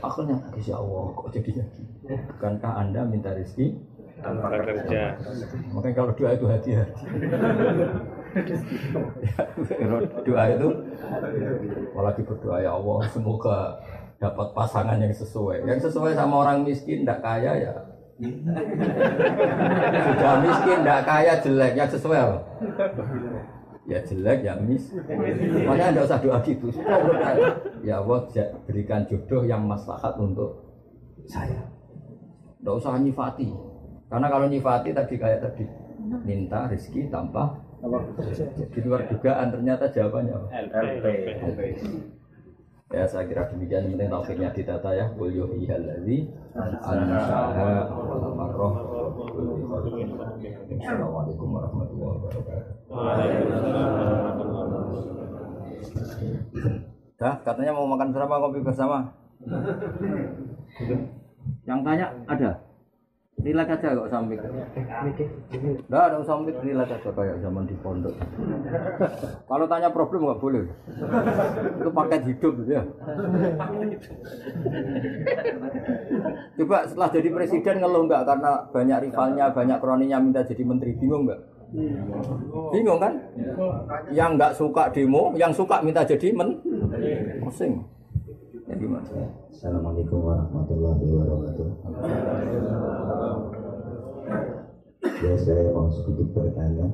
akhirnya 0.01 0.37
Insya 0.57 0.75
Allah 0.81 1.03
kok 1.17 1.29
jadi 1.33 1.51
lagi. 1.61 1.83
Bukankah 2.09 2.73
anda 2.81 3.01
minta 3.07 3.31
rezeki? 3.37 3.91
tanpa 4.21 4.53
kerja. 4.53 5.17
Makanya 5.73 5.95
kalau 5.97 6.13
doa 6.13 6.31
itu 6.37 6.47
hati-hati. 6.47 7.05
doa 10.29 10.45
itu 10.55 10.69
apalagi 11.91 12.23
berdoa 12.23 12.63
ya 12.63 12.71
Allah 12.79 13.03
semoga 13.11 13.83
dapat 14.21 14.53
pasangan 14.53 15.01
yang 15.01 15.11
sesuai. 15.11 15.65
Yang 15.65 15.91
sesuai 15.91 16.13
sama 16.15 16.45
orang 16.45 16.63
miskin, 16.63 17.03
tidak 17.03 17.25
kaya 17.25 17.53
ya. 17.57 17.73
Sudah 20.05 20.45
miskin, 20.45 20.85
tidak 20.85 21.09
kaya, 21.09 21.41
jelek, 21.41 21.73
yang 21.73 21.89
sesuai? 21.89 22.21
Ya 23.91 23.99
jelek, 24.07 24.47
ya 24.47 24.55
mis. 24.63 24.95
Makanya 24.95 25.91
tidak 25.91 26.07
usah 26.07 26.21
doa 26.23 26.39
gitu. 26.47 26.71
Sudah. 26.71 27.59
Ya 27.83 27.99
Allah 27.99 28.31
berikan 28.71 29.03
jodoh 29.11 29.43
yang 29.43 29.67
maslahat 29.67 30.15
untuk 30.15 30.63
saya. 31.27 31.67
Tidak 32.63 32.75
usah 32.79 33.03
nyifati. 33.03 33.51
Karena 34.07 34.27
kalau 34.31 34.47
nyifati 34.47 34.95
tadi 34.95 35.15
kayak 35.19 35.43
tadi 35.43 35.67
minta 36.23 36.71
rezeki 36.71 37.11
tanpa 37.11 37.59
di 38.71 38.81
luar 38.85 39.11
dugaan 39.11 39.51
ternyata 39.51 39.91
jawabannya? 39.91 40.39
LP 40.71 41.05
Ya 42.91 43.07
saya 43.07 43.23
kira 43.31 43.47
demikian 43.47 43.87
penting 43.87 44.11
taufiknya 44.11 44.51
ditata 44.51 44.91
ya 44.91 45.07
Qul 45.15 45.31
yuhiyal 45.31 45.87
ladzi 45.87 46.27
marrah 48.35 48.75
Assalamualaikum 49.41 51.49
warahmatullahi 51.49 52.13
wabarakatuh. 52.21 52.77
Dah 57.17 57.41
katanya 57.41 57.73
mau 57.73 57.89
makan 57.89 58.13
bersama 58.13 58.37
kopi 58.37 58.61
bersama. 58.61 59.17
Yang 61.65 61.81
tanya 61.89 62.13
ada 62.29 62.61
Relax 63.41 63.69
aja 63.73 63.97
kok 63.97 64.11
samping 64.13 64.41
Enggak 65.89 66.03
ada 66.13 66.19
samping 66.25 66.57
relax 66.61 66.89
aja 66.93 67.11
kayak 67.11 67.37
zaman 67.41 67.65
di 67.65 67.77
pondok 67.81 68.15
Kalau 69.49 69.67
tanya 69.69 69.89
problem 69.89 70.29
nggak 70.29 70.41
boleh 70.41 70.65
Itu 71.81 71.91
paket 71.91 72.21
hidup 72.29 72.55
ya 72.69 72.83
Coba 76.61 76.85
setelah 76.85 77.09
jadi 77.09 77.29
presiden 77.33 77.81
ngeluh 77.81 78.05
nggak 78.05 78.23
karena 78.29 78.53
banyak 78.69 78.99
rivalnya, 79.09 79.47
banyak 79.49 79.79
kroninya 79.81 80.19
minta 80.21 80.45
jadi 80.45 80.63
menteri, 80.67 80.93
bingung 80.99 81.25
nggak? 81.25 81.41
Bingung 82.75 82.99
kan? 83.01 83.13
Yang 84.13 84.31
nggak 84.37 84.53
suka 84.59 84.85
demo, 84.93 85.33
yang 85.39 85.53
suka 85.55 85.81
minta 85.81 86.05
jadi 86.05 86.35
men, 86.35 86.61
pusing. 87.41 87.81
Ya 88.71 88.79
gimana? 88.79 89.03
Assalamualaikum 89.51 90.31
warahmatullahi 90.31 91.03
wabarakatuh 91.11 91.69
Ya 95.27 95.35
saya 95.43 95.75
mau 95.75 95.91
sedikit 95.91 96.31
bertanya 96.31 96.87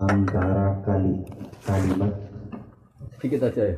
Antara 0.00 0.80
kali 0.88 1.28
kalimat 1.68 2.08
Sedikit 3.20 3.52
aja 3.52 3.62
ya. 3.68 3.76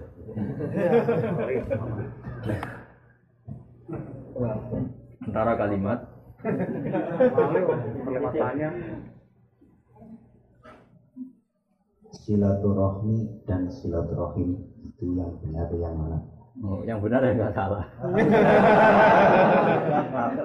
Antara 5.27 5.53
kalimat 5.59 5.99
silaturahmi 12.15 13.43
dan 13.51 13.67
silaturahim 13.67 14.63
itu 14.87 15.19
yang 15.19 15.35
benar 15.43 15.75
yang 15.75 15.99
mana? 15.99 16.40
Oh, 16.65 16.81
yang 16.85 17.01
benar 17.01 17.21
ya 17.25 17.33
nggak 17.37 17.55
salah. 17.57 17.85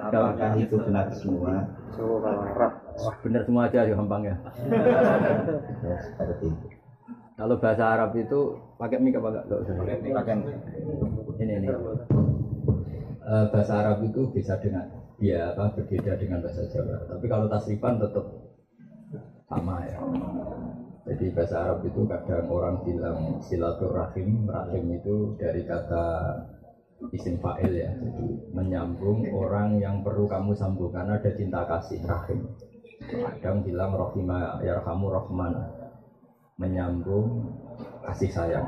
Apakah 0.06 0.52
itu 0.56 0.76
benar 0.80 1.06
semua? 1.12 1.68
Wah, 2.96 3.16
benar 3.20 3.42
semua 3.44 3.68
aja 3.68 3.84
gampang 3.84 4.22
ya. 4.24 4.34
Ya, 5.84 5.96
seperti 6.00 6.48
itu. 6.48 6.66
Kalau 7.36 7.60
bahasa 7.60 7.84
Arab 7.92 8.16
itu 8.16 8.56
pakai 8.80 8.96
mik 8.96 9.20
apa 9.20 9.28
enggak? 9.28 9.44
Pakai 10.16 10.34
ini 11.44 11.52
ini. 11.60 11.68
Eh, 13.26 13.44
bahasa 13.52 13.72
Arab 13.84 14.00
itu 14.06 14.30
bisa 14.32 14.56
dengan 14.56 14.88
ya 15.20 15.52
apa 15.52 15.76
berbeda 15.76 16.16
dengan 16.16 16.40
bahasa 16.40 16.64
Jawa. 16.72 17.04
Tapi 17.10 17.26
kalau 17.28 17.46
tasrifan 17.52 18.00
tetap 18.00 18.24
sama 19.52 19.84
ya. 19.84 20.00
Jadi 21.06 21.30
bahasa 21.30 21.62
Arab 21.62 21.86
itu 21.86 22.02
kadang 22.02 22.50
orang 22.50 22.82
bilang 22.82 23.38
silaturahim, 23.38 24.42
rahim 24.50 24.84
itu 24.90 25.38
dari 25.38 25.62
kata 25.62 26.34
isim 27.14 27.38
fa'il 27.38 27.78
ya. 27.78 27.94
Jadi 27.94 28.50
menyambung 28.50 29.30
orang 29.30 29.78
yang 29.78 30.02
perlu 30.02 30.26
kamu 30.26 30.50
sambung 30.58 30.90
karena 30.90 31.14
ada 31.14 31.30
cinta 31.30 31.62
kasih 31.62 32.02
rahim. 32.02 32.50
Kadang 33.06 33.62
bilang 33.62 33.94
rohima 33.94 34.58
ya 34.66 34.82
kamu 34.82 35.06
rohman 35.06 35.54
menyambung 36.58 37.54
kasih 38.02 38.30
sayang. 38.32 38.66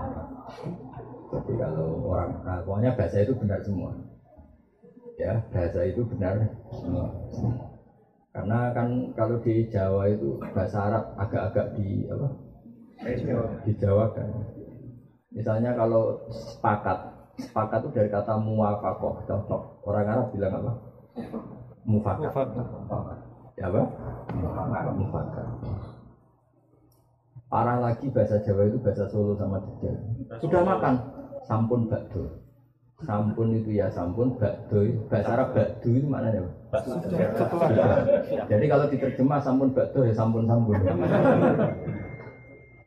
Jadi 1.34 1.52
kalau 1.58 2.06
orang 2.06 2.38
nah, 2.46 2.62
pokoknya 2.62 2.94
bahasa 2.94 3.18
itu 3.18 3.34
benar 3.34 3.58
semua. 3.66 3.90
Ya 5.18 5.42
bahasa 5.50 5.82
itu 5.82 6.06
benar 6.06 6.54
semua. 6.70 7.10
Karena 8.38 8.70
kan 8.70 9.10
kalau 9.18 9.42
di 9.42 9.66
Jawa 9.66 10.14
itu 10.14 10.38
bahasa 10.54 10.78
Arab 10.86 11.10
agak-agak 11.18 11.74
di 11.74 12.06
apa? 12.06 12.28
Di 13.66 13.72
Jawa 13.82 14.14
kan. 14.14 14.30
Misalnya 15.34 15.74
kalau 15.74 16.22
sepakat, 16.30 16.98
sepakat 17.42 17.82
itu 17.82 17.98
dari 17.98 18.06
kata 18.14 18.38
muwafakoh, 18.38 19.26
cocok. 19.26 19.82
Orang 19.82 20.06
Arab 20.06 20.26
bilang 20.30 20.54
apa? 20.54 20.72
Mufakat. 21.82 22.30
Mufakat. 22.30 23.18
Ya 23.58 23.74
apa? 23.74 23.82
Mufakat. 24.94 25.46
Parah 27.50 27.82
lagi 27.82 28.06
bahasa 28.14 28.38
Jawa 28.46 28.70
itu 28.70 28.78
bahasa 28.78 29.10
Solo 29.10 29.34
sama 29.34 29.58
Jogja. 29.66 29.98
Sudah 30.38 30.62
makan? 30.62 30.94
Sampun 31.42 31.90
bakdo. 31.90 32.38
Sampun 32.98 33.54
itu 33.54 33.78
ya 33.78 33.86
sampun, 33.94 34.34
bakdo 34.42 34.82
itu- 34.82 35.06
bahasa 35.06 35.38
Arab 35.38 35.54
bakdo 35.54 35.86
itu 35.86 36.06
maknanya 36.10 36.50
apa? 36.50 36.78
Jadi 38.50 38.64
kalau 38.66 38.90
diterjemah 38.90 39.38
sampun 39.38 39.70
bakdo 39.70 40.02
ya 40.02 40.10
sampun 40.10 40.50
sampun. 40.50 40.82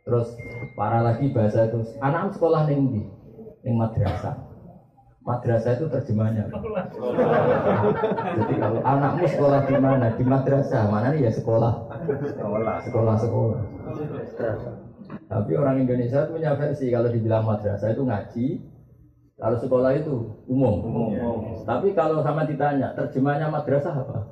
Terus 0.04 0.36
parah 0.76 1.00
lagi 1.00 1.32
bahasa 1.32 1.72
itu 1.72 1.80
anak 2.04 2.36
sekolah 2.36 2.68
ning 2.68 2.92
ndi? 2.92 3.02
Ning 3.64 3.74
madrasah. 3.80 4.36
Madrasah 5.24 5.80
itu 5.80 5.86
terjemahnya. 5.88 6.50
Jadi 8.36 8.54
kalau 8.60 8.80
anakmu 8.84 9.26
sekolah 9.32 9.60
di 9.64 9.76
mana? 9.80 10.08
Di 10.18 10.24
madrasah. 10.28 10.92
Mana 10.92 11.16
nih 11.16 11.30
ya 11.30 11.32
sekolah. 11.32 11.88
Sekolah 12.84 13.16
sekolah. 13.16 13.62
Tapi 15.32 15.52
orang 15.56 15.88
Indonesia 15.88 16.28
punya 16.28 16.52
versi 16.60 16.92
kalau 16.92 17.08
dibilang 17.08 17.48
madrasah 17.48 17.96
itu 17.96 18.04
ngaji, 18.04 18.48
kalau 19.42 19.58
sekolah 19.58 19.92
itu 19.98 20.16
umum. 20.46 20.86
Tapi 21.66 21.98
kalau 21.98 22.22
sama 22.22 22.46
ditanya, 22.46 22.94
terjemahnya 22.94 23.50
madrasah 23.50 23.90
apa? 23.98 24.30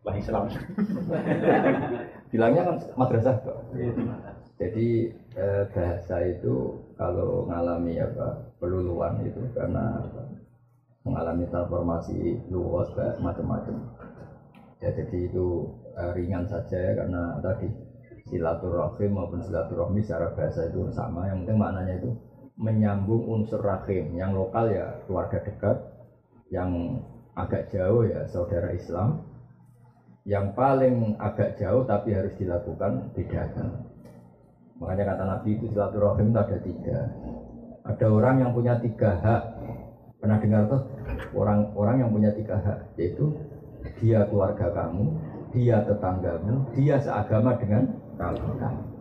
Lah 0.00 0.14
Islam. 0.16 0.48
Bilangnya 2.32 2.62
kan 2.64 2.76
madrasah 2.96 3.36
kok. 3.44 3.58
Jadi 4.56 5.12
eh, 5.36 5.64
bahasa 5.76 6.16
itu 6.24 6.80
kalau 6.96 7.44
mengalami 7.44 8.00
apa 8.00 8.48
peluluan 8.56 9.20
itu 9.28 9.40
karena 9.52 10.00
apa, 10.00 10.22
mengalami 11.04 11.44
transformasi 11.52 12.48
luas 12.48 12.88
kayak 12.96 13.20
macam-macam. 13.20 13.76
Ya 14.80 14.88
jadi 14.96 15.28
itu 15.28 15.68
eh, 16.00 16.12
ringan 16.16 16.48
saja 16.48 16.76
ya 16.80 16.92
karena 16.96 17.36
tadi 17.44 17.68
silaturahim 18.24 19.10
maupun 19.12 19.44
silaturahmi 19.44 20.00
secara 20.00 20.32
bahasa 20.32 20.64
itu 20.64 20.88
sama. 20.96 21.28
Yang 21.28 21.44
penting 21.44 21.58
maknanya 21.60 21.94
itu 22.00 22.10
menyambung 22.60 23.24
unsur 23.24 23.64
rahim. 23.64 24.12
Yang 24.12 24.30
lokal 24.36 24.64
ya 24.68 24.86
keluarga 25.08 25.40
dekat, 25.40 25.76
yang 26.52 27.00
agak 27.32 27.72
jauh 27.72 28.04
ya 28.04 28.28
saudara 28.28 28.76
Islam, 28.76 29.24
yang 30.28 30.52
paling 30.52 31.16
agak 31.16 31.56
jauh 31.56 31.88
tapi 31.88 32.12
harus 32.12 32.36
dilakukan 32.36 33.16
agama. 33.16 33.88
Makanya 34.76 35.04
kata 35.16 35.24
Nabi 35.24 35.50
itu 35.56 35.66
silaturahim 35.72 36.32
itu 36.32 36.38
ada 36.40 36.58
tiga. 36.60 36.98
Ada 37.80 38.06
orang 38.12 38.36
yang 38.44 38.52
punya 38.52 38.76
tiga 38.80 39.10
hak. 39.16 39.42
Pernah 40.20 40.36
dengar 40.36 40.68
tuh 40.68 40.82
orang-orang 41.32 42.04
yang 42.04 42.10
punya 42.12 42.30
tiga 42.36 42.60
hak, 42.60 42.92
yaitu 43.00 43.32
dia 44.04 44.28
keluarga 44.28 44.68
kamu, 44.68 45.16
dia 45.56 45.80
tetanggamu, 45.88 46.68
dia 46.76 47.00
seagama 47.00 47.56
dengan 47.56 47.88
kamu. 48.20 48.52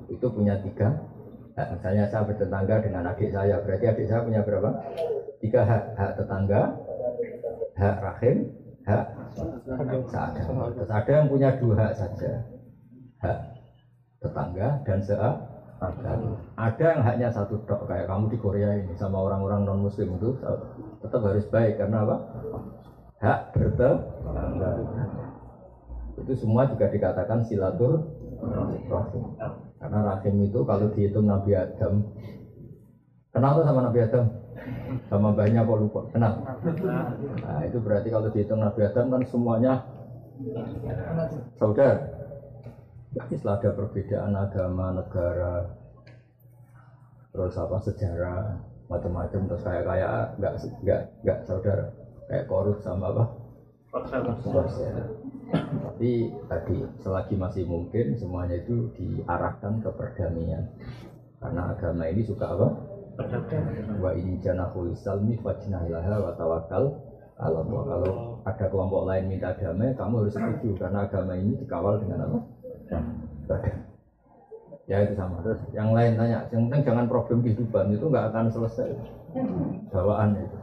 Itu 0.08 0.32
punya 0.32 0.56
tiga 0.64 0.96
hak. 1.60 1.68
Misalnya 1.76 2.08
saya 2.08 2.24
bertetangga 2.24 2.76
dengan 2.80 3.04
adik 3.12 3.30
saya, 3.36 3.60
berarti 3.60 3.86
adik 3.92 4.08
saya 4.08 4.24
punya 4.24 4.42
berapa? 4.48 4.70
Tiga 5.44 5.62
hak. 5.68 5.84
Hak 6.00 6.12
tetangga, 6.16 6.62
hak 7.76 7.96
rahim, 8.00 8.38
hak 8.88 9.06
seagama. 10.08 10.72
Terus 10.72 10.92
ada 10.92 11.12
yang 11.12 11.28
punya 11.28 11.50
dua 11.60 11.76
hak 11.76 11.94
saja. 12.00 12.32
Hak 13.20 13.40
tetangga 14.24 14.68
dan 14.88 15.00
seagama. 15.04 16.40
Ada 16.60 16.84
yang 16.92 17.02
haknya 17.08 17.30
satu 17.32 17.56
tok 17.64 17.88
kayak 17.88 18.12
kamu 18.12 18.36
di 18.36 18.38
Korea 18.44 18.70
ini 18.84 18.92
sama 19.00 19.24
orang-orang 19.24 19.64
non 19.64 19.80
muslim 19.80 20.20
itu 20.20 20.36
tetap 21.00 21.24
harus 21.24 21.48
baik 21.48 21.80
karena 21.80 22.04
apa? 22.04 22.18
Hak 23.20 23.40
bertetangga. 23.56 24.72
Itu 26.20 26.36
semua 26.36 26.68
juga 26.68 26.92
dikatakan 26.92 27.48
silatur. 27.48 28.04
Karena 29.80 30.00
rahim 30.12 30.36
itu 30.44 30.60
kalau 30.68 30.92
dihitung 30.92 31.26
Nabi 31.26 31.56
Adam 31.56 32.04
Kenal 33.30 33.62
tuh 33.62 33.66
sama 33.66 33.86
Nabi 33.86 34.00
Adam? 34.02 34.26
Sama 35.06 35.30
banyak 35.38 35.62
kok 35.62 35.80
lupa. 35.80 36.02
Kenal? 36.10 36.34
Nah 37.46 37.62
itu 37.62 37.78
berarti 37.78 38.10
kalau 38.10 38.28
dihitung 38.34 38.60
Nabi 38.60 38.82
Adam 38.90 39.06
kan 39.14 39.22
semuanya 39.30 39.74
saudara. 41.62 42.10
Tapi 43.10 43.34
setelah 43.38 43.58
ada 43.58 43.70
perbedaan 43.74 44.34
agama, 44.38 44.86
negara, 44.94 45.66
terus 47.34 47.58
apa 47.58 47.78
sejarah, 47.82 48.62
macam-macam 48.86 49.50
terus 49.50 49.66
kayak 49.66 49.84
kayak 49.86 50.10
nggak 50.38 50.54
nggak 50.86 51.02
nggak 51.26 51.40
saudara, 51.50 51.86
kayak 52.30 52.46
korup 52.46 52.78
sama 52.86 53.10
apa? 53.10 53.24
Korsel. 53.90 55.19
Tapi 55.50 56.32
tadi 56.48 56.76
selagi 57.04 57.36
masih 57.36 57.64
mungkin 57.68 58.16
semuanya 58.16 58.56
itu 58.56 58.88
diarahkan 58.96 59.84
ke 59.84 59.90
perdamaian. 59.94 60.64
Karena 61.40 61.76
agama 61.76 62.08
ini 62.08 62.24
suka 62.24 62.56
apa? 62.56 62.68
Wa 64.00 64.12
in 64.16 64.40
janahul 64.40 64.96
salmi 64.96 65.36
fajnahilaha 65.44 66.24
wa 66.24 66.32
tawakkal 66.40 66.84
ala 67.40 67.60
Allah. 67.64 67.82
Kalau 67.84 68.14
ada 68.48 68.66
kelompok 68.72 69.04
lain 69.12 69.28
minta 69.28 69.52
damai, 69.56 69.92
kamu 69.96 70.24
harus 70.24 70.36
setuju 70.36 70.70
karena 70.80 71.04
agama 71.04 71.36
ini 71.36 71.56
dikawal 71.60 72.00
dengan 72.00 72.32
apa? 72.32 72.40
Ya 74.90 75.06
itu 75.06 75.14
sama. 75.14 75.44
Terus 75.46 75.60
yang 75.76 75.94
lain 75.94 76.18
tanya, 76.18 76.48
yang 76.50 76.66
penting 76.66 76.82
jangan 76.82 77.06
problem 77.06 77.46
kehidupan 77.46 77.94
itu 77.94 78.06
nggak 78.10 78.34
akan 78.34 78.46
selesai. 78.50 78.90
Bawaan 79.94 80.34
itu. 80.34 80.58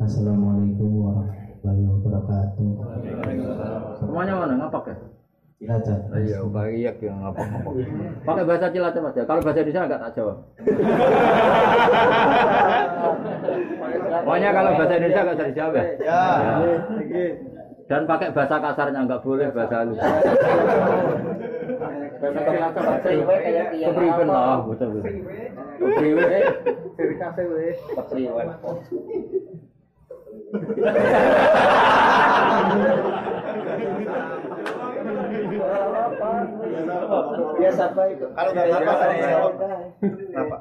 Assalamualaikum 0.00 0.90
warahmatullahi 1.00 1.82
wabarakatuh. 1.86 2.68
Semuanya 4.00 4.34
mana 4.36 4.54
ngapak 4.64 4.84
ya? 4.90 4.96
Cilacap. 5.60 6.00
Iya, 6.16 6.40
pakai 6.48 6.72
iya 6.72 6.92
yang 7.04 7.20
ngapak 7.20 7.44
ngapak. 7.52 7.72
Pakai 8.24 8.44
bahasa 8.48 8.72
Cilacap 8.72 9.02
aja. 9.12 9.22
Kalau 9.28 9.40
bahasa 9.44 9.60
Indonesia 9.60 9.84
nggak 9.84 10.00
tak 10.00 10.12
jawab. 10.16 10.36
Pokoknya 14.24 14.50
kalau 14.56 14.70
bahasa 14.72 14.94
Indonesia 14.96 15.20
nggak 15.20 15.36
usah 15.36 15.48
dijawab 15.52 15.74
ya. 15.76 15.84
Ya. 16.00 16.24
Dan 17.90 18.06
pakai 18.08 18.28
bahasa 18.32 18.56
kasarnya 18.56 19.00
nggak 19.04 19.20
boleh 19.20 19.48
bahasa 19.52 19.74
halus. 19.84 20.00
Biasa. 37.60 37.84
Kalau 37.94 38.50
nggak 38.52 38.66
apa? 38.72 38.94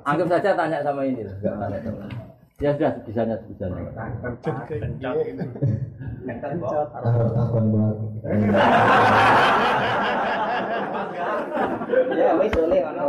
Anggap 0.07 0.27
saja 0.31 0.49
tanya 0.55 0.79
sama 0.83 1.01
ini 1.03 1.21
lah, 1.27 1.35
nggak 1.43 1.55
tanya 1.59 1.77
sama. 1.83 2.03
Ya 2.59 2.75
sudah, 2.75 2.91
bisanya 3.07 3.35
bisanya. 3.47 3.87
Harap 6.91 7.31
akan 7.39 7.63
buat. 7.71 7.95
Ya, 12.29 12.37
wis 12.37 12.53
boleh 12.53 12.81
ono. 12.85 13.03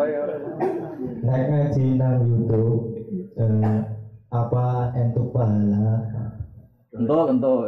Naik 1.20 1.44
ngaji 1.52 1.84
nang 2.00 2.24
YouTube. 2.24 2.88
eh, 3.36 3.80
apa 4.32 4.96
entuk 4.96 5.28
pahala? 5.36 6.08
Kentul, 6.88 7.20
kentul. 7.28 7.60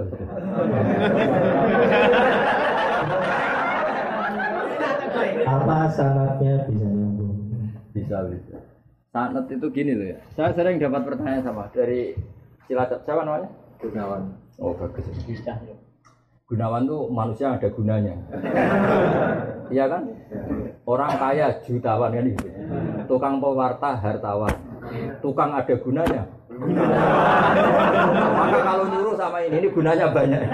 Apa 5.45 5.77
syaratnya 5.93 6.65
bisa 6.73 6.89
nyambung? 6.89 7.37
Bisa, 7.93 8.17
bisa. 8.33 8.57
Sanat 9.13 9.45
itu 9.53 9.69
gini 9.69 9.93
loh 9.93 10.09
ya. 10.09 10.19
Saya 10.33 10.57
sering 10.57 10.81
dapat 10.81 11.05
pertanyaan 11.05 11.45
sama 11.45 11.69
dari 11.77 12.17
Cilacap. 12.65 13.05
Siapa 13.05 13.29
namanya? 13.29 13.53
Gunawan. 13.77 14.41
Oh 14.57 14.73
bagus. 14.73 15.05
Gunawan 16.53 16.85
tuh 16.85 17.09
manusia 17.09 17.57
ada 17.57 17.69
gunanya. 17.73 18.13
Iya 19.73 19.89
kan? 19.89 20.05
Orang 20.85 21.17
kaya 21.17 21.49
jutawan 21.65 22.13
kan 22.13 22.29
gitu. 22.29 22.45
Tukang 23.09 23.41
pewarta 23.41 23.97
hartawan. 23.97 24.53
Tukang 25.25 25.49
ada 25.57 25.75
gunanya. 25.81 26.29
Maka 28.37 28.59
kalau 28.61 28.85
nyuruh 28.93 29.17
sama 29.17 29.41
ini, 29.49 29.65
ini 29.65 29.69
gunanya 29.73 30.13
banyak. 30.13 30.45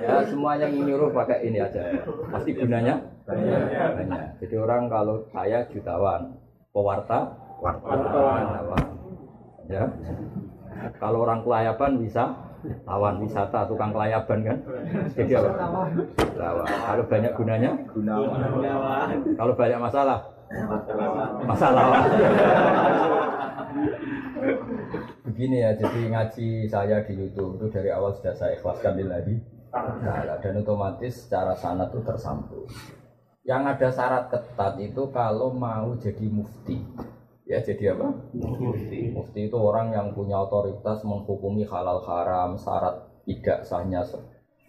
Ya 0.00 0.24
semuanya 0.24 0.64
yang 0.64 0.88
nyuruh 0.88 1.12
pakai 1.12 1.44
ini 1.44 1.60
aja. 1.60 1.84
Pasti 2.32 2.56
gunanya 2.56 2.96
banyak. 3.28 4.40
Jadi 4.40 4.54
orang 4.56 4.88
kalau 4.88 5.20
kaya 5.28 5.68
jutawan, 5.68 6.40
pewarta 6.72 7.36
wartawan. 7.60 8.80
Ya. 9.68 9.84
Kalau 10.96 11.28
orang 11.28 11.44
kelayaban 11.44 12.00
bisa 12.00 12.32
lawan 12.84 13.20
wisata 13.20 13.68
tukang 13.68 13.92
kelayaban 13.92 14.40
kan? 14.44 14.58
Jadi 15.12 15.32
apa? 15.36 15.50
Lawan. 16.36 16.66
Kalau 16.68 17.04
banyak 17.08 17.32
gunanya? 17.36 17.70
Kalau 19.36 19.52
banyak 19.56 19.80
masalah? 19.80 20.18
Masalah. 21.44 21.84
Begini 25.24 25.66
ya 25.66 25.74
jadi 25.74 26.00
ngaji 26.14 26.48
saya 26.70 27.02
di 27.02 27.12
YouTube 27.18 27.58
itu 27.58 27.66
dari 27.72 27.90
awal 27.90 28.14
sudah 28.14 28.34
saya 28.36 28.54
ikhlaskan 28.54 29.02
lagi. 29.08 29.34
Dan 30.38 30.62
otomatis 30.62 31.26
secara 31.26 31.58
sanat 31.58 31.90
itu 31.90 32.00
tersambung. 32.06 32.68
Yang 33.44 33.62
ada 33.76 33.88
syarat 33.92 34.24
ketat 34.32 34.74
itu 34.80 35.02
kalau 35.12 35.52
mau 35.52 35.92
jadi 36.00 36.26
mufti 36.32 36.80
ya 37.44 37.60
jadi 37.60 37.96
apa? 37.96 38.08
Mufti. 38.34 39.12
Mufti 39.12 39.40
itu 39.48 39.56
orang 39.56 39.92
yang 39.92 40.12
punya 40.16 40.40
otoritas 40.40 41.04
menghukumi 41.04 41.64
halal 41.68 42.00
haram, 42.04 42.56
syarat 42.56 43.04
tidak 43.24 43.64
sahnya 43.64 44.04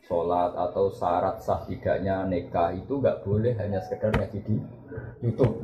sholat 0.06 0.54
atau 0.54 0.94
syarat 0.94 1.42
sah 1.42 1.66
tidaknya 1.66 2.30
nikah 2.30 2.72
itu 2.78 3.02
nggak 3.02 3.26
boleh 3.26 3.58
hanya 3.58 3.82
sekedar 3.82 4.14
ngaji 4.14 4.40
di 4.46 4.56
YouTube. 5.26 5.56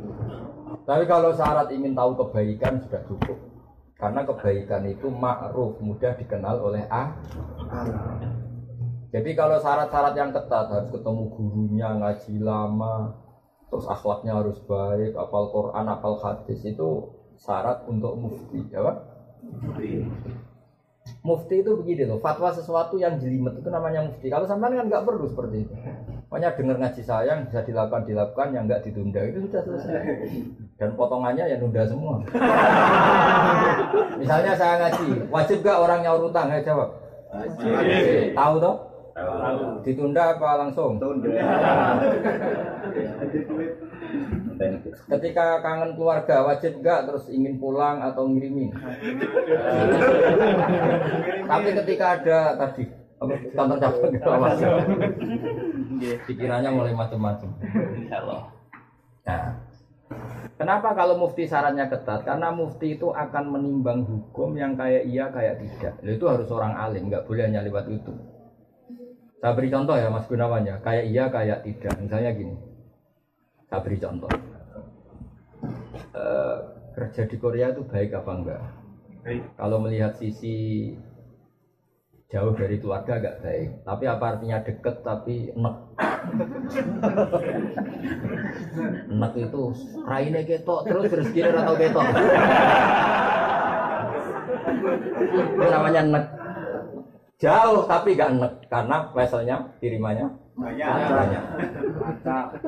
Tapi 0.88 1.04
kalau 1.06 1.30
syarat 1.36 1.70
ingin 1.70 1.94
tahu 1.94 2.18
kebaikan 2.18 2.82
sudah 2.82 3.02
cukup. 3.06 3.38
Karena 4.02 4.26
kebaikan 4.26 4.82
itu 4.90 5.14
ma'ruf, 5.14 5.78
mudah 5.78 6.18
dikenal 6.18 6.58
oleh 6.58 6.90
A. 6.90 7.14
Jadi 9.14 9.38
kalau 9.38 9.62
syarat-syarat 9.62 10.18
yang 10.18 10.34
ketat 10.34 10.74
harus 10.74 10.90
ketemu 10.90 11.24
gurunya, 11.38 11.90
ngaji 12.02 12.36
lama, 12.42 13.14
terus 13.72 13.88
akhlaknya 13.88 14.36
harus 14.36 14.60
baik, 14.68 15.16
apal 15.16 15.48
Quran, 15.48 15.88
apal 15.88 16.20
hadis 16.20 16.60
itu 16.68 17.08
syarat 17.40 17.88
untuk 17.88 18.20
mufti, 18.20 18.68
ya 18.68 18.84
Pak? 18.84 18.98
Mufti 21.24 21.64
itu 21.64 21.72
begini 21.80 22.04
loh, 22.06 22.20
fatwa 22.20 22.52
sesuatu 22.52 23.00
yang 23.00 23.16
jelimet 23.18 23.64
itu 23.64 23.72
namanya 23.72 24.06
mufti. 24.06 24.28
Kalau 24.28 24.44
sampean 24.44 24.76
kan 24.76 24.86
nggak 24.92 25.08
perlu 25.08 25.26
seperti 25.26 25.64
itu. 25.64 25.74
Pokoknya 26.28 26.56
dengar 26.56 26.78
ngaji 26.84 27.02
saya 27.04 27.32
yang 27.32 27.48
bisa 27.48 27.64
dilakukan 27.64 28.04
dilakukan, 28.04 28.48
yang 28.52 28.64
nggak 28.68 28.84
ditunda 28.84 29.20
itu 29.24 29.40
sudah 29.48 29.62
selesai. 29.64 30.04
Dan 30.76 30.94
potongannya 31.00 31.44
ya 31.48 31.56
nunda 31.56 31.84
semua. 31.88 32.20
Misalnya 34.20 34.54
saya 34.60 34.76
ngaji, 34.84 35.32
wajib 35.32 35.64
gak 35.64 35.80
orang 35.80 36.04
nyaur 36.04 36.28
utang? 36.28 36.52
Ya 36.52 36.60
jawab. 36.60 36.92
Wajib. 37.32 38.36
Tahu 38.36 38.56
toh? 38.60 38.91
Ditunda 39.82 40.38
apa 40.38 40.50
langsung? 40.62 41.02
Ketika 45.10 45.46
kangen 45.66 45.92
keluarga 45.98 46.46
wajib 46.46 46.82
enggak 46.82 47.10
terus 47.10 47.26
ingin 47.34 47.58
pulang 47.58 48.02
atau 48.06 48.30
ngirimin. 48.30 48.72
Tapi 51.50 51.70
ketika 51.82 52.06
ada 52.22 52.40
tadi 52.58 52.84
cabang 53.54 53.78
gitu 54.10 54.30
masuk. 54.30 54.74
Pikirannya 56.26 56.70
mulai 56.74 56.94
macam-macam. 56.98 57.50
Nah, 59.22 59.62
Kenapa 60.62 60.94
kalau 60.94 61.18
mufti 61.18 61.50
syaratnya 61.50 61.90
ketat? 61.90 62.22
Karena 62.22 62.54
mufti 62.54 62.94
itu 62.94 63.10
akan 63.10 63.50
menimbang 63.50 64.06
hukum 64.06 64.54
yang 64.54 64.78
kayak 64.78 65.10
iya 65.10 65.26
kayak 65.34 65.58
tidak. 65.58 65.98
Itu 66.06 66.30
harus 66.30 66.46
orang 66.54 66.78
alim, 66.78 67.10
nggak 67.10 67.26
boleh 67.26 67.50
hanya 67.50 67.66
lewat 67.66 67.90
itu. 67.90 68.14
Saya 69.42 69.58
beri 69.58 69.74
contoh 69.74 69.98
ya 69.98 70.14
Mas 70.14 70.30
Gunawan 70.30 70.70
ya, 70.70 70.78
kayak 70.86 71.06
iya 71.10 71.26
kayak 71.34 71.66
tidak. 71.66 71.98
Misalnya 71.98 72.30
gini, 72.38 72.54
saya 73.66 73.82
beri 73.82 73.98
contoh. 73.98 74.30
Eh, 76.14 76.58
kerja 76.94 77.26
di 77.26 77.38
Korea 77.42 77.74
itu 77.74 77.82
baik 77.90 78.14
apa 78.14 78.32
enggak? 78.38 78.62
Kalau 79.58 79.82
melihat 79.82 80.14
sisi 80.22 80.94
jauh 82.30 82.54
dari 82.54 82.78
keluarga 82.78 83.18
agak 83.18 83.42
baik. 83.42 83.70
Tapi 83.82 84.04
apa 84.06 84.26
artinya 84.38 84.58
deket 84.62 84.96
tapi 85.02 85.50
enek? 85.58 85.76
enek 89.10 89.34
itu 89.42 89.62
raine 90.06 90.42
ketok 90.46 90.82
terus 90.86 91.10
rezeki 91.10 91.40
atau 91.50 91.76
ketok. 91.82 92.08
itu 95.34 95.66
namanya 95.66 96.02
enek. 96.06 96.41
Jauh 97.42 97.90
tapi 97.90 98.14
gak 98.14 98.38
enek 98.38 98.54
karena 98.70 99.10
veselnya 99.18 99.58
kirimannya 99.82 100.30
banyak. 100.62 101.44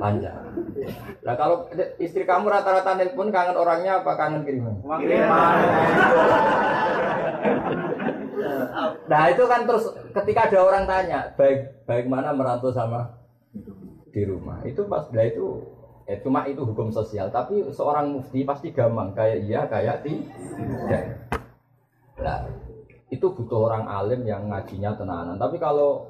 Lancar. 0.01 0.43
Nah 1.21 1.33
kalau 1.37 1.69
istri 2.01 2.25
kamu 2.25 2.49
rata-rata 2.49 2.97
nelpon 2.97 3.29
kangen 3.29 3.53
orangnya 3.53 4.01
apa 4.01 4.11
kangen 4.17 4.41
kiriman? 4.41 4.81
Nah 9.05 9.23
itu 9.29 9.43
kan 9.45 9.61
terus 9.69 9.93
ketika 10.09 10.49
ada 10.49 10.59
orang 10.65 10.83
tanya 10.89 11.29
baik 11.37 11.85
baik 11.85 12.05
mana 12.09 12.33
merantau 12.33 12.73
sama 12.73 13.13
di 14.09 14.25
rumah 14.25 14.61
itu 14.65 14.85
pas 14.89 15.05
nah 15.13 15.25
itu 15.25 15.61
eh, 16.09 16.17
cuma 16.21 16.49
itu 16.49 16.65
hukum 16.65 16.89
sosial 16.89 17.29
tapi 17.29 17.61
seorang 17.69 18.09
mufti 18.09 18.41
pasti 18.41 18.73
gampang 18.73 19.13
kayak 19.13 19.37
iya 19.45 19.61
kayak 19.69 20.01
tidak. 20.01 21.29
Nah 22.17 22.72
itu 23.13 23.29
butuh 23.29 23.69
orang 23.69 23.85
alim 23.85 24.25
yang 24.25 24.49
ngajinya 24.49 24.97
tenanan. 24.97 25.37
Tapi 25.37 25.61
kalau 25.61 26.09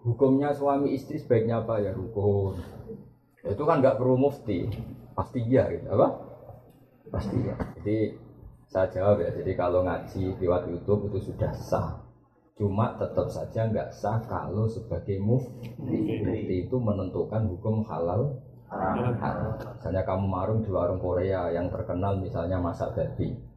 hukumnya 0.00 0.56
suami 0.56 0.96
istri 0.96 1.20
sebaiknya 1.20 1.60
apa 1.60 1.84
ya 1.84 1.92
rukun. 1.92 2.56
Itu 3.44 3.62
kan 3.68 3.84
nggak 3.84 4.00
perlu 4.00 4.16
mufti, 4.16 4.64
pasti 5.12 5.44
iya 5.44 5.68
gitu 5.68 5.84
apa? 5.92 6.08
Pasti 7.12 7.36
ya. 7.44 7.54
Jadi 7.76 8.16
saya 8.72 8.88
jawab 8.88 9.20
ya. 9.20 9.30
Jadi 9.36 9.52
kalau 9.52 9.84
ngaji 9.84 10.40
lewat 10.40 10.62
YouTube 10.72 11.12
itu 11.12 11.32
sudah 11.32 11.52
sah. 11.52 12.00
Cuma 12.56 12.96
tetap 12.96 13.28
saja 13.30 13.68
nggak 13.68 13.92
sah 13.92 14.24
kalau 14.24 14.64
sebagai 14.64 15.20
mufti. 15.20 15.76
Mufti 15.76 16.54
itu 16.64 16.76
menentukan 16.80 17.44
hukum 17.52 17.84
halal 17.84 18.40
haram. 18.68 19.56
Misalnya 19.76 20.02
kamu 20.08 20.24
marung 20.24 20.60
di 20.64 20.72
warung 20.72 21.00
Korea 21.00 21.52
yang 21.52 21.68
terkenal 21.68 22.16
misalnya 22.20 22.60
masak 22.60 22.96
babi 22.96 23.47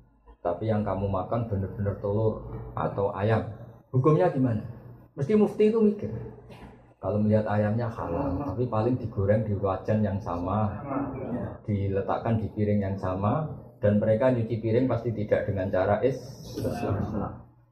tapi 0.41 0.67
yang 0.67 0.81
kamu 0.81 1.05
makan 1.05 1.45
benar-benar 1.45 2.01
telur 2.01 2.41
atau 2.73 3.13
ayam, 3.13 3.45
hukumnya 3.93 4.33
gimana? 4.33 4.65
Mesti 5.13 5.37
mufti 5.37 5.69
itu 5.69 5.77
mikir. 5.77 6.09
Kalau 7.01 7.17
melihat 7.17 7.49
ayamnya 7.49 7.89
halal, 7.89 8.41
tapi 8.45 8.69
paling 8.69 8.93
digoreng 8.97 9.41
di 9.41 9.57
wajan 9.57 10.05
yang 10.05 10.21
sama, 10.21 10.81
diletakkan 11.65 12.37
di 12.37 12.45
piring 12.53 12.81
yang 12.81 12.97
sama, 12.97 13.49
dan 13.81 13.97
mereka 13.97 14.29
nyuci 14.29 14.61
piring 14.61 14.85
pasti 14.85 15.09
tidak 15.09 15.49
dengan 15.49 15.73
cara 15.73 15.97
es. 16.05 16.17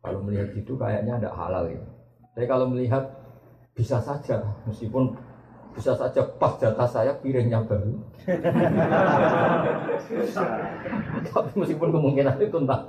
Kalau 0.02 0.26
melihat 0.26 0.50
itu 0.58 0.74
kayaknya 0.74 1.22
tidak 1.22 1.38
halal 1.38 1.70
ya. 1.70 1.82
Tapi 2.34 2.46
kalau 2.50 2.66
melihat 2.74 3.06
bisa 3.78 4.02
saja, 4.02 4.42
meskipun 4.66 5.14
bisa 5.80 5.96
saja 5.96 6.20
pas 6.36 6.60
jatah 6.60 6.90
saya 6.92 7.16
piringnya 7.24 7.64
baru. 7.64 7.96
Tapi 11.32 11.50
meskipun 11.56 11.96
kemungkinan 11.96 12.36
itu 12.36 12.58
entah. 12.60 12.84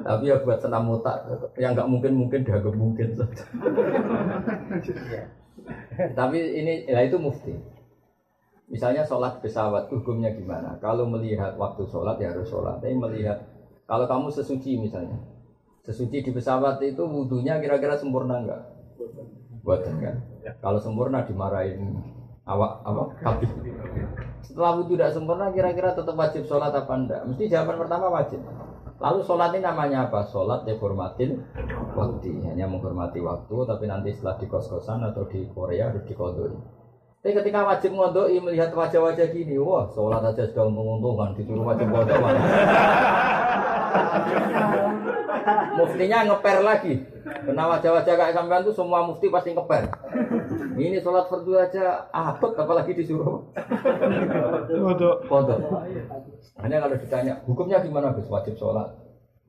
Tapi 0.00 0.24
ya 0.32 0.40
buat 0.40 0.64
senam 0.64 0.88
otak 0.96 1.28
yang 1.60 1.76
nggak 1.76 1.90
mungkin 1.92 2.12
mungkin 2.16 2.40
dianggap 2.40 2.72
mungkin 2.72 3.12
saja. 3.12 3.44
Tapi 6.16 6.38
ini 6.40 6.88
ya 6.88 7.04
itu 7.04 7.20
mufti. 7.20 7.52
Misalnya 8.72 9.04
sholat 9.04 9.44
pesawat 9.44 9.92
hukumnya 9.92 10.32
gimana? 10.32 10.80
Kalau 10.80 11.04
melihat 11.04 11.60
waktu 11.60 11.84
sholat 11.84 12.16
ya 12.16 12.32
harus 12.32 12.48
sholat. 12.48 12.80
Tapi 12.80 12.96
melihat 12.96 13.44
kalau 13.84 14.08
kamu 14.08 14.32
sesuci 14.32 14.80
misalnya, 14.80 15.20
sesuci 15.84 16.24
di 16.24 16.32
pesawat 16.32 16.80
itu 16.80 17.04
wudhunya 17.04 17.60
kira-kira 17.60 18.00
sempurna 18.00 18.40
enggak? 18.40 18.71
Buatan 19.62 19.94
kan? 20.02 20.16
Kalau 20.58 20.78
sempurna 20.82 21.22
dimarahin 21.22 22.02
awak 22.42 22.82
apa 22.82 23.02
kabin. 23.22 23.50
Setelah 24.42 24.74
wudhu 24.82 24.98
tidak 24.98 25.14
sempurna 25.14 25.54
kira-kira 25.54 25.94
tetap 25.94 26.18
wajib 26.18 26.42
sholat 26.50 26.74
apa 26.74 26.92
enggak? 26.98 27.22
Mesti 27.30 27.46
jawaban 27.46 27.78
pertama 27.78 28.10
wajib. 28.10 28.42
Lalu 29.02 29.18
sholat 29.26 29.50
ini 29.54 29.66
namanya 29.66 30.06
apa? 30.06 30.26
Sholat 30.30 30.62
dihormatin 30.62 31.42
waktu, 31.94 32.38
hanya 32.46 32.70
menghormati 32.70 33.18
waktu, 33.18 33.54
tapi 33.66 33.90
nanti 33.90 34.14
setelah 34.14 34.38
di 34.38 34.46
kos-kosan 34.46 35.02
atau 35.02 35.26
di 35.26 35.46
Korea 35.50 35.90
harus 35.90 36.06
dikodoi. 36.06 36.54
Tapi 37.22 37.38
ketika 37.38 37.62
wajib 37.62 37.94
ngodoi 37.94 38.38
melihat 38.42 38.74
wajah-wajah 38.74 39.30
gini, 39.30 39.54
wah 39.58 39.86
sholat 39.94 40.22
aja 40.26 40.42
sudah 40.50 40.66
untung-untungan, 40.70 41.34
disuruh 41.38 41.66
wajib 41.66 41.86
ngodoi. 41.90 42.18
Muftinya 45.78 46.18
ngeper 46.26 46.58
lagi. 46.62 46.94
Karena 47.42 47.64
wajah-wajah 47.74 48.14
kayak 48.14 48.34
sampean 48.34 48.62
tuh 48.62 48.74
semua 48.74 49.02
mufti 49.02 49.26
pasti 49.26 49.50
ngeper. 49.50 49.90
Ini 50.78 51.02
sholat 51.02 51.26
fardu 51.26 51.52
aja 51.58 52.06
abot 52.14 52.54
apalagi 52.54 52.96
disuruh 52.96 53.42
Untuk 54.70 55.26
kodok. 55.26 55.58
Hanya 56.62 56.76
kalau 56.80 56.96
ditanya 56.96 57.34
hukumnya 57.44 57.82
gimana 57.82 58.14
Gus? 58.14 58.30
Wajib 58.30 58.54
sholat. 58.54 58.88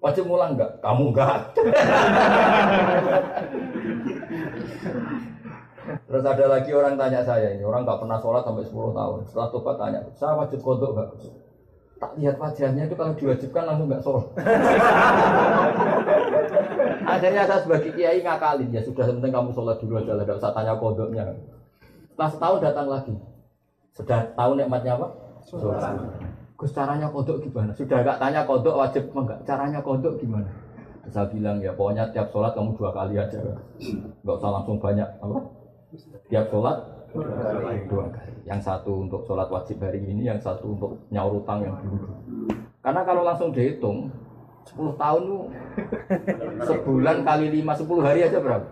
Wajib 0.03 0.27
mulang 0.27 0.59
enggak? 0.59 0.83
Kamu 0.83 1.15
enggak. 1.15 1.55
Terus 5.83 6.23
ada 6.23 6.45
lagi 6.47 6.71
orang 6.75 6.95
tanya 6.95 7.23
saya 7.23 7.55
ini, 7.55 7.63
orang 7.63 7.83
nggak 7.83 7.99
pernah 8.03 8.19
sholat 8.19 8.43
sampai 8.43 8.67
10 8.67 8.93
tahun. 8.95 9.19
Setelah 9.27 9.47
tobat 9.51 9.75
tanya, 9.79 9.99
saya 10.15 10.33
wajib 10.35 10.59
kodok 10.61 10.91
nggak? 10.95 11.09
Tak 12.03 12.19
lihat 12.19 12.35
wajahnya 12.35 12.83
itu 12.83 12.99
kalau 12.99 13.15
diwajibkan 13.15 13.63
langsung 13.63 13.87
nggak 13.87 14.03
sholat. 14.03 14.27
Akhirnya 17.15 17.47
saya 17.47 17.63
sebagai 17.63 17.95
kiai 17.95 18.19
ngakalin 18.19 18.75
ya 18.75 18.83
sudah 18.83 19.07
penting 19.07 19.31
kamu 19.31 19.55
sholat 19.55 19.79
dulu 19.79 20.03
aja 20.03 20.11
lah, 20.11 20.27
nggak 20.27 20.35
usah 20.35 20.51
tanya 20.51 20.75
kodoknya. 20.75 21.23
Setelah 22.11 22.29
setahun 22.35 22.59
datang 22.59 22.87
lagi, 22.91 23.15
sudah 23.95 24.19
tahu 24.35 24.51
nikmatnya 24.59 24.99
apa? 24.99 25.07
Sholat. 25.47 25.95
Gus 26.59 26.75
caranya 26.75 27.07
kodok 27.07 27.39
gimana? 27.39 27.71
Sudah 27.71 27.97
nggak 28.03 28.19
tanya 28.19 28.41
kodok 28.43 28.75
wajib 28.75 29.03
enggak? 29.15 29.39
Caranya 29.47 29.79
kodok 29.79 30.19
gimana? 30.19 30.51
Saya 31.07 31.31
bilang 31.31 31.63
ya 31.63 31.71
pokoknya 31.71 32.11
tiap 32.11 32.35
sholat 32.35 32.51
kamu 32.51 32.75
dua 32.75 32.91
kali 32.91 33.15
aja, 33.15 33.39
nggak 34.27 34.35
usah 34.43 34.51
langsung 34.51 34.75
banyak 34.75 35.07
apa? 35.23 35.39
Tiap 36.27 36.51
sholat 36.51 36.83
dua 37.13 38.09
kali. 38.09 38.33
Yang 38.43 38.61
satu 38.65 39.05
untuk 39.05 39.21
sholat 39.29 39.47
wajib 39.47 39.79
hari 39.79 40.03
ini, 40.03 40.27
yang 40.27 40.41
satu 40.41 40.73
untuk 40.73 40.91
nyaur 41.13 41.39
utang 41.39 41.63
yang 41.63 41.77
dulu. 41.79 42.11
Karena 42.83 43.07
kalau 43.07 43.23
langsung 43.23 43.55
dihitung 43.55 44.11
10 44.63 44.95
tahun 44.99 45.21
tuh 45.27 45.43
sebulan 46.71 47.17
kali 47.23 47.45
5 47.63 47.79
10 47.83 48.07
hari 48.07 48.19
aja 48.27 48.39
berapa? 48.39 48.67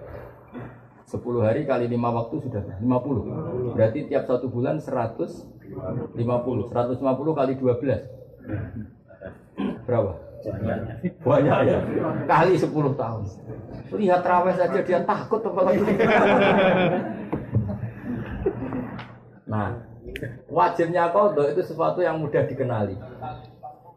10 1.07 1.19
hari 1.43 1.67
kali 1.67 1.91
5 1.91 1.99
waktu 1.99 2.35
sudah 2.47 2.63
50. 2.79 3.75
Berarti 3.75 3.99
tiap 4.07 4.23
satu 4.27 4.47
bulan 4.47 4.79
150. 4.79 6.15
150 6.15 7.39
kali 7.39 7.53
12. 7.59 9.87
Berapa? 9.87 10.11
Banyak 11.21 11.57
ya. 11.67 11.79
Kali 12.25 12.57
10 12.57 12.71
tahun. 12.95 13.23
Lihat 13.91 14.23
raweh 14.23 14.55
saja 14.55 14.79
dia 14.81 15.03
takut 15.03 15.43
apalagi. 15.43 15.83
Nah, 19.51 19.83
wajibnya 20.47 21.11
kodok 21.11 21.51
itu 21.51 21.61
sesuatu 21.67 21.99
yang 21.99 22.23
mudah 22.23 22.47
dikenali. 22.47 22.95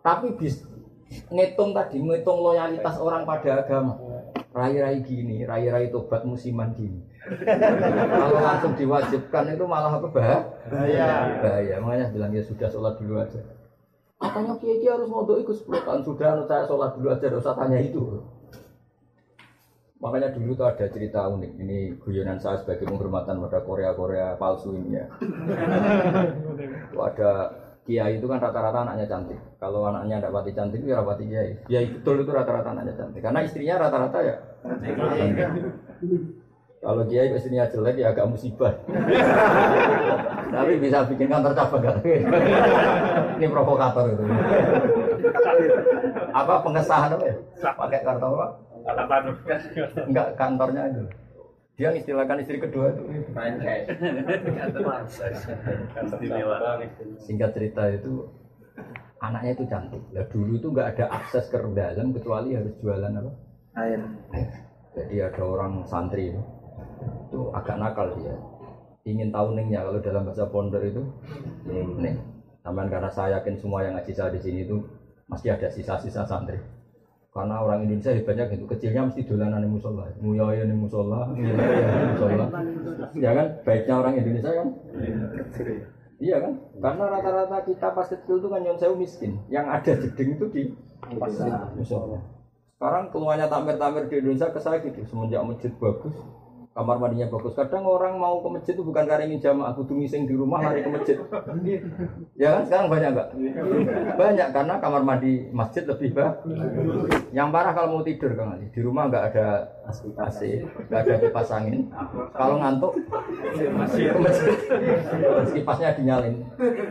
Tapi 0.03 0.35
bis 0.35 0.67
ngitung 1.31 1.71
tadi, 1.71 2.03
ngitung 2.03 2.43
loyalitas 2.43 2.99
orang 2.99 3.23
pada 3.23 3.63
agama. 3.63 3.95
Rai-rai 4.51 5.03
gini, 5.07 5.47
rai-rai 5.47 5.95
tobat 5.95 6.27
musiman 6.27 6.75
gini. 6.75 7.07
Kalau 8.11 8.39
langsung 8.43 8.75
diwajibkan 8.75 9.55
itu 9.55 9.65
malah 9.67 9.99
apa 9.99 10.11
bahaya? 10.11 10.39
Bahaya. 11.39 11.79
Makanya 11.79 12.11
bilang 12.11 12.31
ya 12.35 12.43
sudah 12.43 12.67
sholat 12.71 12.99
dulu 12.99 13.23
aja. 13.23 13.39
Katanya 14.19 14.55
kiai 14.59 14.87
harus 14.87 15.11
mau 15.11 15.27
ikut 15.27 15.57
10 15.59 15.87
tahun 15.87 16.03
sudah, 16.07 16.47
saya 16.47 16.67
sholat 16.71 16.95
dulu 16.99 17.07
aja, 17.11 17.27
tidak 17.27 17.43
usah 17.43 17.55
tanya 17.59 17.79
itu. 17.83 18.03
Makanya 20.05 20.37
dulu 20.37 20.53
tuh 20.53 20.69
ada 20.69 20.85
cerita 20.93 21.25
unik. 21.33 21.65
Ini 21.65 21.97
guyonan 21.97 22.37
saya 22.37 22.61
sebagai 22.61 22.85
penghormatan 22.85 23.41
pada 23.41 23.65
Korea-Korea 23.65 24.37
palsu 24.37 24.77
ini 24.77 25.01
ya. 25.01 25.09
Itu 26.93 27.01
ada 27.01 27.49
kiai 27.89 28.21
itu 28.21 28.29
kan 28.29 28.37
rata-rata 28.37 28.85
anaknya 28.85 29.09
cantik. 29.09 29.41
Kalau 29.57 29.89
anaknya 29.89 30.21
tidak 30.21 30.37
pati 30.37 30.53
cantik, 30.53 30.85
ya 30.85 31.01
rapati 31.01 31.25
kiai. 31.25 31.57
Kiai 31.65 31.89
betul 31.89 32.21
itu 32.21 32.37
rata-rata 32.37 32.77
anaknya 32.77 33.01
cantik. 33.01 33.25
Karena 33.25 33.41
istrinya 33.49 33.81
rata-rata 33.81 34.19
ya. 34.21 34.37
Kalau 36.85 37.03
kiai 37.09 37.33
istrinya 37.33 37.65
jelek 37.73 37.97
ya 37.97 38.13
agak 38.13 38.29
musibah. 38.29 38.77
Tapi 40.53 40.73
bisa 40.85 41.09
bikin 41.09 41.33
kantor 41.33 41.57
cabang 41.57 41.81
kan? 41.81 41.97
Ini 43.41 43.47
provokator 43.49 44.13
itu. 44.13 44.25
apa 46.37 46.61
pengesahan 46.61 47.17
apa 47.17 47.25
ya? 47.25 47.37
Pakai 47.73 48.05
kartu 48.05 48.29
apa? 48.37 48.74
Enggak 50.05 50.29
kantornya 50.37 50.83
aja. 50.93 51.03
Dia 51.75 51.91
istilahkan 51.91 52.39
istri 52.39 52.63
kedua 52.63 52.95
itu. 52.95 53.03
Singkat 57.19 57.51
cerita 57.51 57.83
itu 57.91 58.31
anaknya 59.19 59.51
itu 59.59 59.65
cantik. 59.67 60.03
Lah 60.15 60.27
dulu 60.31 60.53
itu 60.55 60.69
nggak 60.71 60.89
ada 60.95 61.05
akses 61.19 61.51
ke 61.51 61.59
dalam 61.59 62.15
kecuali 62.15 62.55
harus 62.55 62.75
jualan 62.79 63.19
apa? 63.19 63.33
Air. 63.75 64.01
Jadi 64.95 65.17
ada 65.19 65.43
orang 65.43 65.83
santri 65.91 66.31
itu, 66.31 66.43
itu 67.27 67.51
agak 67.51 67.83
nakal 67.83 68.15
dia. 68.23 68.39
Ingin 69.03 69.35
tahu 69.35 69.59
ningnya 69.59 69.83
kalau 69.83 69.99
dalam 69.99 70.23
bahasa 70.23 70.47
pondok 70.47 70.87
itu 70.87 71.03
ning. 71.67 72.23
Taman 72.63 72.87
karena 72.89 73.11
saya 73.11 73.43
yakin 73.43 73.59
semua 73.59 73.83
yang 73.83 73.99
ngaji 73.99 74.13
saya 74.15 74.31
di 74.31 74.41
sini 74.41 74.65
itu 74.65 74.79
masih 75.27 75.53
ada 75.53 75.69
sisa-sisa 75.69 76.23
santri. 76.25 76.57
Karena 77.35 77.59
orang 77.67 77.83
Indonesia 77.83 78.15
hebatnya 78.15 78.47
gitu, 78.47 78.63
kecilnya 78.71 79.11
mesti 79.11 79.27
dolanan 79.27 79.59
di 79.59 79.67
musola, 79.67 80.07
nguyoyo 80.23 80.71
di 80.71 80.77
musola, 80.79 81.27
musola. 81.35 82.47
Ya 83.19 83.35
kan, 83.35 83.59
baiknya 83.67 83.95
orang 83.99 84.15
Indonesia 84.23 84.55
kan? 84.55 84.69
Iya 86.23 86.37
kan? 86.39 86.53
Karena 86.79 87.05
rata-rata 87.11 87.59
kita 87.67 87.91
pas 87.91 88.07
kecil 88.07 88.39
itu 88.39 88.47
kan 88.47 88.63
nyon 88.63 88.79
sewu 88.79 88.95
miskin. 88.95 89.43
Yang 89.51 89.67
ada 89.67 89.93
jeding 89.99 90.31
itu 90.39 90.47
di 90.47 90.63
musola. 91.75 92.23
Sekarang 92.79 93.11
keluarnya 93.11 93.51
tamer-tamer 93.51 94.07
di 94.07 94.15
Indonesia 94.23 94.55
ke 94.55 94.61
saya 94.63 94.79
gitu, 94.79 95.03
semenjak 95.11 95.43
masjid 95.43 95.75
bagus, 95.75 96.15
kamar 96.75 96.99
mandinya 96.99 97.31
bagus. 97.31 97.55
Kadang 97.55 97.87
orang 97.87 98.19
mau 98.19 98.43
ke 98.43 98.49
masjid 98.51 98.75
itu 98.75 98.83
bukan 98.83 99.07
karena 99.07 99.31
ingin 99.31 99.39
jamaah, 99.39 99.79
kudu 99.79 99.95
ngising 99.95 100.27
di 100.27 100.35
rumah 100.35 100.59
lari 100.59 100.83
ke 100.83 100.91
masjid. 100.91 101.17
Ya 102.35 102.59
kan 102.59 102.63
sekarang 102.67 102.87
banyak 102.91 103.11
nggak? 103.15 103.29
Banyak 104.19 104.49
karena 104.51 104.75
kamar 104.83 105.03
mandi 105.07 105.55
masjid 105.55 105.87
lebih 105.87 106.11
bagus. 106.19 106.59
Yang 107.31 107.49
parah 107.55 107.73
kalau 107.79 107.89
mau 107.95 108.03
tidur 108.03 108.35
Kang 108.35 108.59
Ali, 108.59 108.67
di 108.75 108.81
rumah 108.83 109.07
nggak 109.07 109.25
ada 109.31 109.47
AC, 110.19 110.67
nggak 110.91 111.01
ada 111.07 111.15
kipas 111.23 111.55
angin. 111.55 111.87
Kalau 112.35 112.59
ngantuk 112.59 112.99
ke 112.99 113.71
masjid, 113.71 114.11
kipasnya 115.55 115.95
dinyalin. 115.95 116.43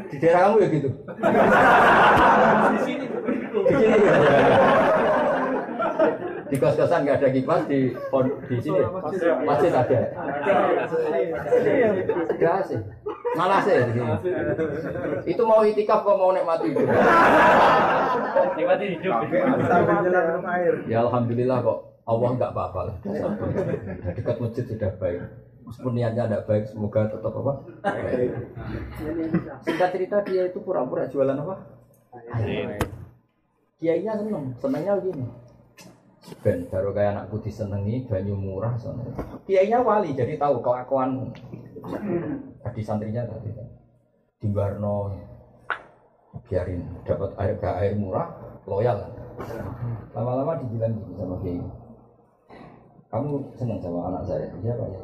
Di 0.07 0.15
daerah 0.15 0.47
kamu 0.47 0.57
ya 0.63 0.67
gitu. 0.71 0.89
Di 2.71 2.79
sini. 2.87 3.05
Di 3.51 3.75
sini. 3.75 3.99
ya. 3.99 5.32
Di 6.49 6.55
kos-kosan 6.59 7.07
nggak 7.07 7.17
ada 7.23 7.29
kipas 7.31 7.61
di 7.67 7.95
pon- 8.11 8.37
di 8.49 8.55
sini 8.59 8.79
masjid 9.43 9.71
ada. 9.71 9.99
Ada 12.31 12.53
sih. 12.67 12.79
Malah 13.33 13.59
sih. 13.63 13.77
Itu 15.27 15.41
mau 15.47 15.63
itikaf 15.63 16.03
kok 16.03 16.15
mau 16.17 16.31
nikmati 16.35 16.71
hidup. 16.71 16.87
nikmati 18.57 18.85
hidup. 18.97 19.15
Ya 20.87 20.97
alhamdulillah 21.07 21.59
kok 21.63 21.79
Allah 22.03 22.29
nggak 22.35 22.51
apa-apa 22.51 22.79
lah. 22.91 22.95
Sudah 23.03 23.31
Dekat 24.11 24.35
masjid 24.43 24.65
sudah 24.67 24.91
baik. 24.99 25.19
Meskipun 25.63 25.95
niatnya 25.95 26.27
tidak 26.27 26.43
baik, 26.43 26.67
semoga 26.67 27.07
tetap 27.07 27.31
apa? 27.39 27.53
Singkat 29.63 29.89
cerita 29.95 30.17
dia 30.27 30.51
itu 30.51 30.59
pura-pura 30.59 31.07
jualan 31.07 31.39
apa? 31.39 31.55
Kiainya 33.79 34.13
seneng, 34.19 34.51
senengnya 34.59 34.99
begini. 34.99 35.23
Ben 36.39 36.63
baru 36.71 36.95
kayak 36.95 37.11
anakku 37.19 37.43
disenengi 37.43 38.07
banyu 38.07 38.35
murah 38.39 38.79
sana. 38.79 39.03
Kiainya 39.43 39.83
wali 39.83 40.15
jadi 40.15 40.39
tahu 40.39 40.63
kelakuan. 40.63 41.35
Tadi 42.63 42.79
santrinya 42.79 43.27
tadi 43.27 43.51
di 44.39 44.47
Barno 44.47 45.11
biarin 46.47 47.03
dapat 47.03 47.35
air 47.39 47.59
gak 47.59 47.75
air 47.83 47.93
murah 47.99 48.31
loyal. 48.63 49.03
Lama-lama 50.15 50.63
dibilang 50.63 50.95
gitu 50.95 51.11
sama 51.19 51.35
kiai. 51.43 51.59
Kamu 53.11 53.31
senang 53.59 53.79
sama 53.83 53.99
anak 54.09 54.23
saya? 54.23 54.47
Iya 54.63 54.73
pak. 54.79 54.87
Ya 54.89 55.01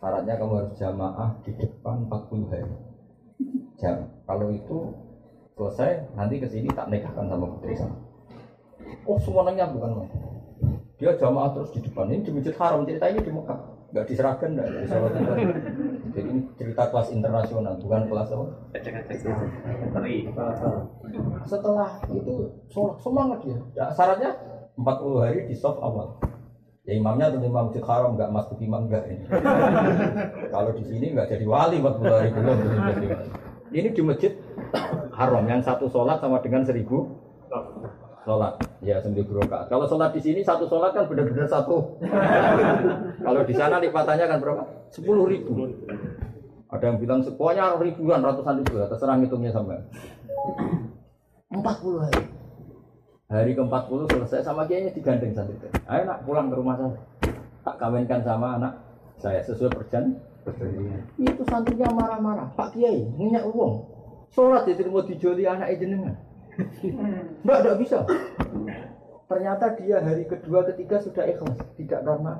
syaratnya 0.00 0.34
kamu 0.40 0.52
harus 0.64 0.74
jamaah 0.80 1.30
di 1.44 1.52
depan 1.54 2.08
40 2.08 2.50
hari. 2.50 2.74
Jam. 3.78 4.10
Kalau 4.26 4.48
itu 4.50 4.78
selesai 5.54 6.16
nanti 6.18 6.40
ke 6.40 6.48
sini 6.50 6.68
tak 6.72 6.88
nikahkan 6.88 7.28
sama 7.28 7.46
putri 7.46 7.76
saya 7.76 8.09
oh 9.06 9.18
semuanya 9.18 9.68
bukan 9.68 10.04
mas 10.04 10.12
dia 11.00 11.16
jamaah 11.16 11.56
terus 11.56 11.72
di 11.72 11.80
depan. 11.80 12.12
Ini 12.12 12.20
di 12.20 12.30
masjid 12.36 12.52
haram 12.60 12.84
cerita 12.84 13.08
ini 13.08 13.24
di 13.24 13.32
Mekah. 13.32 13.60
Nggak 13.90 14.04
di 14.04 14.14
Seragen 14.14 14.50
nggak 14.52 14.68
di 14.68 14.86
jadi 16.10 16.28
ini 16.28 16.42
cerita 16.60 16.92
kelas 16.92 17.08
internasional 17.10 17.74
bukan 17.80 18.04
kelas 18.06 18.28
apa? 18.36 18.46
Setelah 21.48 21.90
itu 22.12 22.34
semangat 23.00 23.38
dia. 23.48 23.58
Ya, 23.72 23.86
syaratnya 23.96 24.30
40 24.76 25.24
hari 25.24 25.38
di 25.48 25.56
soft 25.56 25.80
awal. 25.80 26.20
Ya 26.84 27.00
imamnya 27.00 27.32
tentu 27.32 27.48
imam 27.48 27.72
masjid 27.72 27.84
haram 27.88 28.20
nggak 28.20 28.30
masuk 28.30 28.60
imam 28.60 28.84
nggak 28.84 29.04
ini. 29.08 29.24
Kalau 30.54 30.70
di 30.76 30.84
sini 30.84 31.06
nggak 31.16 31.32
jadi 31.32 31.44
wali 31.48 31.80
40 31.80 32.12
hari 32.12 32.28
belum 32.36 32.58
ini 33.70 33.88
di 33.94 34.02
masjid 34.02 34.32
haram 35.14 35.46
yang 35.46 35.62
satu 35.62 35.86
sholat 35.88 36.18
sama 36.18 36.42
dengan 36.42 36.66
seribu 36.66 37.06
sholat 38.30 38.54
ya 38.78 39.02
sembilan 39.02 39.26
puluh 39.26 39.42
rakaat. 39.42 39.66
Kalau 39.66 39.84
sholat 39.90 40.14
di 40.14 40.20
sini 40.22 40.40
satu 40.46 40.70
sholat 40.70 40.94
kan 40.94 41.10
benar-benar 41.10 41.50
satu. 41.50 41.98
Kalau 43.26 43.42
di 43.42 43.54
sana 43.58 43.82
lipatannya 43.82 44.26
kan 44.30 44.38
berapa? 44.38 44.62
Sepuluh 44.94 45.26
ribu. 45.26 45.66
Ada 46.70 46.94
yang 46.94 47.02
bilang 47.02 47.26
pokoknya 47.26 47.74
ribuan, 47.82 48.22
ratusan 48.22 48.62
ribu, 48.62 48.78
ya, 48.78 48.86
terserah 48.86 49.18
ngitungnya 49.18 49.50
sampai. 49.50 49.82
Empat 51.50 51.76
puluh 51.82 52.06
hari. 52.06 52.22
Hari 53.30 53.54
ke 53.54 53.62
40 53.62 54.10
selesai 54.10 54.42
sama 54.42 54.66
kiainya 54.66 54.90
digandeng 54.90 55.30
santri. 55.30 55.70
Ayo 55.86 56.02
nak 56.02 56.26
pulang 56.26 56.50
ke 56.50 56.54
rumah 56.58 56.74
saya. 56.74 56.98
Tak 57.62 57.78
kawinkan 57.78 58.26
sama 58.26 58.58
anak 58.58 58.74
saya 59.22 59.38
sesuai 59.46 59.70
perjan. 59.70 60.18
Itu 61.14 61.42
santrinya 61.46 61.94
marah-marah. 61.94 62.50
Pak 62.58 62.74
Kiai, 62.74 63.06
minyak 63.14 63.46
uang. 63.46 63.86
Sholat 64.34 64.66
diterima 64.66 65.06
dijoli 65.06 65.46
anak 65.46 65.78
jenengan. 65.78 66.18
Enggak, 67.42 67.58
enggak 67.62 67.78
bisa. 67.78 67.98
Ternyata 69.30 69.64
dia 69.78 70.02
hari 70.02 70.24
kedua, 70.26 70.66
ketiga 70.66 70.98
sudah 70.98 71.24
ikhlas. 71.28 71.58
Tidak 71.78 72.00
karena 72.02 72.34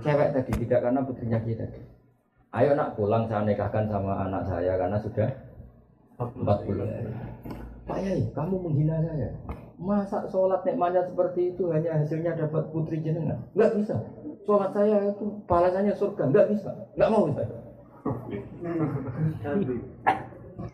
cewek 0.00 0.28
tadi, 0.32 0.52
tidak 0.64 0.80
karena 0.80 1.00
putrinya 1.04 1.38
kita 1.44 1.68
tadi. 1.68 1.80
Ayo 2.50 2.74
nak 2.74 2.98
pulang 2.98 3.30
saya 3.30 3.46
nikahkan 3.46 3.86
sama 3.86 4.26
anak 4.26 4.42
saya 4.48 4.74
karena 4.74 4.98
sudah 4.98 5.28
40 6.18 6.82
hari. 6.82 7.12
Pak 7.86 7.98
Yai, 8.02 8.22
kamu 8.34 8.54
menghina 8.58 8.96
saya. 9.06 9.30
Masa 9.80 10.28
sholat 10.28 10.60
nikmatnya 10.66 11.08
seperti 11.08 11.56
itu 11.56 11.72
hanya 11.72 11.96
hasilnya 11.96 12.36
dapat 12.36 12.68
putri 12.74 13.00
jenengan? 13.00 13.40
Enggak 13.54 13.72
bisa. 13.80 13.96
Sholat 14.44 14.74
saya 14.76 15.14
itu 15.14 15.24
balasannya 15.46 15.94
surga. 15.94 16.24
Enggak 16.28 16.48
bisa. 16.52 16.70
Enggak 16.96 17.10
mau 17.12 17.30
saya. 17.32 17.56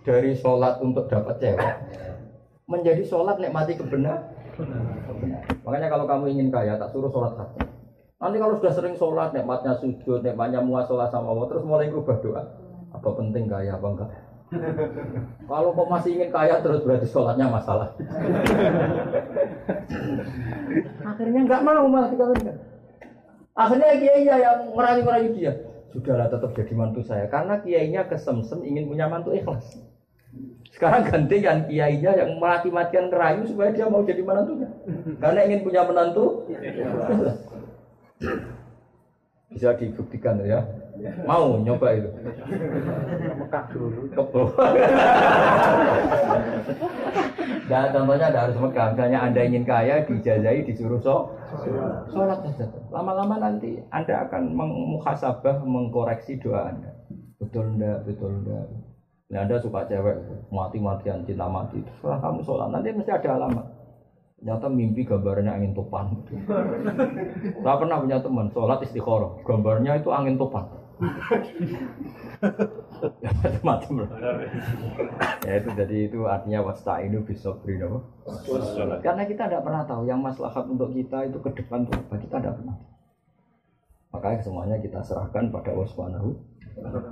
Dari 0.07 0.33
sholat 0.39 0.79
untuk 0.83 1.11
dapat 1.11 1.39
cewek 1.43 1.75
menjadi 2.67 3.03
sholat 3.07 3.39
nikmati 3.39 3.79
kebenar. 3.79 4.35
Makanya 5.63 5.89
kalau 5.91 6.05
kamu 6.07 6.25
ingin 6.35 6.49
kaya, 6.51 6.75
tak 6.79 6.91
suruh 6.91 7.11
sholat 7.11 7.39
hati. 7.39 7.63
Nanti 8.17 8.37
kalau 8.41 8.55
sudah 8.59 8.73
sering 8.75 8.95
sholat, 8.99 9.31
nikmatnya 9.37 9.77
sujud, 9.79 10.25
nikmatnya 10.25 10.65
muasalah 10.65 11.07
sama 11.13 11.31
Allah, 11.31 11.47
terus 11.47 11.63
mulai 11.63 11.93
berubah 11.93 12.19
doa. 12.19 12.43
Apa 12.91 13.09
penting 13.19 13.47
kaya 13.47 13.77
apa 13.77 13.87
enggak? 13.87 14.11
Kalau 15.47 15.75
kok 15.75 15.91
masih 15.91 16.11
ingin 16.17 16.31
kaya 16.31 16.63
terus 16.63 16.87
berarti 16.87 17.07
sholatnya 17.07 17.51
masalah. 17.51 17.93
Akhirnya 21.03 21.41
nggak 21.45 21.63
mau 21.67 21.87
malah 21.91 22.09
dikawinkan. 22.15 22.57
Akhirnya 23.57 23.99
kiainya 23.99 24.37
yang 24.39 24.59
merayu-merayu 24.75 25.29
dia. 25.35 25.53
Sudahlah 25.97 26.29
tetap 26.29 26.53
jadi 26.53 26.77
mantu 26.77 27.01
saya 27.01 27.25
karena 27.25 27.57
kiainya 27.65 28.05
kesemsem 28.05 28.61
ingin 28.69 28.85
punya 28.85 29.09
mantu 29.09 29.33
ikhlas. 29.33 29.81
Sekarang 30.69 31.09
gantikan 31.09 31.65
kiainya 31.65 32.21
yang 32.21 32.37
mati-matian 32.37 33.09
ngerayu 33.09 33.49
supaya 33.49 33.73
dia 33.73 33.89
mau 33.89 34.05
jadi 34.05 34.21
menantunya. 34.21 34.69
Karena 35.17 35.41
ingin 35.49 35.65
punya 35.65 35.89
menantu. 35.89 36.45
ikhlas. 36.53 37.41
Bisa 39.49 39.73
dibuktikan 39.73 40.37
ya. 40.45 40.69
Mau 41.25 41.65
nyoba 41.65 41.97
itu. 41.97 42.13
Mekah 43.41 43.65
dulu. 43.73 44.13
Dan 47.67 47.91
contohnya 47.91 48.31
ada 48.31 48.47
harus 48.47 48.59
Mekah. 48.59 48.95
Misalnya 48.95 49.19
Anda 49.27 49.41
ingin 49.43 49.67
kaya, 49.67 50.07
dijajahi, 50.07 50.63
disuruh 50.71 51.03
so, 51.03 51.27
sholat 52.15 52.39
saja. 52.47 52.71
Lama-lama 52.95 53.43
nanti 53.43 53.83
Anda 53.91 54.23
akan 54.27 54.55
mengmuhasabah, 54.55 55.67
mengkoreksi 55.67 56.39
doa 56.39 56.71
Anda. 56.71 56.95
Betul 57.43 57.75
enggak, 57.75 58.07
betul 58.07 58.31
enggak. 58.43 58.71
Nah, 59.35 59.43
Anda 59.43 59.59
suka 59.59 59.83
cewek, 59.91 60.15
mati-matian, 60.55 61.27
cinta 61.27 61.51
mati. 61.51 61.83
Setelah 61.99 62.23
kamu 62.23 62.41
sholat, 62.47 62.69
nanti 62.71 62.95
mesti 62.95 63.11
ada 63.11 63.35
alamat. 63.35 63.67
Ternyata 64.37 64.69
mimpi 64.71 65.03
gambarnya 65.03 65.59
angin 65.59 65.75
topan. 65.75 66.13
Saya 67.65 67.77
pernah 67.81 67.99
punya 67.99 68.23
teman, 68.23 68.47
sholat 68.55 68.79
istiqoroh. 68.85 69.43
Gambarnya 69.43 69.99
itu 69.99 70.15
angin 70.15 70.39
topan. 70.39 70.71
Macam-macam 73.63 73.93
ya 75.47 75.53
itu 75.59 75.69
jadi 75.73 75.97
itu 76.11 76.19
artinya 76.27 76.61
wasta 76.67 77.01
ini 77.01 77.19
bisa 77.23 77.55
beri 77.63 77.81
karena 79.03 79.23
kita 79.25 79.43
tidak 79.47 79.63
pernah 79.63 79.83
tahu 79.87 80.03
yang 80.07 80.21
maslahat 80.21 80.65
untuk 80.67 80.91
kita 80.93 81.27
itu 81.27 81.39
ke 81.41 81.51
depan 81.57 81.87
itu 81.87 81.93
apa 81.95 82.15
kita 82.19 82.37
tidak 82.43 82.55
pernah. 82.59 82.77
Makanya 84.15 84.39
semuanya 84.41 84.77
kita 84.81 85.01
serahkan 85.05 85.53
pada 85.53 85.77
Allah 85.77 85.89
Subhanahu 85.93 86.31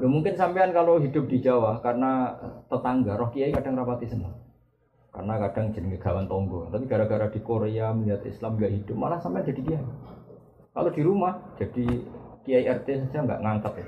ya, 0.01 0.07
mungkin 0.09 0.35
sampean 0.35 0.73
kalau 0.73 0.97
hidup 0.99 1.29
di 1.29 1.39
Jawa 1.45 1.79
karena 1.85 2.33
tetangga 2.67 3.15
roh 3.21 3.29
kiai 3.29 3.53
kadang 3.53 3.77
rapati 3.77 4.09
senang 4.09 4.35
karena 5.15 5.39
kadang 5.47 5.71
jadi 5.71 5.95
gawan 6.01 6.27
tonggo. 6.27 6.73
Tapi 6.75 6.85
gara-gara 6.91 7.31
di 7.31 7.41
Korea 7.45 7.95
melihat 7.95 8.25
Islam 8.27 8.59
gak 8.59 8.73
hidup 8.73 8.97
malah 8.99 9.21
sampai 9.23 9.47
jadi 9.47 9.63
dia 9.63 9.81
kalau 10.75 10.91
di 10.91 11.03
rumah 11.07 11.39
jadi 11.55 11.87
kiai 12.45 12.69
RT 12.69 13.09
saja 13.09 13.25
nggak 13.25 13.41
ngangkat 13.41 13.73
ya. 13.81 13.85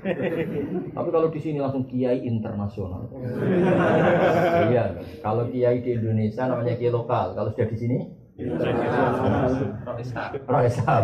Tapi 0.97 1.09
kalau 1.13 1.27
di 1.29 1.39
sini 1.39 1.57
langsung 1.61 1.85
kiai 1.85 2.25
internasional. 2.25 3.05
iya, 4.73 4.97
kalau 5.21 5.45
kiai 5.47 5.79
di 5.85 5.95
Indonesia 5.95 6.49
namanya 6.49 6.73
kiai 6.75 6.91
lokal. 6.91 7.37
Kalau 7.37 7.53
sudah 7.53 7.69
di 7.69 7.77
sini 7.77 7.97
Roisab. 10.45 11.03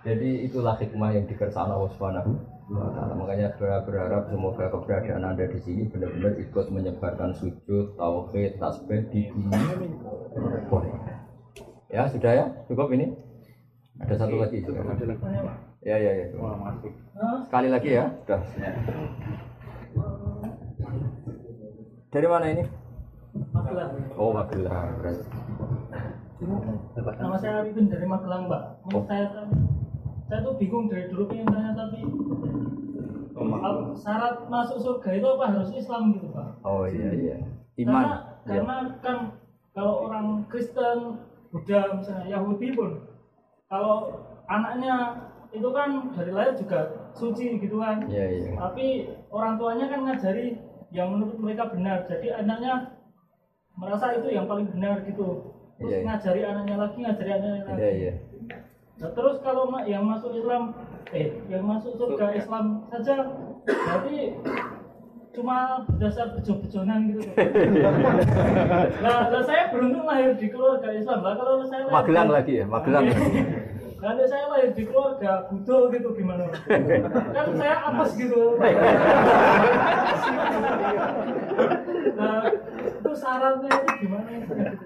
Jadi 0.00 0.30
itulah 0.48 0.80
hikmah 0.80 1.12
yang 1.12 1.28
dikersana 1.28 1.76
Allah 1.76 1.92
Subhanahu 1.92 2.32
taala. 2.72 3.12
Makanya 3.12 3.48
berharap 3.60 4.28
semoga 4.32 4.72
keberadaan 4.72 5.24
Anda 5.24 5.44
di 5.48 5.60
sini 5.60 5.84
benar-benar 5.88 6.36
ikut 6.40 6.66
menyebarkan 6.72 7.36
sujud, 7.36 7.96
tauhid, 7.96 8.56
tasbih 8.56 9.04
di 9.12 9.28
dunia. 9.28 9.60
Ya, 11.88 12.04
sudah 12.08 12.32
ya? 12.32 12.46
Cukup 12.68 12.92
ini? 12.92 13.16
Ada 13.98 14.14
satu 14.14 14.36
lagi. 14.38 14.62
Ya, 15.82 15.96
ya, 15.98 16.10
ya. 16.14 16.26
Sekali 17.46 17.68
lagi 17.70 17.88
ya. 17.92 18.04
Sudah. 18.22 18.40
Dari 22.08 22.26
mana 22.26 22.46
ini? 22.48 22.64
Magelang. 23.52 23.90
Oh, 24.16 24.30
Magelang. 24.32 24.88
Nama 27.18 27.36
saya 27.36 27.54
Arifin 27.60 27.90
dari 27.90 28.06
Magelang, 28.06 28.46
Mbak. 28.46 28.62
Mau 28.88 28.98
Oh. 28.98 29.04
saya 29.04 29.26
saya 30.28 30.38
tuh 30.40 30.54
bingung 30.56 30.86
dari 30.86 31.08
dulu 31.08 31.24
pengen 31.26 31.48
tanya 31.48 31.72
tapi 31.74 32.04
al- 33.38 33.96
syarat 33.96 34.44
masuk 34.46 34.78
surga 34.78 35.10
itu 35.14 35.26
apa 35.26 35.44
harus 35.50 35.70
Islam 35.72 36.14
gitu, 36.14 36.28
Pak? 36.30 36.48
Oh 36.62 36.84
iya 36.86 37.10
iya. 37.12 37.36
Karena 37.74 37.80
Iman. 37.80 38.04
Ya. 38.04 38.18
karena 38.46 38.76
kan 39.00 39.18
kalau 39.72 40.08
orang 40.08 40.26
Kristen, 40.48 41.20
Buddha, 41.48 41.96
misalnya 41.96 42.26
Yahudi 42.28 42.76
pun 42.76 42.90
kalau 43.68 44.24
anaknya 44.48 44.96
itu 45.52 45.68
kan 45.72 46.12
dari 46.12 46.32
lahir 46.32 46.56
juga 46.56 47.12
suci 47.16 47.60
gitu 47.60 47.80
kan. 47.80 48.04
Iya 48.08 48.26
iya. 48.32 48.50
Tapi 48.56 48.86
orang 49.28 49.56
tuanya 49.60 49.86
kan 49.88 50.00
ngajari 50.08 50.56
yang 50.92 51.12
menurut 51.12 51.36
mereka 51.40 51.68
benar. 51.72 52.04
Jadi 52.08 52.32
anaknya 52.32 52.96
merasa 53.76 54.16
itu 54.16 54.28
yang 54.32 54.48
paling 54.48 54.68
benar 54.72 55.04
gitu. 55.04 55.52
Terus 55.78 55.88
Iya, 55.94 55.96
iya. 56.02 56.06
ngajari 56.10 56.40
anaknya 56.42 56.76
lagi, 56.80 56.96
ngajari 57.00 57.30
anaknya 57.30 57.62
lagi. 57.64 57.78
Iya 57.78 57.90
iya. 57.92 58.12
Nah, 58.98 59.10
terus 59.14 59.36
kalau 59.46 59.70
yang 59.86 60.02
masuk 60.02 60.34
Islam, 60.34 60.74
eh, 61.14 61.30
yang 61.46 61.62
masuk 61.62 61.94
surga 61.94 62.34
Islam 62.34 62.82
saja, 62.90 63.30
berarti 63.62 64.16
cuma 65.38 65.86
berdasar 65.86 66.34
bejo-bejonan 66.34 67.00
gitu. 67.14 67.22
nah, 68.98 69.18
nah, 69.30 69.42
saya 69.46 69.70
beruntung 69.70 70.02
lahir 70.02 70.34
di 70.34 70.46
keluarga 70.50 70.90
Islam. 70.90 71.18
Lah 71.22 71.34
kalau 71.38 71.62
saya 71.62 71.82
lahir 71.86 71.94
Magelang 71.94 72.26
di- 72.26 72.34
lagi 72.34 72.52
ya, 72.58 72.64
Magelang. 72.66 73.04
Kalau 73.98 74.24
saya 74.26 74.44
lahir 74.50 74.70
di 74.74 74.82
keluarga 74.86 75.30
Budo 75.46 75.78
gitu 75.94 76.08
gimana? 76.18 76.44
kan 77.34 77.46
saya 77.54 77.76
apes 77.86 78.10
gitu. 78.18 78.42
nah, 82.18 82.38
itu 82.82 83.10
syaratnya 83.14 83.70
itu 83.70 83.92
gimana? 84.02 84.28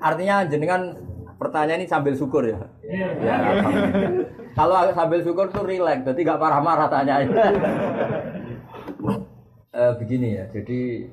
Artinya 0.05 0.37
jenengan 0.45 0.83
pertanyaan 1.41 1.81
ini 1.81 1.89
sambil 1.89 2.13
syukur 2.13 2.45
ya. 2.45 2.61
Iya. 2.85 3.09
Ya. 3.25 3.37
Kalau 4.53 4.85
sambil 4.93 5.25
syukur 5.25 5.49
tuh 5.49 5.65
rileks, 5.65 6.05
jadi 6.05 6.21
nggak 6.29 6.41
marah-marah 6.41 6.89
tanya. 6.93 7.25
Eh, 9.73 9.93
begini 9.97 10.37
ya, 10.37 10.45
jadi 10.53 11.09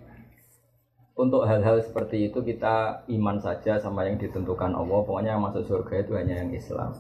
untuk 1.16 1.48
hal-hal 1.48 1.80
seperti 1.80 2.28
itu 2.28 2.44
kita 2.44 3.08
iman 3.08 3.40
saja 3.40 3.80
sama 3.80 4.04
yang 4.04 4.20
ditentukan 4.20 4.76
Allah. 4.76 5.00
Pokoknya 5.00 5.40
yang 5.40 5.48
masuk 5.48 5.64
surga 5.64 6.04
itu 6.04 6.20
hanya 6.20 6.44
yang 6.44 6.52
Islam. 6.52 6.92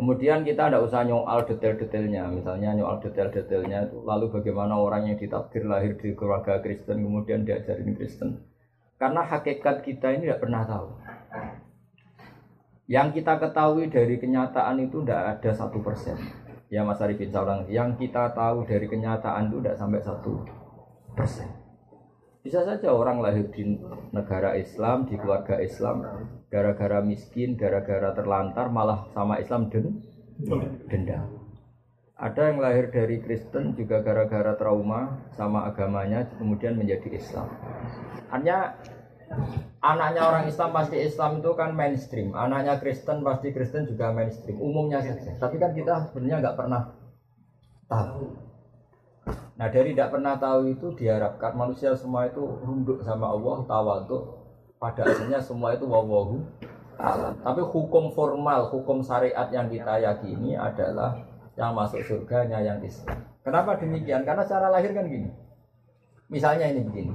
Kemudian 0.00 0.48
kita 0.48 0.72
tidak 0.72 0.88
usah 0.88 1.04
nyoal 1.04 1.44
detail-detailnya, 1.44 2.32
misalnya 2.32 2.72
nyoal 2.72 3.04
detail-detailnya 3.04 3.92
lalu 4.00 4.32
bagaimana 4.32 4.80
orang 4.80 5.12
yang 5.12 5.20
ditakdir 5.20 5.68
lahir 5.68 5.92
di 6.00 6.16
keluarga 6.16 6.56
Kristen 6.64 7.04
kemudian 7.04 7.44
diajarin 7.44 7.92
Kristen. 7.92 8.48
Karena 8.96 9.28
hakikat 9.28 9.84
kita 9.84 10.16
ini 10.16 10.24
tidak 10.24 10.40
pernah 10.40 10.64
tahu. 10.64 10.88
Yang 12.88 13.20
kita 13.20 13.36
ketahui 13.44 13.92
dari 13.92 14.16
kenyataan 14.16 14.80
itu 14.80 15.04
tidak 15.04 15.36
ada 15.36 15.50
satu 15.52 15.84
persen. 15.84 16.16
Ya 16.72 16.80
Mas 16.80 17.04
Arifin 17.04 17.28
saya 17.28 17.44
ulang, 17.44 17.68
yang 17.68 17.92
kita 18.00 18.32
tahu 18.32 18.64
dari 18.64 18.88
kenyataan 18.88 19.52
itu 19.52 19.60
tidak 19.60 19.76
sampai 19.76 20.00
satu 20.00 20.48
persen. 21.18 21.50
Bisa 22.46 22.62
saja 22.62 22.94
orang 22.94 23.18
lahir 23.18 23.50
di 23.50 23.76
negara 24.14 24.54
Islam, 24.54 25.10
di 25.10 25.18
keluarga 25.18 25.58
Islam, 25.58 26.06
gara-gara 26.46 27.02
miskin, 27.02 27.58
gara-gara 27.58 28.14
terlantar, 28.14 28.70
malah 28.70 29.10
sama 29.10 29.42
Islam 29.42 29.66
den 29.66 29.98
dendam. 30.86 31.26
Ada 32.18 32.50
yang 32.50 32.58
lahir 32.62 32.90
dari 32.94 33.18
Kristen 33.22 33.74
juga 33.74 34.02
gara-gara 34.02 34.54
trauma 34.54 35.18
sama 35.34 35.66
agamanya, 35.66 36.30
kemudian 36.38 36.78
menjadi 36.78 37.10
Islam. 37.14 37.50
Hanya 38.30 38.78
anaknya 39.82 40.22
orang 40.24 40.44
Islam 40.48 40.70
pasti 40.72 40.98
Islam 40.98 41.42
itu 41.42 41.50
kan 41.58 41.74
mainstream, 41.74 42.34
anaknya 42.34 42.78
Kristen 42.78 43.22
pasti 43.26 43.50
Kristen 43.50 43.86
juga 43.86 44.14
mainstream, 44.14 44.58
umumnya 44.58 45.02
saja. 45.02 45.34
Tapi 45.36 45.58
kan 45.58 45.74
kita 45.74 46.10
sebenarnya 46.10 46.42
nggak 46.42 46.56
pernah 46.58 46.82
tahu. 47.90 48.47
Nah 49.58 49.66
dari 49.68 49.92
tidak 49.92 50.14
pernah 50.14 50.34
tahu 50.38 50.70
itu 50.70 50.86
diharapkan 50.94 51.52
manusia 51.58 51.94
semua 51.94 52.30
itu 52.30 52.40
runduk 52.40 53.02
sama 53.02 53.34
Allah 53.34 53.64
tawaduk 53.66 54.22
pada 54.78 55.02
akhirnya 55.02 55.42
semua 55.42 55.74
itu 55.74 55.84
wawahu 55.84 56.38
alam. 56.98 57.34
Tapi 57.42 57.62
hukum 57.62 58.10
formal, 58.10 58.70
hukum 58.70 59.02
syariat 59.02 59.46
yang 59.54 59.70
kita 59.70 60.02
yakini 60.02 60.58
adalah 60.58 61.14
yang 61.54 61.74
masuk 61.74 62.02
surganya 62.02 62.58
yang 62.62 62.78
Islam. 62.82 63.22
Kenapa 63.42 63.78
demikian? 63.78 64.22
Karena 64.22 64.42
secara 64.46 64.70
lahir 64.70 64.94
kan 64.94 65.06
gini. 65.06 65.30
Misalnya 66.28 66.68
ini 66.70 66.84
begini. 66.84 67.12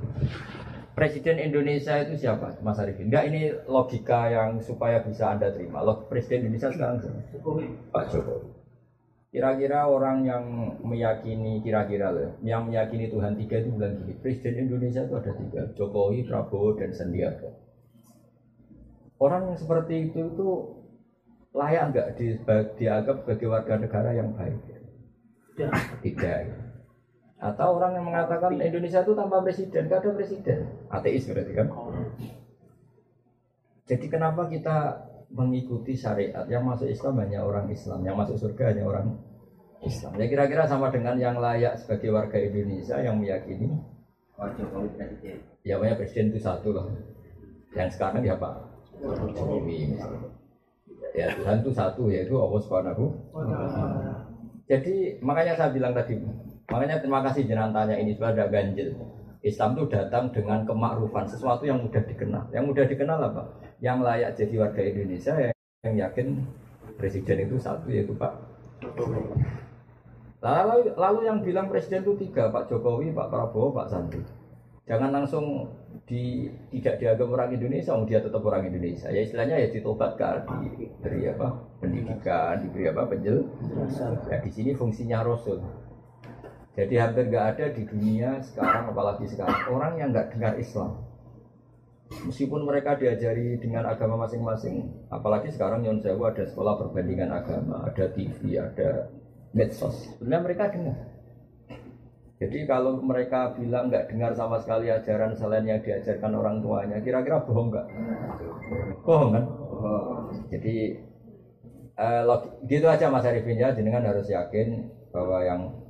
Presiden 0.93 1.41
Indonesia 1.41 1.97
itu 2.05 2.21
siapa, 2.21 2.53
Mas 2.61 2.77
Arifin? 2.77 3.09
Enggak 3.09 3.25
ini 3.33 3.49
logika 3.65 4.29
yang 4.29 4.61
supaya 4.61 5.01
bisa 5.01 5.33
Anda 5.33 5.49
terima. 5.49 5.81
Log 5.81 6.05
Presiden 6.05 6.47
Indonesia 6.47 6.69
sekarang 6.69 7.01
siapa? 7.01 7.17
Pak 7.89 8.03
Jokowi. 8.13 8.62
Kira-kira 9.33 9.89
orang 9.89 10.29
yang 10.29 10.45
meyakini 10.85 11.57
kira-kira 11.65 12.13
loh, 12.13 12.37
yang 12.45 12.69
meyakini 12.69 13.09
Tuhan 13.09 13.33
tiga 13.33 13.65
itu 13.65 13.73
bilang 13.73 13.97
gini, 13.97 14.13
Presiden 14.21 14.69
Indonesia 14.69 15.01
itu 15.09 15.17
ada 15.17 15.33
tiga, 15.33 15.61
Jokowi, 15.73 16.21
Prabowo, 16.29 16.77
dan 16.77 16.93
Sandiaga. 16.93 17.49
Orang 19.17 19.49
yang 19.49 19.57
seperti 19.57 20.13
itu 20.13 20.29
itu 20.29 20.49
layak 21.49 21.89
nggak 21.89 22.07
di, 22.13 22.37
dianggap 22.77 23.25
sebagai 23.25 23.47
warga 23.49 23.81
negara 23.81 24.13
yang 24.13 24.37
baik? 24.37 24.53
Tidak. 26.05 26.39
Atau 27.41 27.81
orang 27.81 27.97
yang 27.97 28.05
mengatakan 28.05 28.53
Indonesia 28.61 29.01
itu 29.01 29.17
tanpa 29.17 29.41
presiden, 29.41 29.89
gak 29.89 30.05
ada 30.05 30.13
presiden, 30.13 30.59
ateis 30.93 31.25
berarti 31.25 31.53
kan? 31.57 31.67
Jadi 33.89 34.05
kenapa 34.07 34.45
kita 34.45 35.09
mengikuti 35.33 35.97
syariat 35.97 36.45
yang 36.45 36.63
masuk 36.63 36.87
Islam 36.87 37.17
hanya 37.25 37.41
orang 37.41 37.65
Islam, 37.73 38.05
yang 38.05 38.15
masuk 38.15 38.37
surga 38.37 38.73
hanya 38.73 38.83
orang 38.85 39.17
Islam. 39.81 40.13
Ya 40.15 40.25
kira-kira 40.29 40.63
sama 40.69 40.93
dengan 40.93 41.17
yang 41.17 41.41
layak 41.41 41.75
sebagai 41.81 42.13
warga 42.13 42.37
Indonesia 42.37 43.01
yang 43.01 43.19
meyakini 43.19 43.73
Jokowi 44.33 44.89
presiden. 44.97 45.37
ya 45.63 45.75
banyak 45.79 45.97
presiden 45.97 46.33
itu 46.33 46.39
satu 46.41 46.69
lah. 46.73 46.85
Yang 47.73 47.89
sekarang 47.97 48.21
ya 48.21 48.35
Pak 48.37 48.53
Jokowi. 49.01 49.97
Ya 51.13 51.29
Tuhan 51.37 51.61
itu 51.61 51.71
satu 51.73 52.09
yaitu 52.09 52.33
Allah 52.37 52.59
Subhanahu. 52.61 53.05
Jadi 54.65 55.19
makanya 55.21 55.53
saya 55.59 55.69
bilang 55.75 55.93
tadi, 55.93 56.17
makanya 56.71 57.03
terima 57.03 57.19
kasih 57.25 57.45
jenengan 57.45 57.75
tanya 57.75 57.99
ini 57.99 58.15
ada 58.17 58.47
ganjil. 58.47 58.95
Islam 59.43 59.75
itu 59.75 59.91
datang 59.91 60.31
dengan 60.31 60.63
kemakrufan 60.63 61.27
sesuatu 61.27 61.67
yang 61.67 61.83
mudah 61.83 61.99
dikenal. 62.07 62.47
Yang 62.55 62.63
mudah 62.71 62.85
dikenal 62.87 63.19
apa? 63.19 63.43
Yang 63.83 63.97
layak 63.99 64.31
jadi 64.39 64.55
warga 64.55 64.81
Indonesia 64.81 65.33
yang, 65.35 65.55
yang 65.83 65.95
yakin 66.07 66.27
presiden 66.95 67.37
itu 67.51 67.55
satu 67.59 67.91
yaitu 67.91 68.15
Pak. 68.15 68.31
Lalu, 70.43 70.95
lalu 70.95 71.19
yang 71.27 71.39
bilang 71.43 71.67
presiden 71.67 72.03
itu 72.07 72.15
tiga, 72.27 72.51
Pak 72.51 72.71
Jokowi, 72.71 73.11
Pak 73.11 73.27
Prabowo, 73.31 73.75
Pak 73.75 73.87
Sandi. 73.91 74.19
Jangan 74.83 75.15
langsung 75.15 75.71
di, 76.03 76.51
tidak 76.67 76.99
dianggap 76.99 77.27
orang 77.31 77.55
Indonesia, 77.55 77.95
oh, 77.95 78.03
dia 78.03 78.19
tetap 78.19 78.43
orang 78.43 78.67
Indonesia. 78.67 79.07
Ya 79.07 79.23
istilahnya 79.23 79.55
ya 79.55 79.71
ditobatkan, 79.71 80.43
diberi 80.59 81.31
apa 81.31 81.55
pendidikan, 81.79 82.59
diberi 82.59 82.91
apa 82.91 83.07
penjelasan. 83.07 84.19
Ya, 84.27 84.43
di 84.43 84.51
sini 84.51 84.75
fungsinya 84.75 85.23
Rasul. 85.23 85.63
Jadi 86.73 86.95
hampir 86.97 87.29
nggak 87.29 87.47
ada 87.53 87.65
di 87.69 87.85
dunia 87.85 88.41
sekarang, 88.41 88.89
apalagi 88.89 89.29
sekarang 89.29 89.61
orang 89.69 89.93
yang 90.01 90.09
nggak 90.09 90.33
dengar 90.33 90.57
Islam. 90.57 91.05
Meskipun 92.09 92.65
mereka 92.65 92.97
diajari 92.97 93.57
dengan 93.61 93.85
agama 93.89 94.25
masing-masing, 94.25 94.89
apalagi 95.13 95.53
sekarang 95.53 95.85
Nyon 95.85 96.01
Sewu 96.01 96.25
ada 96.25 96.45
sekolah 96.45 96.77
perbandingan 96.81 97.29
agama, 97.29 97.85
ada 97.85 98.09
TV, 98.09 98.57
ada 98.57 99.09
medsos. 99.53 100.17
Sebenarnya 100.17 100.41
mereka 100.41 100.63
dengar. 100.73 100.97
Jadi 102.41 102.59
kalau 102.65 102.99
mereka 103.05 103.53
bilang 103.53 103.93
nggak 103.93 104.09
dengar 104.09 104.33
sama 104.33 104.57
sekali 104.57 104.89
ajaran 104.89 105.37
selain 105.37 105.69
yang 105.69 105.79
diajarkan 105.79 106.33
orang 106.33 106.57
tuanya, 106.59 106.97
kira-kira 107.05 107.45
bohong 107.45 107.69
nggak? 107.69 107.87
Bohong 109.05 109.29
kan? 109.29 109.45
Jadi 110.49 110.75
eh, 111.97 112.23
gitu 112.65 112.85
aja 112.89 113.13
Mas 113.13 113.29
Arifin 113.29 113.61
ya, 113.61 113.69
jenengan 113.77 114.09
harus 114.09 114.25
yakin 114.25 114.89
bahwa 115.13 115.37
yang 115.45 115.82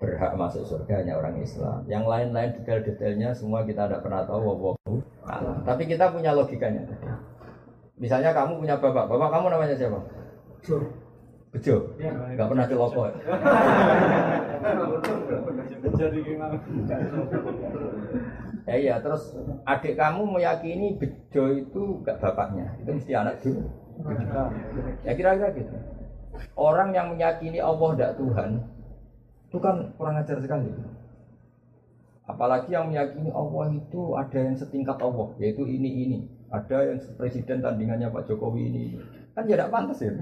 berhak 0.00 0.32
masuk 0.32 0.64
surga 0.64 1.04
hanya 1.04 1.20
orang 1.20 1.36
Islam. 1.44 1.84
Yang 1.84 2.04
lain-lain 2.08 2.50
detail-detailnya 2.56 3.36
semua 3.36 3.60
kita 3.68 3.84
tidak 3.84 4.00
pernah 4.00 4.24
tahu. 4.24 4.40
Wallahu 4.40 4.96
a'lam. 5.28 5.60
Tapi 5.68 5.84
kita 5.84 6.08
punya 6.08 6.32
logikanya. 6.32 6.88
Misalnya 8.00 8.32
kamu 8.32 8.64
punya 8.64 8.80
bapak, 8.80 9.12
bapak 9.12 9.28
kamu 9.28 9.46
namanya 9.52 9.76
siapa? 9.76 10.00
Bejo. 11.52 11.76
Gak 12.32 12.48
pernah 12.48 12.64
celoko. 12.64 13.00
ya? 13.04 13.14
Ya 18.64 18.76
iya, 18.76 18.94
terus 19.04 19.36
adik 19.66 19.98
kamu 19.98 20.22
meyakini 20.24 20.96
Bejo 20.96 21.44
itu 21.52 21.82
gak 22.06 22.22
bapaknya, 22.24 22.72
itu 22.80 22.90
mesti 22.96 23.12
anak 23.12 23.36
dulu. 23.44 23.68
Ya 25.04 25.12
kira-kira 25.12 25.52
gitu. 25.52 25.74
Orang 26.56 26.96
yang 26.96 27.12
meyakini 27.12 27.60
Allah 27.60 27.88
tidak 27.92 28.12
Tuhan, 28.16 28.50
itu 29.50 29.58
kan 29.58 29.90
kurang 29.98 30.14
ajar 30.14 30.38
sekali. 30.38 30.70
Apalagi 32.30 32.70
yang 32.70 32.86
meyakini 32.86 33.34
Allah 33.34 33.74
itu 33.74 34.14
ada 34.14 34.38
yang 34.38 34.54
setingkat 34.54 34.94
Allah, 35.02 35.34
yaitu 35.42 35.66
ini 35.66 36.06
ini. 36.06 36.18
Ada 36.54 36.94
yang 36.94 36.98
presiden 37.18 37.58
tandingannya 37.58 38.14
Pak 38.14 38.30
Jokowi 38.30 38.70
ini. 38.70 38.84
Kan 39.34 39.50
ya 39.50 39.58
tidak 39.58 39.74
pantas 39.74 39.98
ya. 39.98 40.14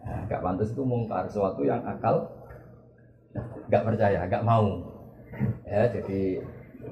Nah, 0.00 0.24
gak 0.32 0.40
pantas 0.40 0.72
itu 0.72 0.80
mungkar 0.80 1.28
sesuatu 1.28 1.60
yang 1.60 1.84
akal 1.84 2.24
gak 3.68 3.84
percaya, 3.84 4.24
gak 4.24 4.46
mau. 4.48 4.80
Ya, 5.68 5.84
jadi 5.92 6.40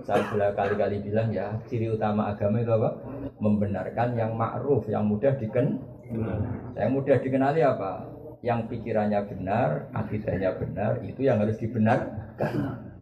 saya 0.04 0.20
sudah 0.28 0.52
kali-kali 0.52 1.00
bilang 1.00 1.32
ya 1.32 1.56
ciri 1.64 1.88
utama 1.88 2.28
agama 2.36 2.60
itu 2.60 2.68
apa? 2.68 3.00
Membenarkan 3.40 4.12
yang 4.12 4.36
ma'ruf, 4.36 4.84
yang 4.92 5.08
mudah 5.08 5.32
diken, 5.40 5.80
yang 6.76 6.92
mudah 6.92 7.16
dikenali 7.16 7.64
apa? 7.64 8.12
Yang 8.44 8.60
pikirannya 8.76 9.24
benar, 9.24 9.88
akidahnya 9.96 10.52
benar, 10.60 11.00
itu 11.00 11.24
yang 11.24 11.40
harus 11.40 11.56
dibenarkan. 11.56 12.52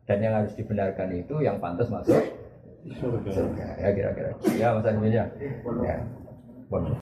Dan 0.07 0.19
yang 0.23 0.35
harus 0.39 0.55
dibenarkan 0.55 1.11
itu 1.19 1.43
yang 1.43 1.59
pantas 1.59 1.91
masuk 1.91 2.23
surga. 2.99 3.67
Ya 3.79 3.89
kira-kira. 3.95 4.31
Ya 4.59 4.69
Mas 4.75 4.87
ya. 4.87 5.27
Ya. 5.83 5.97
Bon. 6.71 6.95